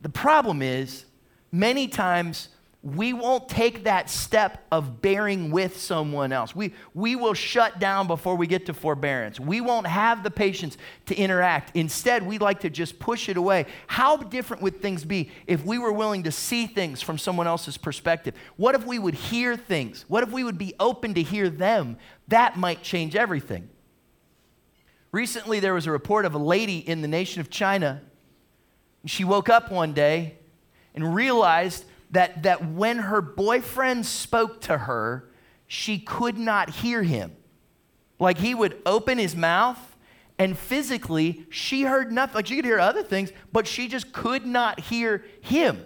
The 0.00 0.08
problem 0.08 0.62
is, 0.62 1.04
many 1.52 1.88
times, 1.88 2.48
we 2.94 3.12
won't 3.12 3.48
take 3.48 3.84
that 3.84 4.08
step 4.08 4.64
of 4.70 5.02
bearing 5.02 5.50
with 5.50 5.78
someone 5.78 6.32
else. 6.32 6.54
We, 6.54 6.74
we 6.94 7.16
will 7.16 7.34
shut 7.34 7.78
down 7.78 8.06
before 8.06 8.36
we 8.36 8.46
get 8.46 8.66
to 8.66 8.74
forbearance. 8.74 9.40
We 9.40 9.60
won't 9.60 9.86
have 9.86 10.22
the 10.22 10.30
patience 10.30 10.76
to 11.06 11.14
interact. 11.14 11.76
Instead, 11.76 12.26
we 12.26 12.38
like 12.38 12.60
to 12.60 12.70
just 12.70 12.98
push 12.98 13.28
it 13.28 13.36
away. 13.36 13.66
How 13.86 14.16
different 14.16 14.62
would 14.62 14.80
things 14.80 15.04
be 15.04 15.30
if 15.46 15.64
we 15.64 15.78
were 15.78 15.92
willing 15.92 16.22
to 16.24 16.32
see 16.32 16.66
things 16.66 17.02
from 17.02 17.18
someone 17.18 17.46
else's 17.46 17.76
perspective? 17.76 18.34
What 18.56 18.74
if 18.74 18.86
we 18.86 18.98
would 18.98 19.14
hear 19.14 19.56
things? 19.56 20.04
What 20.08 20.22
if 20.22 20.30
we 20.30 20.44
would 20.44 20.58
be 20.58 20.74
open 20.78 21.14
to 21.14 21.22
hear 21.22 21.50
them? 21.50 21.96
That 22.28 22.56
might 22.56 22.82
change 22.82 23.16
everything. 23.16 23.68
Recently, 25.10 25.58
there 25.58 25.74
was 25.74 25.86
a 25.86 25.90
report 25.90 26.26
of 26.26 26.34
a 26.34 26.38
lady 26.38 26.78
in 26.78 27.02
the 27.02 27.08
nation 27.08 27.40
of 27.40 27.50
China. 27.50 28.02
She 29.06 29.24
woke 29.24 29.48
up 29.48 29.72
one 29.72 29.94
day 29.94 30.36
and 30.94 31.14
realized 31.14 31.84
that, 32.10 32.42
that 32.42 32.70
when 32.72 32.98
her 32.98 33.20
boyfriend 33.20 34.06
spoke 34.06 34.60
to 34.62 34.78
her, 34.78 35.28
she 35.66 35.98
could 35.98 36.38
not 36.38 36.70
hear 36.70 37.02
him. 37.02 37.36
Like 38.18 38.38
he 38.38 38.54
would 38.54 38.80
open 38.86 39.18
his 39.18 39.36
mouth 39.36 39.78
and 40.38 40.56
physically 40.56 41.46
she 41.50 41.82
heard 41.82 42.12
nothing. 42.12 42.34
Like 42.36 42.46
she 42.46 42.56
could 42.56 42.64
hear 42.64 42.78
other 42.78 43.02
things, 43.02 43.32
but 43.52 43.66
she 43.66 43.88
just 43.88 44.12
could 44.12 44.46
not 44.46 44.80
hear 44.80 45.24
him. 45.40 45.84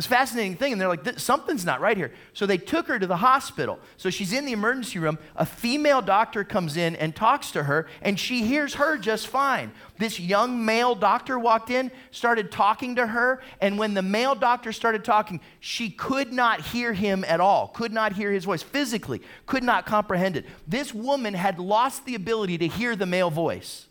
It's 0.00 0.06
fascinating 0.06 0.56
thing. 0.56 0.72
And 0.72 0.80
they're 0.80 0.88
like, 0.88 1.18
something's 1.18 1.66
not 1.66 1.82
right 1.82 1.94
here. 1.94 2.10
So 2.32 2.46
they 2.46 2.56
took 2.56 2.86
her 2.86 2.98
to 2.98 3.06
the 3.06 3.18
hospital. 3.18 3.78
So 3.98 4.08
she's 4.08 4.32
in 4.32 4.46
the 4.46 4.52
emergency 4.52 4.98
room. 4.98 5.18
A 5.36 5.44
female 5.44 6.00
doctor 6.00 6.42
comes 6.42 6.78
in 6.78 6.96
and 6.96 7.14
talks 7.14 7.50
to 7.50 7.64
her, 7.64 7.86
and 8.00 8.18
she 8.18 8.44
hears 8.44 8.72
her 8.76 8.96
just 8.96 9.26
fine. 9.26 9.72
This 9.98 10.18
young 10.18 10.64
male 10.64 10.94
doctor 10.94 11.38
walked 11.38 11.68
in, 11.68 11.90
started 12.12 12.50
talking 12.50 12.94
to 12.94 13.08
her, 13.08 13.42
and 13.60 13.76
when 13.76 13.92
the 13.92 14.00
male 14.00 14.34
doctor 14.34 14.72
started 14.72 15.04
talking, 15.04 15.38
she 15.60 15.90
could 15.90 16.32
not 16.32 16.62
hear 16.62 16.94
him 16.94 17.22
at 17.28 17.38
all, 17.38 17.68
could 17.68 17.92
not 17.92 18.14
hear 18.14 18.32
his 18.32 18.46
voice 18.46 18.62
physically, 18.62 19.20
could 19.44 19.62
not 19.62 19.84
comprehend 19.84 20.34
it. 20.34 20.46
This 20.66 20.94
woman 20.94 21.34
had 21.34 21.58
lost 21.58 22.06
the 22.06 22.14
ability 22.14 22.56
to 22.56 22.68
hear 22.68 22.96
the 22.96 23.04
male 23.04 23.28
voice. 23.28 23.86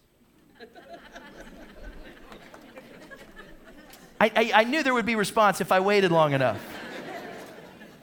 I, 4.19 4.31
I, 4.35 4.51
I 4.53 4.63
knew 4.65 4.83
there 4.83 4.93
would 4.93 5.05
be 5.05 5.15
response 5.15 5.61
if 5.61 5.71
I 5.71 5.79
waited 5.79 6.11
long 6.11 6.33
enough. 6.33 6.59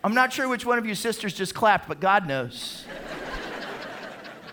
I'm 0.02 0.14
not 0.14 0.32
sure 0.32 0.48
which 0.48 0.64
one 0.64 0.78
of 0.78 0.86
you 0.86 0.94
sisters 0.94 1.34
just 1.34 1.54
clapped, 1.54 1.88
but 1.88 2.00
God 2.00 2.26
knows. 2.26 2.84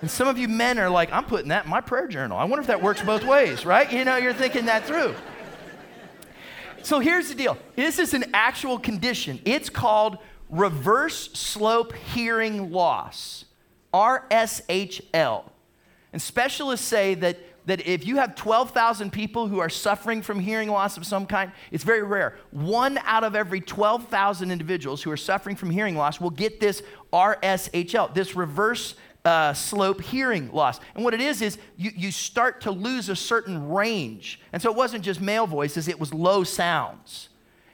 And 0.02 0.12
some 0.12 0.28
of 0.28 0.38
you 0.38 0.50
men 0.50 0.80
are 0.80 0.90
like, 0.90 1.14
I'm 1.14 1.24
putting 1.24 1.50
that 1.50 1.64
in 1.64 1.70
my 1.70 1.80
prayer 1.80 2.08
journal. 2.08 2.38
I 2.38 2.44
wonder 2.44 2.60
if 2.60 2.68
that 2.68 2.82
works 2.82 3.02
both 3.02 3.24
ways, 3.24 3.66
right? 3.66 3.90
You 3.90 4.04
know, 4.04 4.18
you're 4.18 4.34
thinking 4.34 4.66
that 4.66 4.86
through. 4.86 5.16
So 6.82 7.00
here's 7.00 7.30
the 7.30 7.36
deal 7.36 7.58
this 7.76 8.00
is 8.00 8.14
an 8.14 8.26
actual 8.34 8.78
condition. 8.78 9.40
It's 9.46 9.70
called 9.70 10.18
reverse 10.50 11.32
slope 11.32 11.94
hearing 11.94 12.72
loss, 12.72 13.46
RSHL. 13.94 15.46
And 16.12 16.22
specialists 16.22 16.86
say 16.86 17.16
that, 17.16 17.40
that 17.66 17.86
if 17.88 18.06
you 18.06 18.18
have 18.18 18.36
12,000 18.36 19.12
people 19.12 19.48
who 19.48 19.60
are 19.60 19.70
suffering 19.70 20.22
from 20.22 20.40
hearing 20.40 20.70
loss 20.70 20.98
of 20.98 21.06
some 21.06 21.26
kind, 21.26 21.52
it's 21.72 21.84
very 21.84 22.04
rare. 22.04 22.38
One 22.52 22.98
out 23.00 23.24
of 23.24 23.36
every 23.36 23.62
12,000 23.62 24.52
individuals 24.52 25.02
who 25.02 25.12
are 25.12 25.18
suffering 25.18 25.56
from 25.56 25.70
hearing 25.70 25.96
loss 25.96 26.20
will 26.20 26.30
get 26.30 26.60
this 26.60 26.84
RSHL, 27.12 28.14
this 28.14 28.36
reverse 28.36 28.96
uh, 29.26 29.54
slope 29.54 30.02
hearing 30.02 30.52
loss. 30.52 30.80
And 30.96 31.04
what 31.04 31.14
it 31.14 31.22
is, 31.22 31.42
is 31.42 31.58
you, 31.78 31.92
you 31.96 32.12
start 32.12 32.62
to 32.62 32.72
lose 32.72 33.10
a 33.10 33.16
certain 33.16 33.70
range. 33.70 34.42
And 34.52 34.62
so 34.62 34.70
it 34.70 34.76
wasn't 34.76 35.04
just 35.04 35.22
male 35.22 35.48
voices, 35.48 35.88
it 35.88 36.00
was 36.00 36.14
low 36.14 36.44
sounds. 36.44 37.30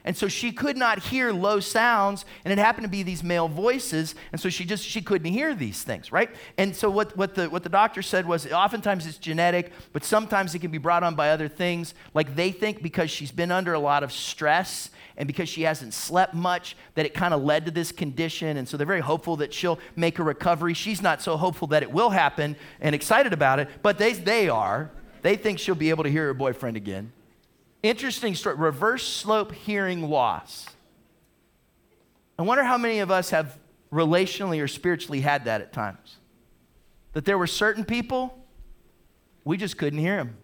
And 0.06 0.16
so 0.16 0.28
she 0.28 0.52
could 0.52 0.78
not 0.78 1.00
hear 1.00 1.32
low 1.34 1.60
sounds, 1.60 2.24
and 2.46 2.52
it 2.52 2.58
happened 2.58 2.86
to 2.86 2.90
be 2.90 3.04
these 3.04 3.22
male 3.22 3.50
voices, 3.50 4.16
and 4.32 4.40
so 4.40 4.50
she 4.50 4.64
just 4.64 4.84
she 4.84 5.02
couldn't 5.02 5.32
hear 5.32 5.54
these 5.54 5.84
things, 5.84 6.12
right? 6.12 6.30
And 6.58 6.76
so 6.76 6.90
what, 6.90 7.16
what 7.18 7.36
the 7.36 7.50
what 7.50 7.64
the 7.64 7.70
doctor 7.70 8.02
said 8.02 8.26
was 8.26 8.50
oftentimes 8.52 9.06
it's 9.06 9.18
genetic, 9.18 9.72
but 9.92 10.06
sometimes 10.06 10.56
it 10.56 10.60
can 10.60 10.72
be 10.72 10.78
brought 10.78 11.04
on 11.04 11.16
by 11.16 11.32
other 11.32 11.50
things. 11.50 11.94
Like 12.14 12.36
they 12.36 12.52
think 12.52 12.82
because 12.82 13.12
she's 13.12 13.32
been 13.32 13.52
under 13.52 13.74
a 13.74 13.80
lot 13.80 14.04
of 14.04 14.12
stress 14.12 14.90
and 15.18 15.28
because 15.28 15.50
she 15.50 15.64
hasn't 15.64 15.94
slept 15.94 16.34
much, 16.34 16.78
that 16.96 17.06
it 17.06 17.14
kind 17.14 17.34
of 17.34 17.44
led 17.44 17.66
to 17.66 17.72
this 17.72 17.92
condition. 17.92 18.56
And 18.56 18.68
so 18.68 18.78
they're 18.78 18.88
very 18.88 19.02
hopeful 19.02 19.36
that 19.38 19.54
she'll 19.54 19.80
make 19.98 20.18
a 20.18 20.24
recovery. 20.24 20.74
She's 20.74 21.02
not 21.02 21.22
so 21.22 21.36
hopeful 21.36 21.68
that 21.68 21.84
it 21.84 21.92
will 21.92 22.10
happen 22.10 22.56
and 22.80 22.96
excited 22.96 23.34
about 23.34 23.60
it, 23.60 23.68
but 23.84 23.98
they, 23.98 24.14
they 24.14 24.48
are. 24.48 24.92
They 25.22 25.36
think 25.36 25.60
she'll 25.60 25.76
be 25.76 25.90
able 25.90 26.06
to 26.06 26.10
hear 26.10 26.28
her 26.28 26.34
boyfriend 26.34 26.78
again. 26.78 27.12
Interesting 27.82 28.36
story 28.36 28.56
reverse 28.58 29.08
slope 29.08 29.54
hearing 29.54 30.10
loss. 30.10 30.68
I 32.38 32.42
wonder 32.42 32.64
how 32.64 32.78
many 32.78 33.00
of 33.00 33.12
us 33.12 33.30
have 33.30 33.58
relationally 33.92 34.62
or 34.62 34.68
spiritually 34.68 35.22
had 35.22 35.46
that 35.46 35.62
at 35.62 35.74
times. 35.74 36.18
That 37.14 37.26
there 37.26 37.38
were 37.38 37.48
certain 37.48 37.86
people, 37.86 38.38
we 39.44 39.58
just 39.58 39.78
couldn't 39.78 40.00
hear 40.00 40.18
them. 40.18 40.38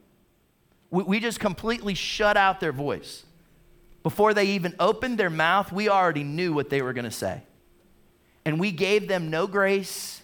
We, 0.90 1.04
we 1.04 1.20
just 1.20 1.40
completely 1.40 1.94
shut 1.94 2.38
out 2.38 2.60
their 2.60 2.72
voice. 2.72 3.24
Before 4.04 4.34
they 4.34 4.46
even 4.48 4.76
opened 4.80 5.18
their 5.18 5.30
mouth, 5.30 5.72
we 5.72 5.90
already 5.90 6.24
knew 6.24 6.54
what 6.54 6.70
they 6.70 6.82
were 6.82 6.94
going 6.94 7.06
to 7.06 7.12
say. 7.12 7.44
And 8.46 8.60
we 8.60 8.72
gave 8.72 9.08
them 9.08 9.30
no 9.30 9.48
grace, 9.48 10.22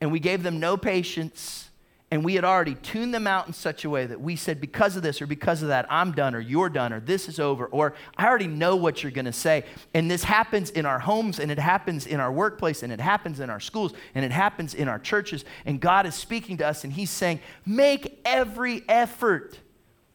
and 0.00 0.10
we 0.10 0.20
gave 0.20 0.42
them 0.42 0.58
no 0.58 0.76
patience, 0.76 1.70
and 2.10 2.24
we 2.24 2.34
had 2.34 2.44
already 2.44 2.74
tuned 2.76 3.12
them 3.12 3.26
out 3.26 3.46
in 3.46 3.52
such 3.52 3.84
a 3.84 3.90
way 3.90 4.06
that 4.06 4.20
we 4.20 4.36
said, 4.36 4.60
because 4.60 4.96
of 4.96 5.02
this 5.02 5.20
or 5.20 5.26
because 5.26 5.62
of 5.62 5.68
that, 5.68 5.86
I'm 5.90 6.12
done, 6.12 6.34
or 6.34 6.40
you're 6.40 6.68
done, 6.68 6.92
or 6.92 7.00
this 7.00 7.28
is 7.28 7.40
over, 7.40 7.66
or 7.66 7.94
I 8.16 8.26
already 8.26 8.46
know 8.46 8.76
what 8.76 9.02
you're 9.02 9.10
going 9.10 9.24
to 9.24 9.32
say. 9.32 9.64
And 9.94 10.10
this 10.10 10.22
happens 10.22 10.70
in 10.70 10.86
our 10.86 11.00
homes, 11.00 11.40
and 11.40 11.50
it 11.50 11.58
happens 11.58 12.06
in 12.06 12.20
our 12.20 12.30
workplace, 12.30 12.82
and 12.82 12.92
it 12.92 13.00
happens 13.00 13.40
in 13.40 13.50
our 13.50 13.58
schools, 13.58 13.94
and 14.14 14.24
it 14.24 14.30
happens 14.30 14.74
in 14.74 14.86
our 14.86 14.98
churches. 14.98 15.44
And 15.66 15.80
God 15.80 16.06
is 16.06 16.14
speaking 16.14 16.58
to 16.58 16.66
us, 16.66 16.84
and 16.84 16.92
He's 16.92 17.10
saying, 17.10 17.40
make 17.66 18.20
every 18.24 18.84
effort 18.88 19.58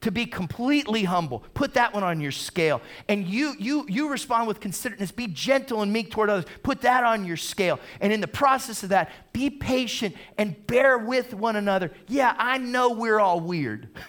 to 0.02 0.12
be 0.12 0.26
completely 0.26 1.04
humble. 1.04 1.44
Put 1.54 1.74
that 1.74 1.94
one 1.94 2.04
on 2.04 2.22
your 2.22 2.32
scale. 2.32 2.82
And 3.08 3.28
you, 3.28 3.54
you, 3.60 3.86
you 3.90 4.10
respond 4.10 4.48
with 4.48 4.60
considerateness. 4.60 5.12
Be 5.12 5.28
gentle 5.28 5.82
and 5.82 5.92
meek 5.92 6.12
toward 6.12 6.30
others. 6.30 6.46
Put 6.64 6.82
that 6.82 7.04
on 7.04 7.26
your 7.26 7.38
scale. 7.38 7.80
And 8.00 8.14
in 8.14 8.22
the 8.22 8.28
process 8.28 8.84
of 8.84 8.90
that, 8.90 9.12
be 9.34 9.50
patient 9.50 10.16
and 10.38 10.56
bear 10.68 10.98
with 10.98 11.34
one 11.34 11.56
another. 11.56 11.92
Yeah, 12.08 12.34
I 12.38 12.58
know 12.58 12.92
we're 12.92 13.20
all 13.20 13.40
weird. 13.40 13.90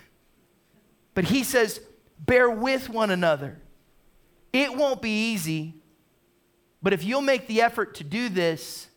But 1.13 1.25
he 1.25 1.43
says, 1.43 1.81
bear 2.21 2.49
with 2.49 2.89
one 2.89 3.11
another. 3.11 3.61
It 4.53 4.75
won't 4.77 5.03
be 5.03 5.33
easy, 5.33 5.75
but 6.81 6.93
if 6.93 7.05
you'll 7.05 7.21
make 7.21 7.49
the 7.49 7.63
effort 7.63 7.97
to 7.97 8.05
do 8.05 8.29
this, 8.29 8.89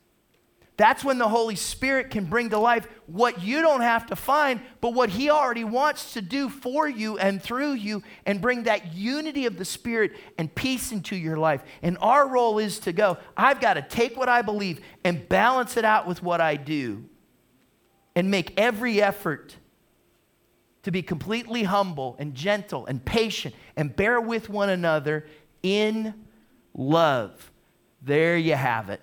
that's 0.75 1.03
when 1.03 1.19
the 1.19 1.27
Holy 1.27 1.55
Spirit 1.55 2.09
can 2.09 2.25
bring 2.25 2.49
to 2.49 2.57
life 2.57 2.87
what 3.05 3.43
you 3.43 3.61
don't 3.61 3.81
have 3.81 4.07
to 4.07 4.15
find, 4.15 4.59
but 4.81 4.93
what 4.93 5.09
He 5.09 5.29
already 5.29 5.63
wants 5.63 6.13
to 6.13 6.21
do 6.21 6.49
for 6.49 6.87
you 6.87 7.17
and 7.19 7.41
through 7.41 7.73
you 7.73 8.01
and 8.25 8.41
bring 8.41 8.63
that 8.63 8.93
unity 8.93 9.45
of 9.45 9.57
the 9.57 9.65
Spirit 9.65 10.13
and 10.37 10.53
peace 10.53 10.91
into 10.91 11.15
your 11.15 11.37
life. 11.37 11.61
And 11.83 11.97
our 12.01 12.27
role 12.27 12.57
is 12.57 12.79
to 12.79 12.93
go, 12.93 13.17
I've 13.37 13.61
got 13.61 13.75
to 13.75 13.83
take 13.83 14.17
what 14.17 14.29
I 14.29 14.41
believe 14.41 14.81
and 15.03 15.27
balance 15.29 15.77
it 15.77 15.85
out 15.85 16.07
with 16.07 16.23
what 16.23 16.41
I 16.41 16.55
do 16.55 17.05
and 18.15 18.31
make 18.31 18.59
every 18.59 18.99
effort 19.01 19.55
to 20.83 20.91
be 20.91 21.03
completely 21.03 21.63
humble 21.63 22.15
and 22.17 22.33
gentle 22.33 22.87
and 22.87 23.03
patient 23.05 23.53
and 23.75 23.95
bear 23.95 24.19
with 24.19 24.49
one 24.49 24.69
another 24.69 25.27
in 25.61 26.15
love. 26.73 27.51
There 28.01 28.35
you 28.35 28.55
have 28.55 28.89
it 28.89 29.01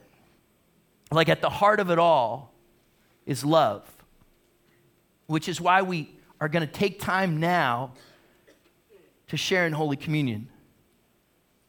like 1.13 1.29
at 1.29 1.41
the 1.41 1.51
heart 1.51 1.81
of 1.81 1.91
it 1.91 1.99
all 1.99 2.53
is 3.27 3.45
love, 3.45 3.85
which 5.27 5.49
is 5.49 5.61
why 5.61 5.83
we 5.83 6.15
are 6.41 6.49
going 6.49 6.67
to 6.67 6.73
take 6.73 7.01
time 7.01 7.39
now 7.41 7.93
to 9.29 9.37
share 9.37 9.67
in 9.67 9.73
Holy 9.73 9.97
Communion. 9.97 10.49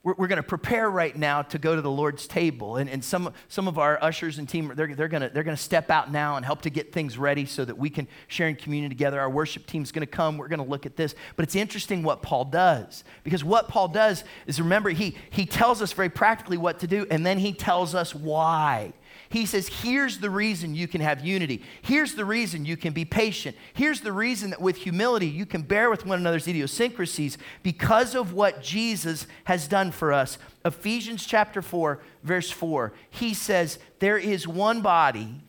We're, 0.03 0.15
we're 0.17 0.27
going 0.27 0.37
to 0.37 0.43
prepare 0.43 0.89
right 0.89 1.15
now 1.15 1.43
to 1.43 1.59
go 1.59 1.75
to 1.75 1.81
the 1.81 1.91
Lord's 1.91 2.25
table. 2.25 2.77
And, 2.77 2.89
and 2.89 3.03
some, 3.03 3.33
some 3.47 3.67
of 3.67 3.77
our 3.77 4.01
ushers 4.01 4.39
and 4.39 4.49
team, 4.49 4.71
they're, 4.75 4.95
they're 4.95 5.07
going 5.07 5.21
to 5.21 5.29
they're 5.29 5.43
gonna 5.43 5.57
step 5.57 5.91
out 5.91 6.11
now 6.11 6.37
and 6.37 6.45
help 6.45 6.63
to 6.63 6.69
get 6.69 6.91
things 6.91 7.17
ready 7.17 7.45
so 7.45 7.63
that 7.65 7.77
we 7.77 7.89
can 7.89 8.07
share 8.27 8.47
in 8.47 8.55
communion 8.55 8.89
together. 8.89 9.19
Our 9.19 9.29
worship 9.29 9.67
team's 9.67 9.91
going 9.91 10.01
to 10.05 10.11
come. 10.11 10.37
We're 10.37 10.47
going 10.47 10.63
to 10.63 10.69
look 10.69 10.85
at 10.85 10.95
this. 10.95 11.13
But 11.35 11.43
it's 11.43 11.55
interesting 11.55 12.01
what 12.01 12.23
Paul 12.23 12.45
does. 12.45 13.03
Because 13.23 13.43
what 13.43 13.67
Paul 13.67 13.89
does 13.89 14.23
is 14.47 14.59
remember, 14.59 14.89
he, 14.89 15.15
he 15.29 15.45
tells 15.45 15.81
us 15.81 15.93
very 15.93 16.09
practically 16.09 16.57
what 16.57 16.79
to 16.79 16.87
do, 16.87 17.05
and 17.11 17.25
then 17.25 17.37
he 17.37 17.53
tells 17.53 17.93
us 17.93 18.15
why. 18.15 18.93
He 19.31 19.45
says, 19.45 19.69
here's 19.69 20.17
the 20.17 20.29
reason 20.29 20.75
you 20.75 20.89
can 20.89 20.99
have 20.99 21.25
unity. 21.25 21.63
Here's 21.81 22.15
the 22.15 22.25
reason 22.25 22.65
you 22.65 22.75
can 22.75 22.91
be 22.91 23.05
patient. 23.05 23.55
Here's 23.73 24.01
the 24.01 24.11
reason 24.11 24.49
that 24.49 24.59
with 24.59 24.75
humility 24.75 25.27
you 25.27 25.45
can 25.45 25.61
bear 25.61 25.89
with 25.89 26.05
one 26.05 26.19
another's 26.19 26.49
idiosyncrasies 26.49 27.37
because 27.63 28.13
of 28.13 28.33
what 28.33 28.61
Jesus 28.61 29.27
has 29.45 29.69
done 29.69 29.91
for 29.91 30.11
us. 30.11 30.37
Ephesians 30.65 31.25
chapter 31.25 31.61
4, 31.61 32.01
verse 32.23 32.51
4, 32.51 32.91
he 33.09 33.33
says, 33.33 33.79
There 33.99 34.17
is 34.17 34.49
one 34.49 34.81
body 34.81 35.41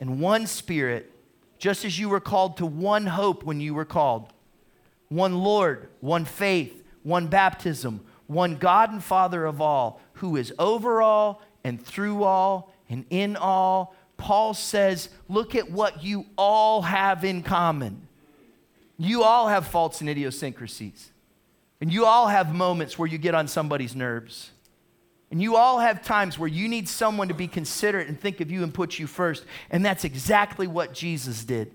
and 0.00 0.20
one 0.20 0.48
spirit, 0.48 1.12
just 1.56 1.84
as 1.84 2.00
you 2.00 2.08
were 2.08 2.18
called 2.18 2.56
to 2.56 2.66
one 2.66 3.06
hope 3.06 3.44
when 3.44 3.60
you 3.60 3.74
were 3.74 3.84
called. 3.84 4.32
One 5.08 5.38
Lord, 5.38 5.88
one 6.00 6.24
faith, 6.24 6.82
one 7.04 7.28
baptism, 7.28 8.00
one 8.26 8.56
God 8.56 8.90
and 8.90 9.04
Father 9.04 9.44
of 9.44 9.60
all, 9.60 10.00
who 10.14 10.36
is 10.36 10.52
over 10.58 11.00
all 11.00 11.42
and 11.62 11.80
through 11.80 12.24
all 12.24 12.74
and 12.90 13.06
in 13.08 13.36
all, 13.36 13.94
Paul 14.18 14.52
says, 14.52 15.08
look 15.28 15.54
at 15.54 15.70
what 15.70 16.02
you 16.02 16.26
all 16.36 16.82
have 16.82 17.24
in 17.24 17.42
common. 17.42 18.06
You 18.98 19.22
all 19.22 19.48
have 19.48 19.66
faults 19.66 20.00
and 20.02 20.10
idiosyncrasies. 20.10 21.10
And 21.80 21.90
you 21.90 22.04
all 22.04 22.26
have 22.26 22.54
moments 22.54 22.98
where 22.98 23.08
you 23.08 23.16
get 23.16 23.34
on 23.34 23.48
somebody's 23.48 23.96
nerves. 23.96 24.50
And 25.30 25.40
you 25.40 25.56
all 25.56 25.78
have 25.78 26.04
times 26.04 26.38
where 26.38 26.48
you 26.48 26.68
need 26.68 26.88
someone 26.88 27.28
to 27.28 27.34
be 27.34 27.46
considerate 27.46 28.08
and 28.08 28.20
think 28.20 28.40
of 28.40 28.50
you 28.50 28.62
and 28.62 28.74
put 28.74 28.98
you 28.98 29.06
first. 29.06 29.44
And 29.70 29.86
that's 29.86 30.04
exactly 30.04 30.66
what 30.66 30.92
Jesus 30.92 31.44
did. 31.44 31.72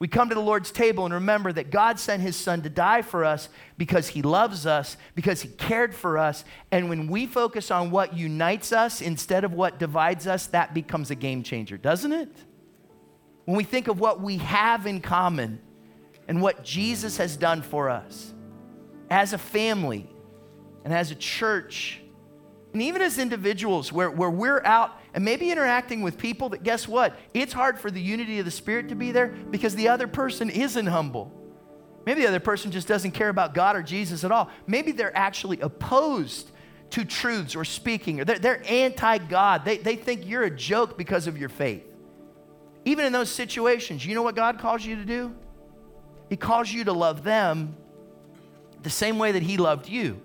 We 0.00 0.08
come 0.08 0.30
to 0.30 0.34
the 0.34 0.40
Lord's 0.40 0.72
table 0.72 1.04
and 1.04 1.12
remember 1.12 1.52
that 1.52 1.70
God 1.70 2.00
sent 2.00 2.22
his 2.22 2.34
son 2.34 2.62
to 2.62 2.70
die 2.70 3.02
for 3.02 3.22
us 3.22 3.50
because 3.76 4.08
he 4.08 4.22
loves 4.22 4.64
us, 4.64 4.96
because 5.14 5.42
he 5.42 5.48
cared 5.50 5.94
for 5.94 6.16
us. 6.16 6.42
And 6.72 6.88
when 6.88 7.06
we 7.06 7.26
focus 7.26 7.70
on 7.70 7.90
what 7.90 8.16
unites 8.16 8.72
us 8.72 9.02
instead 9.02 9.44
of 9.44 9.52
what 9.52 9.78
divides 9.78 10.26
us, 10.26 10.46
that 10.48 10.72
becomes 10.72 11.10
a 11.10 11.14
game 11.14 11.42
changer, 11.42 11.76
doesn't 11.76 12.12
it? 12.12 12.34
When 13.44 13.58
we 13.58 13.64
think 13.64 13.88
of 13.88 14.00
what 14.00 14.22
we 14.22 14.38
have 14.38 14.86
in 14.86 15.02
common 15.02 15.60
and 16.28 16.40
what 16.40 16.64
Jesus 16.64 17.18
has 17.18 17.36
done 17.36 17.60
for 17.60 17.90
us 17.90 18.32
as 19.10 19.34
a 19.34 19.38
family 19.38 20.08
and 20.82 20.94
as 20.94 21.10
a 21.10 21.14
church, 21.14 22.00
and 22.72 22.80
even 22.80 23.02
as 23.02 23.18
individuals, 23.18 23.92
where, 23.92 24.10
where 24.10 24.30
we're 24.30 24.64
out 24.64 24.98
and 25.12 25.24
maybe 25.24 25.50
interacting 25.50 26.02
with 26.02 26.18
people 26.18 26.50
that, 26.50 26.62
guess 26.62 26.86
what? 26.86 27.16
It's 27.34 27.52
hard 27.52 27.78
for 27.78 27.90
the 27.90 28.00
unity 28.00 28.38
of 28.38 28.44
the 28.44 28.50
Spirit 28.50 28.88
to 28.90 28.94
be 28.94 29.10
there 29.12 29.28
because 29.28 29.74
the 29.74 29.88
other 29.88 30.06
person 30.06 30.50
isn't 30.50 30.86
humble. 30.86 31.32
Maybe 32.06 32.22
the 32.22 32.28
other 32.28 32.40
person 32.40 32.70
just 32.70 32.88
doesn't 32.88 33.10
care 33.12 33.28
about 33.28 33.54
God 33.54 33.76
or 33.76 33.82
Jesus 33.82 34.24
at 34.24 34.32
all. 34.32 34.50
Maybe 34.66 34.92
they're 34.92 35.16
actually 35.16 35.60
opposed 35.60 36.50
to 36.90 37.04
truths 37.04 37.54
or 37.54 37.64
speaking, 37.64 38.20
or 38.20 38.24
they're, 38.24 38.38
they're 38.38 38.62
anti 38.66 39.18
God. 39.18 39.64
They, 39.64 39.78
they 39.78 39.96
think 39.96 40.26
you're 40.26 40.42
a 40.44 40.50
joke 40.50 40.96
because 40.96 41.26
of 41.26 41.38
your 41.38 41.48
faith. 41.48 41.84
Even 42.84 43.04
in 43.04 43.12
those 43.12 43.30
situations, 43.30 44.04
you 44.04 44.14
know 44.14 44.22
what 44.22 44.34
God 44.34 44.58
calls 44.58 44.84
you 44.84 44.96
to 44.96 45.04
do? 45.04 45.34
He 46.28 46.36
calls 46.36 46.72
you 46.72 46.84
to 46.84 46.92
love 46.92 47.22
them 47.22 47.76
the 48.82 48.90
same 48.90 49.18
way 49.18 49.32
that 49.32 49.42
He 49.42 49.56
loved 49.56 49.88
you, 49.88 50.20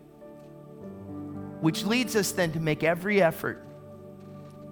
which 1.59 1.83
leads 1.83 2.15
us 2.15 2.31
then 2.31 2.51
to 2.53 2.59
make 2.59 2.83
every 2.83 3.21
effort 3.21 3.64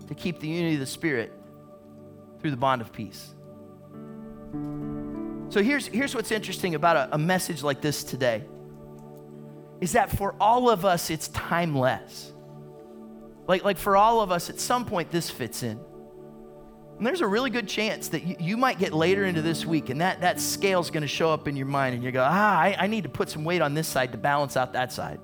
to 0.08 0.16
keep 0.16 0.39
the 0.39 0.47
unity 0.47 0.76
of 0.76 0.80
the 0.80 0.86
Spirit 0.86 1.32
through 2.39 2.51
the 2.51 2.58
bond 2.58 2.82
of 2.82 2.91
peace. 2.91 3.34
So 5.49 5.62
here's, 5.62 5.88
here's 5.88 6.16
what's 6.16 6.32
interesting 6.32 6.76
about 6.76 6.97
a, 6.97 7.16
a 7.16 7.18
message 7.18 7.64
like 7.64 7.82
this 7.82 8.04
today 8.04 8.43
is 9.82 9.91
that 9.93 10.10
for 10.10 10.36
all 10.39 10.70
of 10.70 10.86
us, 10.86 11.10
it's 11.10 11.28
timeless. 11.30 12.32
Like, 13.47 13.64
like 13.64 13.78
for 13.78 13.97
all 13.97 14.22
of 14.22 14.32
us, 14.32 14.49
at 14.49 14.60
some 14.60 14.86
point, 14.86 15.12
this 15.12 15.30
fits 15.30 15.62
in. 15.62 15.80
And 16.97 17.06
there's 17.06 17.22
a 17.22 17.28
really 17.28 17.49
good 17.49 17.68
chance 17.68 18.08
that 18.10 18.24
you, 18.24 18.36
you 18.39 18.58
might 18.58 18.80
get 18.80 18.93
later 18.93 19.26
into 19.26 19.41
this 19.41 19.66
week 19.66 19.89
and 19.89 19.99
that, 20.01 20.22
that 20.22 20.39
scale's 20.39 20.89
to 21.01 21.08
show 21.08 21.32
up 21.32 21.47
in 21.47 21.56
your 21.56 21.66
mind 21.66 21.95
and 21.95 22.04
you 22.04 22.12
go, 22.12 22.24
ah, 22.24 22.58
I, 22.58 22.76
I 22.80 22.88
need 22.88 23.04
to 23.04 23.10
put 23.10 23.30
some 23.30 23.43
weight 23.43 23.62
on 23.62 23.74
this 23.74 23.88
side 23.88 24.12
to 24.14 24.18
balance 24.18 24.56
out 24.56 24.74
that 24.74 24.91
side. 24.91 25.20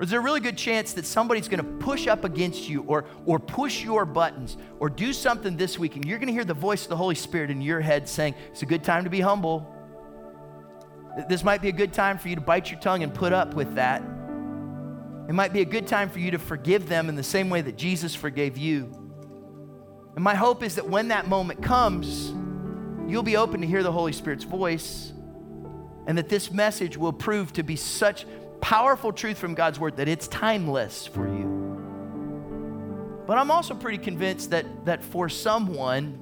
Or 0.00 0.04
is 0.04 0.08
there 0.08 0.18
a 0.18 0.22
really 0.22 0.40
good 0.40 0.56
chance 0.56 0.94
that 0.94 1.04
somebody's 1.04 1.46
going 1.46 1.58
to 1.58 1.84
push 1.84 2.06
up 2.06 2.24
against 2.24 2.70
you 2.70 2.84
or, 2.84 3.04
or 3.26 3.38
push 3.38 3.84
your 3.84 4.06
buttons 4.06 4.56
or 4.78 4.88
do 4.88 5.12
something 5.12 5.58
this 5.58 5.78
week 5.78 5.94
and 5.94 6.06
you're 6.06 6.16
going 6.16 6.28
to 6.28 6.32
hear 6.32 6.42
the 6.42 6.54
voice 6.54 6.84
of 6.84 6.88
the 6.88 6.96
Holy 6.96 7.14
Spirit 7.14 7.50
in 7.50 7.60
your 7.60 7.82
head 7.82 8.08
saying, 8.08 8.34
It's 8.48 8.62
a 8.62 8.66
good 8.66 8.82
time 8.82 9.04
to 9.04 9.10
be 9.10 9.20
humble. 9.20 9.70
This 11.28 11.44
might 11.44 11.60
be 11.60 11.68
a 11.68 11.72
good 11.72 11.92
time 11.92 12.16
for 12.16 12.28
you 12.28 12.34
to 12.36 12.40
bite 12.40 12.70
your 12.70 12.80
tongue 12.80 13.02
and 13.02 13.12
put 13.12 13.34
up 13.34 13.52
with 13.52 13.74
that. 13.74 14.00
It 15.28 15.34
might 15.34 15.52
be 15.52 15.60
a 15.60 15.66
good 15.66 15.86
time 15.86 16.08
for 16.08 16.18
you 16.18 16.30
to 16.30 16.38
forgive 16.38 16.88
them 16.88 17.10
in 17.10 17.14
the 17.14 17.22
same 17.22 17.50
way 17.50 17.60
that 17.60 17.76
Jesus 17.76 18.14
forgave 18.14 18.56
you. 18.56 18.90
And 20.14 20.24
my 20.24 20.34
hope 20.34 20.62
is 20.62 20.76
that 20.76 20.88
when 20.88 21.08
that 21.08 21.28
moment 21.28 21.62
comes, 21.62 22.32
you'll 23.06 23.22
be 23.22 23.36
open 23.36 23.60
to 23.60 23.66
hear 23.66 23.82
the 23.82 23.92
Holy 23.92 24.12
Spirit's 24.12 24.44
voice 24.44 25.12
and 26.06 26.16
that 26.16 26.30
this 26.30 26.50
message 26.50 26.96
will 26.96 27.12
prove 27.12 27.52
to 27.52 27.62
be 27.62 27.76
such 27.76 28.24
powerful 28.60 29.12
truth 29.12 29.38
from 29.38 29.54
God's 29.54 29.78
word 29.78 29.96
that 29.96 30.08
it's 30.08 30.28
timeless 30.28 31.06
for 31.06 31.26
you. 31.26 31.50
But 33.26 33.38
I'm 33.38 33.50
also 33.50 33.74
pretty 33.74 33.98
convinced 33.98 34.50
that, 34.50 34.86
that 34.86 35.04
for 35.04 35.28
someone, 35.28 36.18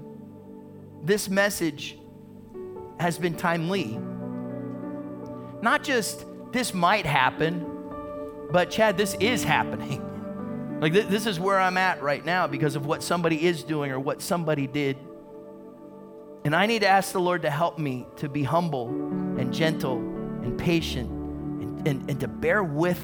this 1.02 1.28
message 1.28 1.96
has 3.00 3.18
been 3.18 3.34
timely. 3.34 3.98
Not 5.62 5.82
just 5.82 6.24
this 6.52 6.74
might 6.74 7.06
happen, 7.06 7.64
but 8.50 8.70
Chad, 8.70 8.96
this 8.96 9.14
is 9.20 9.44
happening. 9.44 10.04
Like, 10.78 10.92
th- 10.92 11.08
this 11.08 11.26
is 11.26 11.40
where 11.40 11.58
I'm 11.58 11.76
at 11.76 12.04
right 12.04 12.24
now 12.24 12.46
because 12.46 12.76
of 12.76 12.86
what 12.86 13.02
somebody 13.02 13.44
is 13.44 13.64
doing 13.64 13.90
or 13.90 13.98
what 13.98 14.22
somebody 14.22 14.68
did. 14.68 14.96
And 16.44 16.54
I 16.54 16.66
need 16.66 16.82
to 16.82 16.88
ask 16.88 17.10
the 17.10 17.18
Lord 17.18 17.42
to 17.42 17.50
help 17.50 17.80
me 17.80 18.06
to 18.18 18.28
be 18.28 18.44
humble 18.44 18.86
and 18.86 19.52
gentle 19.52 19.96
and 19.96 20.56
patient 20.56 21.17
and, 21.86 22.08
and, 22.08 22.20
to 22.20 22.28
bear 22.28 22.62
with 22.62 23.00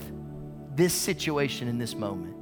this 0.75 0.93
situation 0.93 1.68
in 1.68 1.79
this 1.79 1.95
moment. 1.95 2.35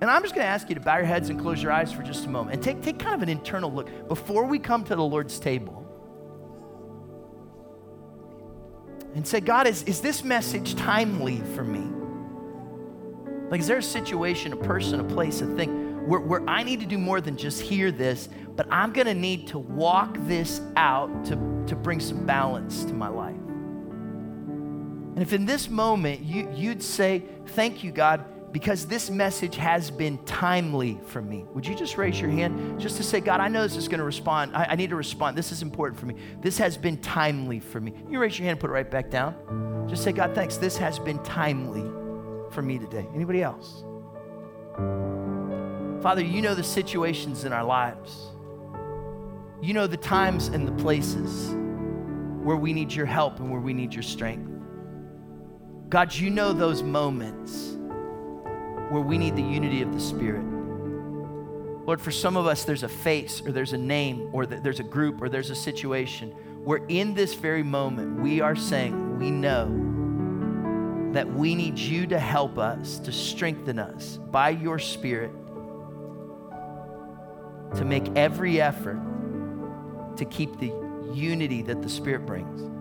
And 0.00 0.10
I'm 0.10 0.22
just 0.22 0.34
going 0.34 0.44
to 0.44 0.50
ask 0.50 0.68
you 0.68 0.74
to 0.74 0.80
bow 0.80 0.96
your 0.96 1.06
heads 1.06 1.30
and 1.30 1.40
close 1.40 1.62
your 1.62 1.72
eyes 1.72 1.92
for 1.92 2.02
just 2.02 2.26
a 2.26 2.28
moment 2.28 2.54
and 2.54 2.62
take, 2.62 2.82
take 2.82 2.98
kind 2.98 3.14
of 3.14 3.22
an 3.22 3.28
internal 3.28 3.72
look 3.72 4.08
before 4.08 4.44
we 4.44 4.58
come 4.58 4.84
to 4.84 4.94
the 4.94 5.02
Lord's 5.02 5.38
table. 5.38 5.80
And 9.14 9.26
say, 9.26 9.40
God, 9.40 9.66
is, 9.66 9.82
is 9.84 10.00
this 10.00 10.24
message 10.24 10.74
timely 10.74 11.40
for 11.54 11.64
me? 11.64 11.88
Like, 13.50 13.60
is 13.60 13.66
there 13.66 13.78
a 13.78 13.82
situation, 13.82 14.52
a 14.52 14.56
person, 14.56 15.00
a 15.00 15.04
place, 15.04 15.40
a 15.40 15.46
thing 15.54 16.08
where, 16.08 16.20
where 16.20 16.42
I 16.48 16.64
need 16.64 16.80
to 16.80 16.86
do 16.86 16.98
more 16.98 17.20
than 17.20 17.36
just 17.36 17.60
hear 17.60 17.92
this, 17.92 18.28
but 18.56 18.66
I'm 18.70 18.92
going 18.92 19.06
to 19.06 19.14
need 19.14 19.46
to 19.48 19.58
walk 19.58 20.16
this 20.20 20.60
out 20.76 21.24
to, 21.26 21.64
to 21.68 21.76
bring 21.76 22.00
some 22.00 22.26
balance 22.26 22.84
to 22.84 22.92
my 22.92 23.08
life? 23.08 23.36
And 25.14 25.22
if 25.22 25.32
in 25.32 25.46
this 25.46 25.68
moment 25.68 26.22
you, 26.22 26.50
you'd 26.54 26.82
say, 26.82 27.22
Thank 27.48 27.84
you, 27.84 27.92
God, 27.92 28.24
because 28.54 28.86
this 28.86 29.10
message 29.10 29.56
has 29.56 29.90
been 29.90 30.16
timely 30.24 31.00
for 31.06 31.20
me. 31.20 31.44
Would 31.54 31.66
you 31.66 31.74
just 31.74 31.98
raise 31.98 32.20
your 32.20 32.30
hand 32.30 32.80
just 32.80 32.96
to 32.98 33.02
say, 33.02 33.20
God, 33.20 33.40
I 33.40 33.48
know 33.48 33.62
this 33.62 33.76
is 33.76 33.88
going 33.88 33.98
to 33.98 34.04
respond. 34.04 34.56
I, 34.56 34.66
I, 34.70 34.74
need 34.76 34.90
to 34.90 34.96
respond. 34.96 35.36
This 35.36 35.50
is 35.50 35.60
important 35.60 35.98
for 35.98 36.06
me. 36.06 36.14
This 36.40 36.56
has 36.58 36.76
been 36.76 36.98
timely 36.98 37.58
for 37.58 37.80
me. 37.80 37.92
You 38.08 38.20
raise 38.20 38.38
your 38.38 38.44
hand 38.44 38.52
and 38.52 38.60
put 38.60 38.70
it 38.70 38.72
right 38.72 38.88
back 38.88 39.10
down. 39.10 39.86
Just 39.88 40.04
say, 40.04 40.12
God, 40.12 40.36
thanks. 40.36 40.56
This 40.56 40.76
has 40.76 41.00
been 41.00 41.20
timely 41.24 41.82
for 42.52 42.62
me 42.62 42.78
today. 42.78 43.06
Anybody 43.12 43.42
else? 43.42 43.82
Father, 46.00 46.22
you 46.22 46.40
know 46.40 46.54
the 46.54 46.62
situations 46.62 47.44
in 47.44 47.52
our 47.52 47.64
lives. 47.64 48.30
You 49.60 49.74
know 49.74 49.88
the 49.88 49.96
times 49.96 50.46
and 50.46 50.68
the 50.68 50.82
places 50.82 51.52
where 52.44 52.56
we 52.56 52.72
need 52.72 52.92
your 52.92 53.06
help 53.06 53.40
and 53.40 53.50
where 53.50 53.60
we 53.60 53.72
need 53.72 53.94
your 53.94 54.04
strength. 54.04 54.53
God, 55.88 56.14
you 56.14 56.30
know 56.30 56.52
those 56.52 56.82
moments 56.82 57.76
where 58.90 59.02
we 59.02 59.18
need 59.18 59.36
the 59.36 59.42
unity 59.42 59.82
of 59.82 59.92
the 59.92 60.00
Spirit. 60.00 60.44
Lord, 61.86 62.00
for 62.00 62.10
some 62.10 62.36
of 62.36 62.46
us, 62.46 62.64
there's 62.64 62.82
a 62.82 62.88
face 62.88 63.42
or 63.44 63.52
there's 63.52 63.74
a 63.74 63.78
name 63.78 64.30
or 64.32 64.46
there's 64.46 64.80
a 64.80 64.84
group 64.84 65.20
or 65.20 65.28
there's 65.28 65.50
a 65.50 65.54
situation 65.54 66.30
where 66.64 66.80
in 66.88 67.14
this 67.14 67.34
very 67.34 67.62
moment 67.62 68.20
we 68.20 68.40
are 68.40 68.56
saying, 68.56 69.18
we 69.18 69.30
know 69.30 69.66
that 71.12 71.30
we 71.32 71.54
need 71.54 71.78
you 71.78 72.06
to 72.06 72.18
help 72.18 72.58
us, 72.58 72.98
to 73.00 73.12
strengthen 73.12 73.78
us 73.78 74.18
by 74.30 74.48
your 74.48 74.78
Spirit, 74.78 75.30
to 77.76 77.84
make 77.84 78.16
every 78.16 78.60
effort 78.60 79.00
to 80.16 80.24
keep 80.24 80.58
the 80.58 80.72
unity 81.12 81.62
that 81.62 81.82
the 81.82 81.88
Spirit 81.88 82.24
brings 82.24 82.73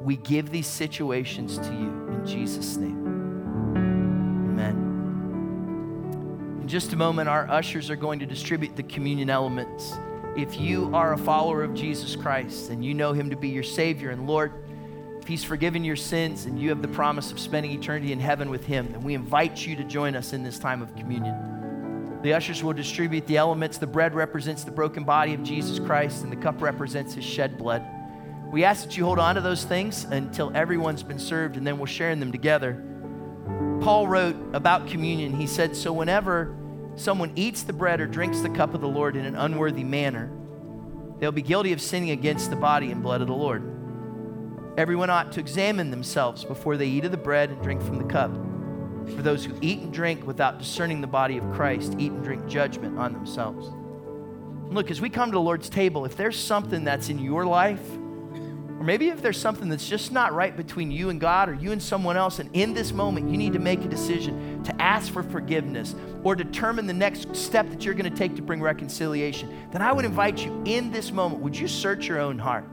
we 0.00 0.16
give 0.16 0.50
these 0.50 0.66
situations 0.66 1.58
to 1.58 1.72
you 1.72 2.08
in 2.08 2.26
Jesus' 2.26 2.76
name. 2.76 3.06
Amen. 3.76 4.76
In 6.62 6.68
just 6.68 6.92
a 6.92 6.96
moment, 6.96 7.28
our 7.28 7.48
ushers 7.50 7.90
are 7.90 7.96
going 7.96 8.18
to 8.20 8.26
distribute 8.26 8.76
the 8.76 8.82
communion 8.82 9.28
elements. 9.28 9.92
If 10.36 10.60
you 10.60 10.90
are 10.94 11.12
a 11.12 11.18
follower 11.18 11.62
of 11.62 11.74
Jesus 11.74 12.16
Christ 12.16 12.70
and 12.70 12.84
you 12.84 12.94
know 12.94 13.12
him 13.12 13.30
to 13.30 13.36
be 13.36 13.48
your 13.48 13.62
Savior 13.62 14.10
and 14.10 14.26
Lord, 14.26 14.52
if 15.20 15.26
he's 15.28 15.44
forgiven 15.44 15.84
your 15.84 15.96
sins 15.96 16.46
and 16.46 16.58
you 16.58 16.70
have 16.70 16.80
the 16.80 16.88
promise 16.88 17.30
of 17.30 17.38
spending 17.38 17.72
eternity 17.72 18.12
in 18.12 18.20
heaven 18.20 18.48
with 18.48 18.64
him, 18.64 18.90
then 18.92 19.02
we 19.02 19.12
invite 19.14 19.66
you 19.66 19.76
to 19.76 19.84
join 19.84 20.16
us 20.16 20.32
in 20.32 20.42
this 20.42 20.58
time 20.58 20.80
of 20.80 20.96
communion. 20.96 22.20
The 22.22 22.32
ushers 22.32 22.62
will 22.62 22.72
distribute 22.72 23.26
the 23.26 23.36
elements. 23.36 23.76
The 23.78 23.86
bread 23.86 24.14
represents 24.14 24.64
the 24.64 24.70
broken 24.70 25.04
body 25.04 25.34
of 25.34 25.42
Jesus 25.42 25.78
Christ, 25.78 26.22
and 26.22 26.32
the 26.32 26.36
cup 26.36 26.62
represents 26.62 27.14
his 27.14 27.24
shed 27.24 27.58
blood. 27.58 27.82
We 28.50 28.64
ask 28.64 28.84
that 28.84 28.96
you 28.96 29.04
hold 29.04 29.20
on 29.20 29.36
to 29.36 29.40
those 29.40 29.64
things 29.64 30.04
until 30.04 30.50
everyone's 30.56 31.04
been 31.04 31.20
served, 31.20 31.56
and 31.56 31.64
then 31.64 31.78
we'll 31.78 31.86
share 31.86 32.10
in 32.10 32.18
them 32.18 32.32
together. 32.32 32.82
Paul 33.80 34.08
wrote 34.08 34.36
about 34.52 34.88
communion. 34.88 35.32
He 35.32 35.46
said, 35.46 35.76
So 35.76 35.92
whenever 35.92 36.56
someone 36.96 37.32
eats 37.36 37.62
the 37.62 37.72
bread 37.72 38.00
or 38.00 38.08
drinks 38.08 38.40
the 38.40 38.50
cup 38.50 38.74
of 38.74 38.80
the 38.80 38.88
Lord 38.88 39.14
in 39.14 39.24
an 39.24 39.36
unworthy 39.36 39.84
manner, 39.84 40.30
they'll 41.20 41.30
be 41.30 41.42
guilty 41.42 41.72
of 41.72 41.80
sinning 41.80 42.10
against 42.10 42.50
the 42.50 42.56
body 42.56 42.90
and 42.90 43.02
blood 43.02 43.20
of 43.20 43.28
the 43.28 43.34
Lord. 43.34 43.62
Everyone 44.76 45.10
ought 45.10 45.30
to 45.32 45.40
examine 45.40 45.90
themselves 45.90 46.44
before 46.44 46.76
they 46.76 46.86
eat 46.86 47.04
of 47.04 47.12
the 47.12 47.16
bread 47.16 47.50
and 47.50 47.62
drink 47.62 47.80
from 47.82 47.98
the 47.98 48.04
cup. 48.04 48.32
For 49.14 49.22
those 49.22 49.44
who 49.44 49.56
eat 49.60 49.80
and 49.80 49.92
drink 49.92 50.26
without 50.26 50.58
discerning 50.58 51.00
the 51.00 51.06
body 51.06 51.38
of 51.38 51.52
Christ 51.52 51.94
eat 51.98 52.12
and 52.12 52.24
drink 52.24 52.46
judgment 52.48 52.98
on 52.98 53.12
themselves. 53.12 53.70
Look, 54.72 54.90
as 54.90 55.00
we 55.00 55.08
come 55.08 55.30
to 55.30 55.34
the 55.34 55.40
Lord's 55.40 55.68
table, 55.68 56.04
if 56.04 56.16
there's 56.16 56.38
something 56.38 56.84
that's 56.84 57.08
in 57.08 57.18
your 57.18 57.44
life, 57.46 57.80
or 58.80 58.82
maybe 58.82 59.10
if 59.10 59.20
there's 59.20 59.38
something 59.38 59.68
that's 59.68 59.86
just 59.86 60.10
not 60.10 60.32
right 60.32 60.56
between 60.56 60.90
you 60.90 61.10
and 61.10 61.20
God 61.20 61.50
or 61.50 61.54
you 61.54 61.70
and 61.70 61.82
someone 61.82 62.16
else, 62.16 62.38
and 62.38 62.48
in 62.54 62.72
this 62.72 62.94
moment 62.94 63.28
you 63.28 63.36
need 63.36 63.52
to 63.52 63.58
make 63.58 63.84
a 63.84 63.88
decision 63.88 64.64
to 64.64 64.80
ask 64.80 65.12
for 65.12 65.22
forgiveness 65.22 65.94
or 66.24 66.34
determine 66.34 66.86
the 66.86 66.94
next 66.94 67.36
step 67.36 67.68
that 67.68 67.84
you're 67.84 67.92
going 67.92 68.10
to 68.10 68.16
take 68.16 68.34
to 68.36 68.42
bring 68.42 68.58
reconciliation, 68.58 69.54
then 69.70 69.82
I 69.82 69.92
would 69.92 70.06
invite 70.06 70.42
you 70.46 70.62
in 70.64 70.90
this 70.90 71.12
moment, 71.12 71.42
would 71.42 71.54
you 71.54 71.68
search 71.68 72.08
your 72.08 72.20
own 72.20 72.38
heart? 72.38 72.64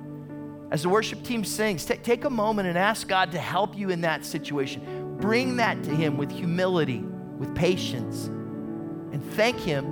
As 0.72 0.82
the 0.82 0.88
worship 0.88 1.24
team 1.24 1.44
sings, 1.44 1.84
t- 1.84 1.98
take 1.98 2.24
a 2.24 2.30
moment 2.30 2.70
and 2.70 2.78
ask 2.78 3.06
God 3.10 3.34
to 3.34 3.38
help 3.38 3.78
you 3.78 3.90
in 3.90 4.00
that 4.02 4.24
situation. 4.24 5.18
Bring 5.18 5.58
that 5.58 5.84
to 5.84 5.90
Him 5.90 6.16
with 6.16 6.32
humility, 6.32 7.00
with 7.38 7.54
patience, 7.54 8.28
and 8.28 9.22
thank 9.34 9.60
Him 9.60 9.84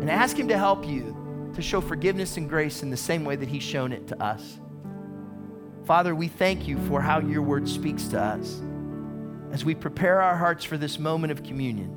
and 0.00 0.10
ask 0.10 0.34
Him 0.34 0.48
to 0.48 0.56
help 0.56 0.86
you 0.86 1.50
to 1.54 1.60
show 1.60 1.82
forgiveness 1.82 2.38
and 2.38 2.48
grace 2.48 2.82
in 2.82 2.88
the 2.88 2.96
same 2.96 3.22
way 3.22 3.36
that 3.36 3.50
He's 3.50 3.62
shown 3.62 3.92
it 3.92 4.08
to 4.08 4.22
us. 4.22 4.60
Father, 5.84 6.14
we 6.14 6.28
thank 6.28 6.66
you 6.66 6.78
for 6.88 7.00
how 7.00 7.20
your 7.20 7.42
word 7.42 7.68
speaks 7.68 8.04
to 8.08 8.20
us. 8.20 8.62
As 9.52 9.64
we 9.64 9.74
prepare 9.74 10.22
our 10.22 10.36
hearts 10.36 10.64
for 10.64 10.78
this 10.78 10.98
moment 10.98 11.30
of 11.30 11.42
communion, 11.42 11.94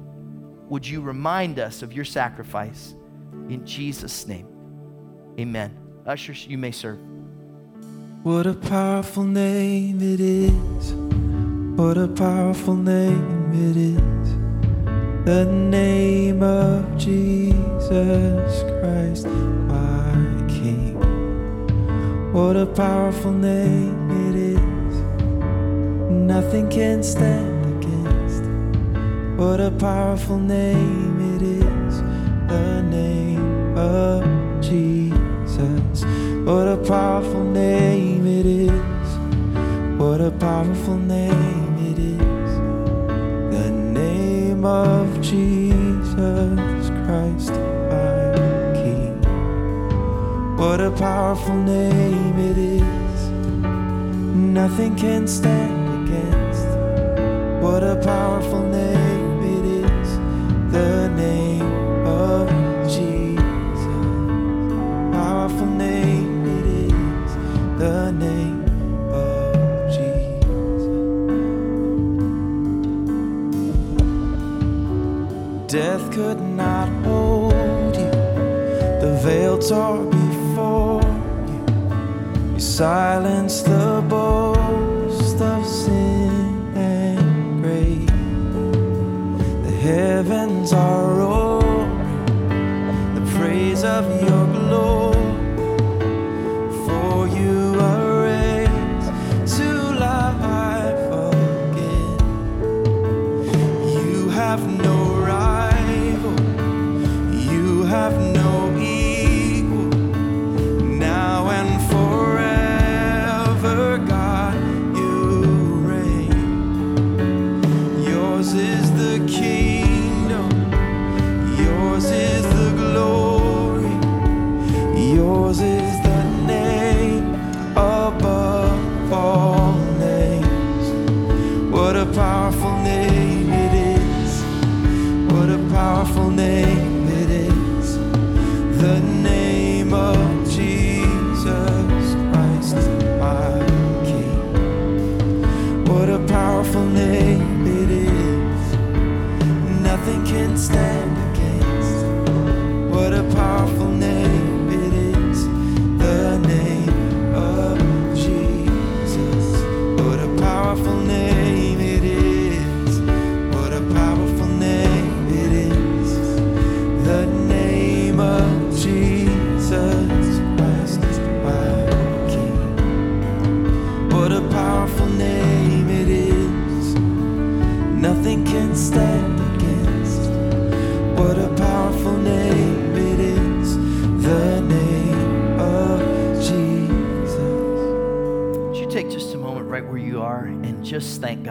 would 0.70 0.86
you 0.86 1.02
remind 1.02 1.58
us 1.58 1.82
of 1.82 1.94
your 1.94 2.04
sacrifice 2.04 2.94
in 3.50 3.66
Jesus' 3.66 4.28
name? 4.28 4.48
Amen. 5.40 5.78
Ushers, 6.06 6.46
you 6.48 6.58
may 6.58 6.72
serve. 6.72 7.00
What 8.24 8.46
a 8.46 8.54
powerful 8.54 9.24
name 9.24 10.02
it 10.02 10.20
is. 10.20 10.94
What 11.80 11.98
a 11.98 12.10
powerful 12.10 12.76
name 12.76 13.54
it 13.54 13.78
is. 13.78 15.26
The 15.26 15.46
name 15.46 16.44
of 16.44 16.98
Jesus 16.98 18.64
Christ. 18.82 19.28
What 22.38 22.56
a 22.56 22.68
powerful 22.68 23.32
name 23.32 24.12
it 24.28 24.36
is. 24.36 24.96
Nothing 26.12 26.70
can 26.70 27.02
stand 27.02 27.66
against. 27.78 28.44
What 29.40 29.60
a 29.60 29.72
powerful 29.72 30.38
name 30.38 31.18
it 31.34 31.42
is. 31.42 31.94
The 32.48 32.84
name 32.84 33.76
of 33.76 34.22
Jesus. 34.62 36.06
What 36.46 36.68
a 36.68 36.78
powerful 36.78 37.44
name 37.44 38.28
it 38.28 38.46
is. 38.46 39.10
What 40.00 40.22
a 40.22 40.30
powerful 40.30 40.98
name 40.98 41.76
it 41.90 41.98
is. 41.98 42.52
The 43.58 43.72
name 43.72 44.64
of 44.64 45.22
Jesus 45.24 46.77
What 50.58 50.82
a 50.82 50.90
powerful 50.90 51.54
name 51.54 52.40
it 52.40 52.58
is. 52.58 53.30
Nothing 54.36 54.96
can 54.96 55.28
stand 55.28 56.10
against. 56.10 56.68
What 57.62 57.84
a 57.84 57.96
powerful 57.98 58.64
name 58.64 59.40
it 59.56 59.66
is. 59.86 60.18
The 60.72 61.10
name 61.10 61.62
of 62.08 62.50
Jesus. 62.90 63.82
Powerful 65.14 65.68
name 65.68 66.48
it 66.58 66.66
is. 66.92 67.32
The 67.78 68.12
name 68.14 68.66
of 69.14 69.92
Jesus. 69.94 70.82
Death 75.72 76.12
could 76.12 76.42
not 76.42 76.90
hold 77.06 77.96
you. 77.96 78.12
The 79.02 79.20
veil 79.24 79.60
tore 79.60 80.07
You 82.78 82.84
the 82.84 83.87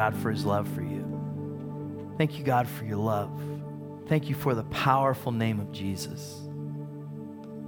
God 0.07 0.23
for 0.23 0.31
his 0.31 0.45
love 0.45 0.69
for 0.69 0.83
you? 0.83 2.15
Thank 2.17 2.39
you, 2.39 2.45
God, 2.45 2.69
for 2.69 2.85
your 2.85 2.99
love. 2.99 3.31
Thank 4.07 4.29
you 4.29 4.37
for 4.37 4.55
the 4.55 4.63
powerful 4.65 5.33
name 5.33 5.59
of 5.59 5.73
Jesus, 5.73 6.43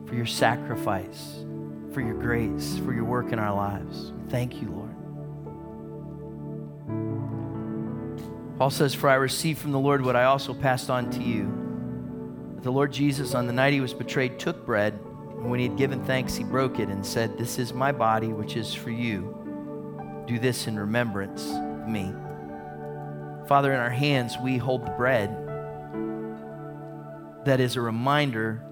for 0.07 0.15
your 0.15 0.25
sacrifice, 0.25 1.45
for 1.93 2.01
your 2.01 2.15
grace, 2.15 2.79
for 2.85 2.93
your 2.93 3.03
work 3.03 3.33
in 3.33 3.41
our 3.41 3.53
lives. 3.53 4.13
Thank 4.29 4.63
you, 4.63 4.69
Lord. 4.71 4.95
Paul 8.57 8.71
says, 8.71 8.95
For 8.95 9.11
I 9.11 9.15
received 9.15 9.59
from 9.59 9.73
the 9.73 9.81
Lord 9.81 10.01
what 10.05 10.15
I 10.15 10.25
also 10.25 10.55
passed 10.55 10.91
on 10.91 11.11
to 11.11 11.21
you. 11.21 11.51
The 12.63 12.71
Lord 12.71 12.93
Jesus, 12.93 13.35
on 13.35 13.49
the 13.49 13.53
night 13.53 13.73
he 13.73 13.81
was 13.81 13.95
betrayed, 13.95 14.39
took 14.39 14.65
bread, 14.65 14.93
and 14.93 15.51
when 15.51 15.59
he 15.59 15.67
had 15.67 15.77
given 15.77 16.05
thanks, 16.05 16.37
he 16.37 16.45
broke 16.45 16.79
it 16.79 16.89
and 16.89 17.05
said, 17.05 17.37
This 17.37 17.59
is 17.59 17.73
my 17.73 17.91
body, 17.91 18.29
which 18.29 18.55
is 18.55 18.73
for 18.73 18.91
you. 18.91 20.25
Do 20.29 20.39
this 20.39 20.69
in 20.69 20.79
remembrance 20.79 21.45
of 21.51 21.89
me. 21.89 22.15
Father, 23.49 23.73
in 23.73 23.81
our 23.81 23.89
hands, 23.89 24.37
we 24.37 24.59
hold 24.59 24.85
the 24.85 24.91
bread 24.91 25.31
that 27.47 27.61
is 27.61 27.77
a 27.77 27.81
reminder 27.81 28.63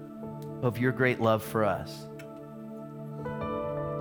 of 0.61 0.77
your 0.77 0.91
great 0.91 1.19
love 1.19 1.41
for 1.41 1.65
us. 1.65 2.05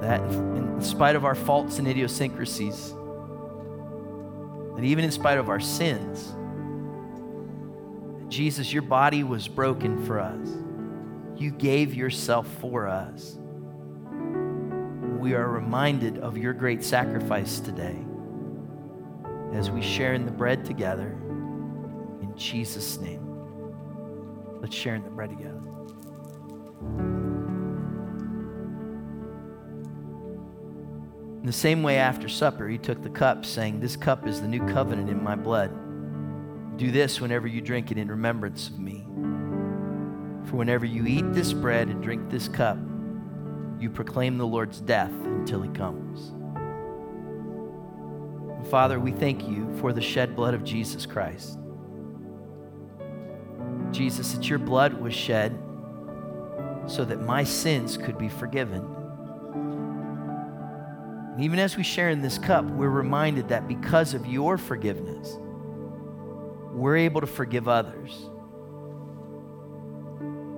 That 0.03 0.21
in 0.21 0.83
spite 0.83 1.17
of 1.17 1.25
our 1.25 1.35
faults 1.35 1.79
and 1.79 1.89
idiosyncrasies, 1.89 2.93
that 4.75 4.85
even 4.85 5.03
in 5.03 5.11
spite 5.11 5.39
of 5.39 5.49
our 5.49 5.61
sins, 5.61 6.35
Jesus, 8.29 8.71
your 8.71 8.83
body 8.83 9.25
was 9.25 9.49
broken 9.49 10.05
for 10.05 10.21
us. 10.21 10.47
You 11.37 11.53
gave 11.53 11.95
yourself 11.95 12.47
for 12.61 12.87
us. 12.87 13.39
We 15.19 15.33
are 15.33 15.49
reminded 15.49 16.19
of 16.19 16.37
your 16.37 16.53
great 16.53 16.85
sacrifice 16.85 17.61
today 17.61 18.06
as 19.53 19.71
we 19.71 19.81
share 19.81 20.15
in 20.15 20.27
the 20.27 20.33
bread 20.33 20.65
together. 20.65 21.17
In 22.21 22.33
Jesus' 22.37 22.99
name. 22.99 23.23
Let's 24.61 24.75
share 24.75 24.95
in 24.95 25.05
the 25.05 25.11
bread 25.11 25.31
together. 25.31 25.61
In 31.41 31.47
the 31.47 31.53
same 31.53 31.83
way, 31.85 31.99
after 31.99 32.29
supper, 32.29 32.69
he 32.69 32.77
took 32.77 33.03
the 33.03 33.09
cup, 33.09 33.45
saying, 33.45 33.79
This 33.79 33.95
cup 33.95 34.27
is 34.27 34.41
the 34.41 34.49
new 34.49 34.67
covenant 34.67 35.09
in 35.09 35.23
my 35.23 35.37
blood. 35.37 35.71
Do 36.77 36.91
this 36.91 37.21
whenever 37.21 37.47
you 37.47 37.61
drink 37.61 37.91
it 37.93 37.99
in 37.99 38.09
remembrance 38.09 38.69
of 38.69 38.79
me. 38.79 39.07
For 40.47 40.57
whenever 40.57 40.85
you 40.85 41.07
eat 41.07 41.33
this 41.33 41.53
bread 41.53 41.89
and 41.89 42.03
drink 42.03 42.31
this 42.31 42.49
cup, 42.49 42.79
you 43.79 43.91
proclaim 43.91 44.39
the 44.39 44.47
Lord's 44.47 44.81
death 44.81 45.13
until 45.13 45.63
he 45.63 45.71
comes. 45.71 46.33
Father, 48.71 48.99
we 48.99 49.13
thank 49.13 49.49
you 49.49 49.73
for 49.81 49.93
the 49.93 50.01
shed 50.01 50.35
blood 50.35 50.55
of 50.55 50.65
Jesus 50.65 51.07
Christ. 51.07 51.59
Jesus, 53.93 54.33
that 54.33 54.49
your 54.49 54.59
blood 54.59 54.95
was 54.95 55.15
shed 55.15 55.57
so 56.87 57.05
that 57.05 57.23
my 57.23 57.45
sins 57.45 57.97
could 57.97 58.19
be 58.19 58.29
forgiven. 58.29 58.85
And 61.35 61.45
even 61.45 61.59
as 61.59 61.77
we 61.77 61.83
share 61.83 62.11
in 62.11 62.23
this 62.23 62.39
cup, 62.39 62.65
we're 62.65 62.89
reminded 62.89 63.49
that 63.49 63.69
because 63.69 64.15
of 64.15 64.27
your 64.27 64.59
forgiveness, 64.59 65.39
we're 66.73 66.97
able 66.97 67.21
to 67.21 67.27
forgive 67.27 67.69
others. 67.69 68.31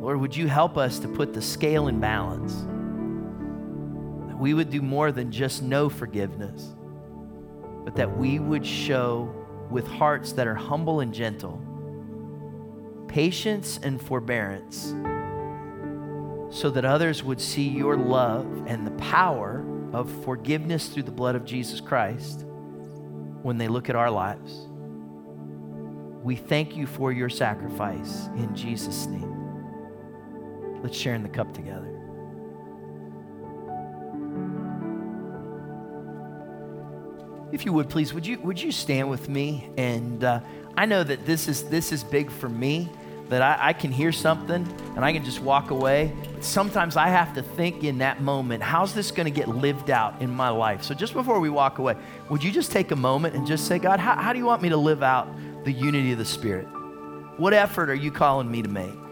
Lord, 0.00 0.20
would 0.20 0.36
you 0.36 0.48
help 0.48 0.78
us 0.78 0.98
to 1.00 1.08
put 1.08 1.34
the 1.34 1.42
scale 1.42 1.88
in 1.88 2.00
balance? 2.00 2.54
That 4.28 4.38
we 4.38 4.54
would 4.54 4.70
do 4.70 4.80
more 4.80 5.12
than 5.12 5.30
just 5.30 5.62
know 5.62 5.88
forgiveness, 5.88 6.74
but 7.84 7.94
that 7.94 8.16
we 8.16 8.38
would 8.38 8.66
show 8.66 9.34
with 9.70 9.86
hearts 9.86 10.32
that 10.32 10.46
are 10.46 10.54
humble 10.54 11.00
and 11.00 11.12
gentle 11.12 11.62
patience 13.08 13.80
and 13.82 14.00
forbearance 14.00 14.94
so 16.50 16.70
that 16.70 16.84
others 16.84 17.22
would 17.22 17.40
see 17.40 17.66
your 17.68 17.96
love 17.96 18.46
and 18.66 18.86
the 18.86 18.90
power 18.92 19.64
of 19.92 20.10
forgiveness 20.24 20.88
through 20.88 21.02
the 21.02 21.10
blood 21.10 21.34
of 21.34 21.44
Jesus 21.44 21.80
Christ 21.80 22.44
when 23.42 23.58
they 23.58 23.68
look 23.68 23.88
at 23.88 23.96
our 23.96 24.10
lives. 24.10 24.66
We 26.22 26.36
thank 26.36 26.76
you 26.76 26.86
for 26.86 27.12
your 27.12 27.28
sacrifice 27.28 28.26
in 28.36 28.54
Jesus' 28.54 29.06
name. 29.06 29.34
Let's 30.82 30.96
share 30.96 31.14
in 31.14 31.22
the 31.22 31.28
cup 31.28 31.54
together. 31.54 31.97
If 37.50 37.64
you 37.64 37.72
would 37.72 37.88
please, 37.88 38.12
would 38.12 38.26
you 38.26 38.38
would 38.40 38.60
you 38.60 38.72
stand 38.72 39.08
with 39.08 39.28
me? 39.28 39.70
And 39.76 40.22
uh, 40.22 40.40
I 40.78 40.86
know 40.86 41.02
that 41.02 41.26
this 41.26 41.48
is, 41.48 41.64
this 41.64 41.90
is 41.90 42.04
big 42.04 42.30
for 42.30 42.48
me, 42.48 42.88
that 43.30 43.42
I, 43.42 43.70
I 43.70 43.72
can 43.72 43.90
hear 43.90 44.12
something 44.12 44.66
and 44.94 45.04
I 45.04 45.12
can 45.12 45.24
just 45.24 45.40
walk 45.40 45.72
away. 45.72 46.12
Sometimes 46.40 46.96
I 46.96 47.08
have 47.08 47.34
to 47.34 47.42
think 47.42 47.82
in 47.82 47.98
that 47.98 48.22
moment, 48.22 48.62
how's 48.62 48.94
this 48.94 49.10
going 49.10 49.24
to 49.24 49.30
get 49.32 49.48
lived 49.48 49.90
out 49.90 50.22
in 50.22 50.30
my 50.30 50.50
life? 50.50 50.84
So 50.84 50.94
just 50.94 51.14
before 51.14 51.40
we 51.40 51.50
walk 51.50 51.78
away, 51.78 51.96
would 52.30 52.44
you 52.44 52.52
just 52.52 52.70
take 52.70 52.92
a 52.92 52.96
moment 52.96 53.34
and 53.34 53.44
just 53.44 53.66
say, 53.66 53.80
God, 53.80 53.98
how, 53.98 54.14
how 54.14 54.32
do 54.32 54.38
you 54.38 54.44
want 54.44 54.62
me 54.62 54.68
to 54.68 54.76
live 54.76 55.02
out 55.02 55.28
the 55.64 55.72
unity 55.72 56.12
of 56.12 56.18
the 56.18 56.24
Spirit? 56.24 56.68
What 57.38 57.54
effort 57.54 57.90
are 57.90 57.94
you 57.94 58.12
calling 58.12 58.48
me 58.48 58.62
to 58.62 58.68
make? 58.68 59.07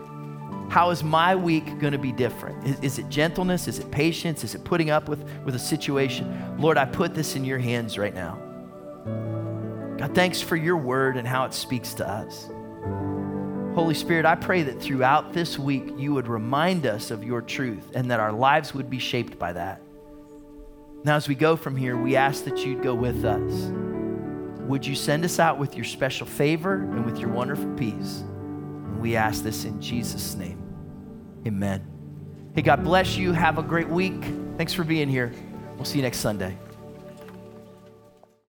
How 0.68 0.90
is 0.90 1.02
my 1.04 1.34
week 1.34 1.78
going 1.78 1.92
to 1.92 1.98
be 1.98 2.12
different? 2.12 2.66
Is, 2.66 2.80
is, 2.80 2.98
it 2.98 3.08
gentleness? 3.08 3.68
Is 3.68 3.78
it 3.78 3.90
patience? 3.90 4.44
Is 4.44 4.54
it 4.54 4.64
putting 4.64 4.90
up 4.90 5.08
with, 5.08 5.22
with 5.44 5.54
a 5.54 5.58
situation? 5.58 6.56
Lord, 6.58 6.76
I 6.76 6.84
put 6.84 7.14
this 7.14 7.36
in 7.36 7.44
your 7.44 7.58
hands 7.58 7.98
right 7.98 8.14
now. 8.14 8.38
God, 9.96 10.14
thanks 10.14 10.40
for 10.40 10.56
your 10.56 10.76
word 10.76 11.16
and 11.16 11.26
how 11.26 11.44
it 11.44 11.54
speaks 11.54 11.94
to 11.94 12.08
us. 12.08 12.48
Holy 13.74 13.94
Spirit, 13.94 14.26
I 14.26 14.34
pray 14.34 14.62
that 14.62 14.80
throughout 14.80 15.32
this 15.32 15.58
week 15.58 15.92
you 15.96 16.14
would 16.14 16.28
remind 16.28 16.86
us 16.86 17.10
of 17.10 17.22
your 17.22 17.42
truth 17.42 17.92
and 17.94 18.10
that 18.10 18.20
our 18.20 18.32
lives 18.32 18.74
would 18.74 18.90
be 18.90 18.98
shaped 18.98 19.38
by 19.38 19.52
that. 19.52 19.80
Now, 21.04 21.16
as 21.16 21.28
we 21.28 21.34
go 21.34 21.56
from 21.56 21.76
here, 21.76 21.96
we 21.96 22.16
ask 22.16 22.44
that 22.44 22.58
you'd 22.64 22.82
go 22.82 22.94
with 22.94 23.24
us. 23.24 23.70
Would 24.66 24.84
you 24.84 24.94
send 24.96 25.24
us 25.24 25.38
out 25.38 25.58
with 25.58 25.76
your 25.76 25.84
special 25.84 26.26
favor 26.26 26.74
and 26.74 27.04
with 27.04 27.18
your 27.18 27.28
wonderful 27.28 27.72
peace? 27.74 28.24
And 28.96 29.02
we 29.02 29.14
ask 29.14 29.42
this 29.42 29.66
in 29.66 29.78
Jesus' 29.78 30.36
name. 30.36 30.58
Amen. 31.46 31.86
Hey, 32.54 32.62
God 32.62 32.82
bless 32.82 33.14
you. 33.18 33.32
Have 33.32 33.58
a 33.58 33.62
great 33.62 33.90
week. 33.90 34.24
Thanks 34.56 34.72
for 34.72 34.84
being 34.84 35.06
here. 35.06 35.34
We'll 35.74 35.84
see 35.84 35.98
you 35.98 36.02
next 36.02 36.20
Sunday. 36.20 36.56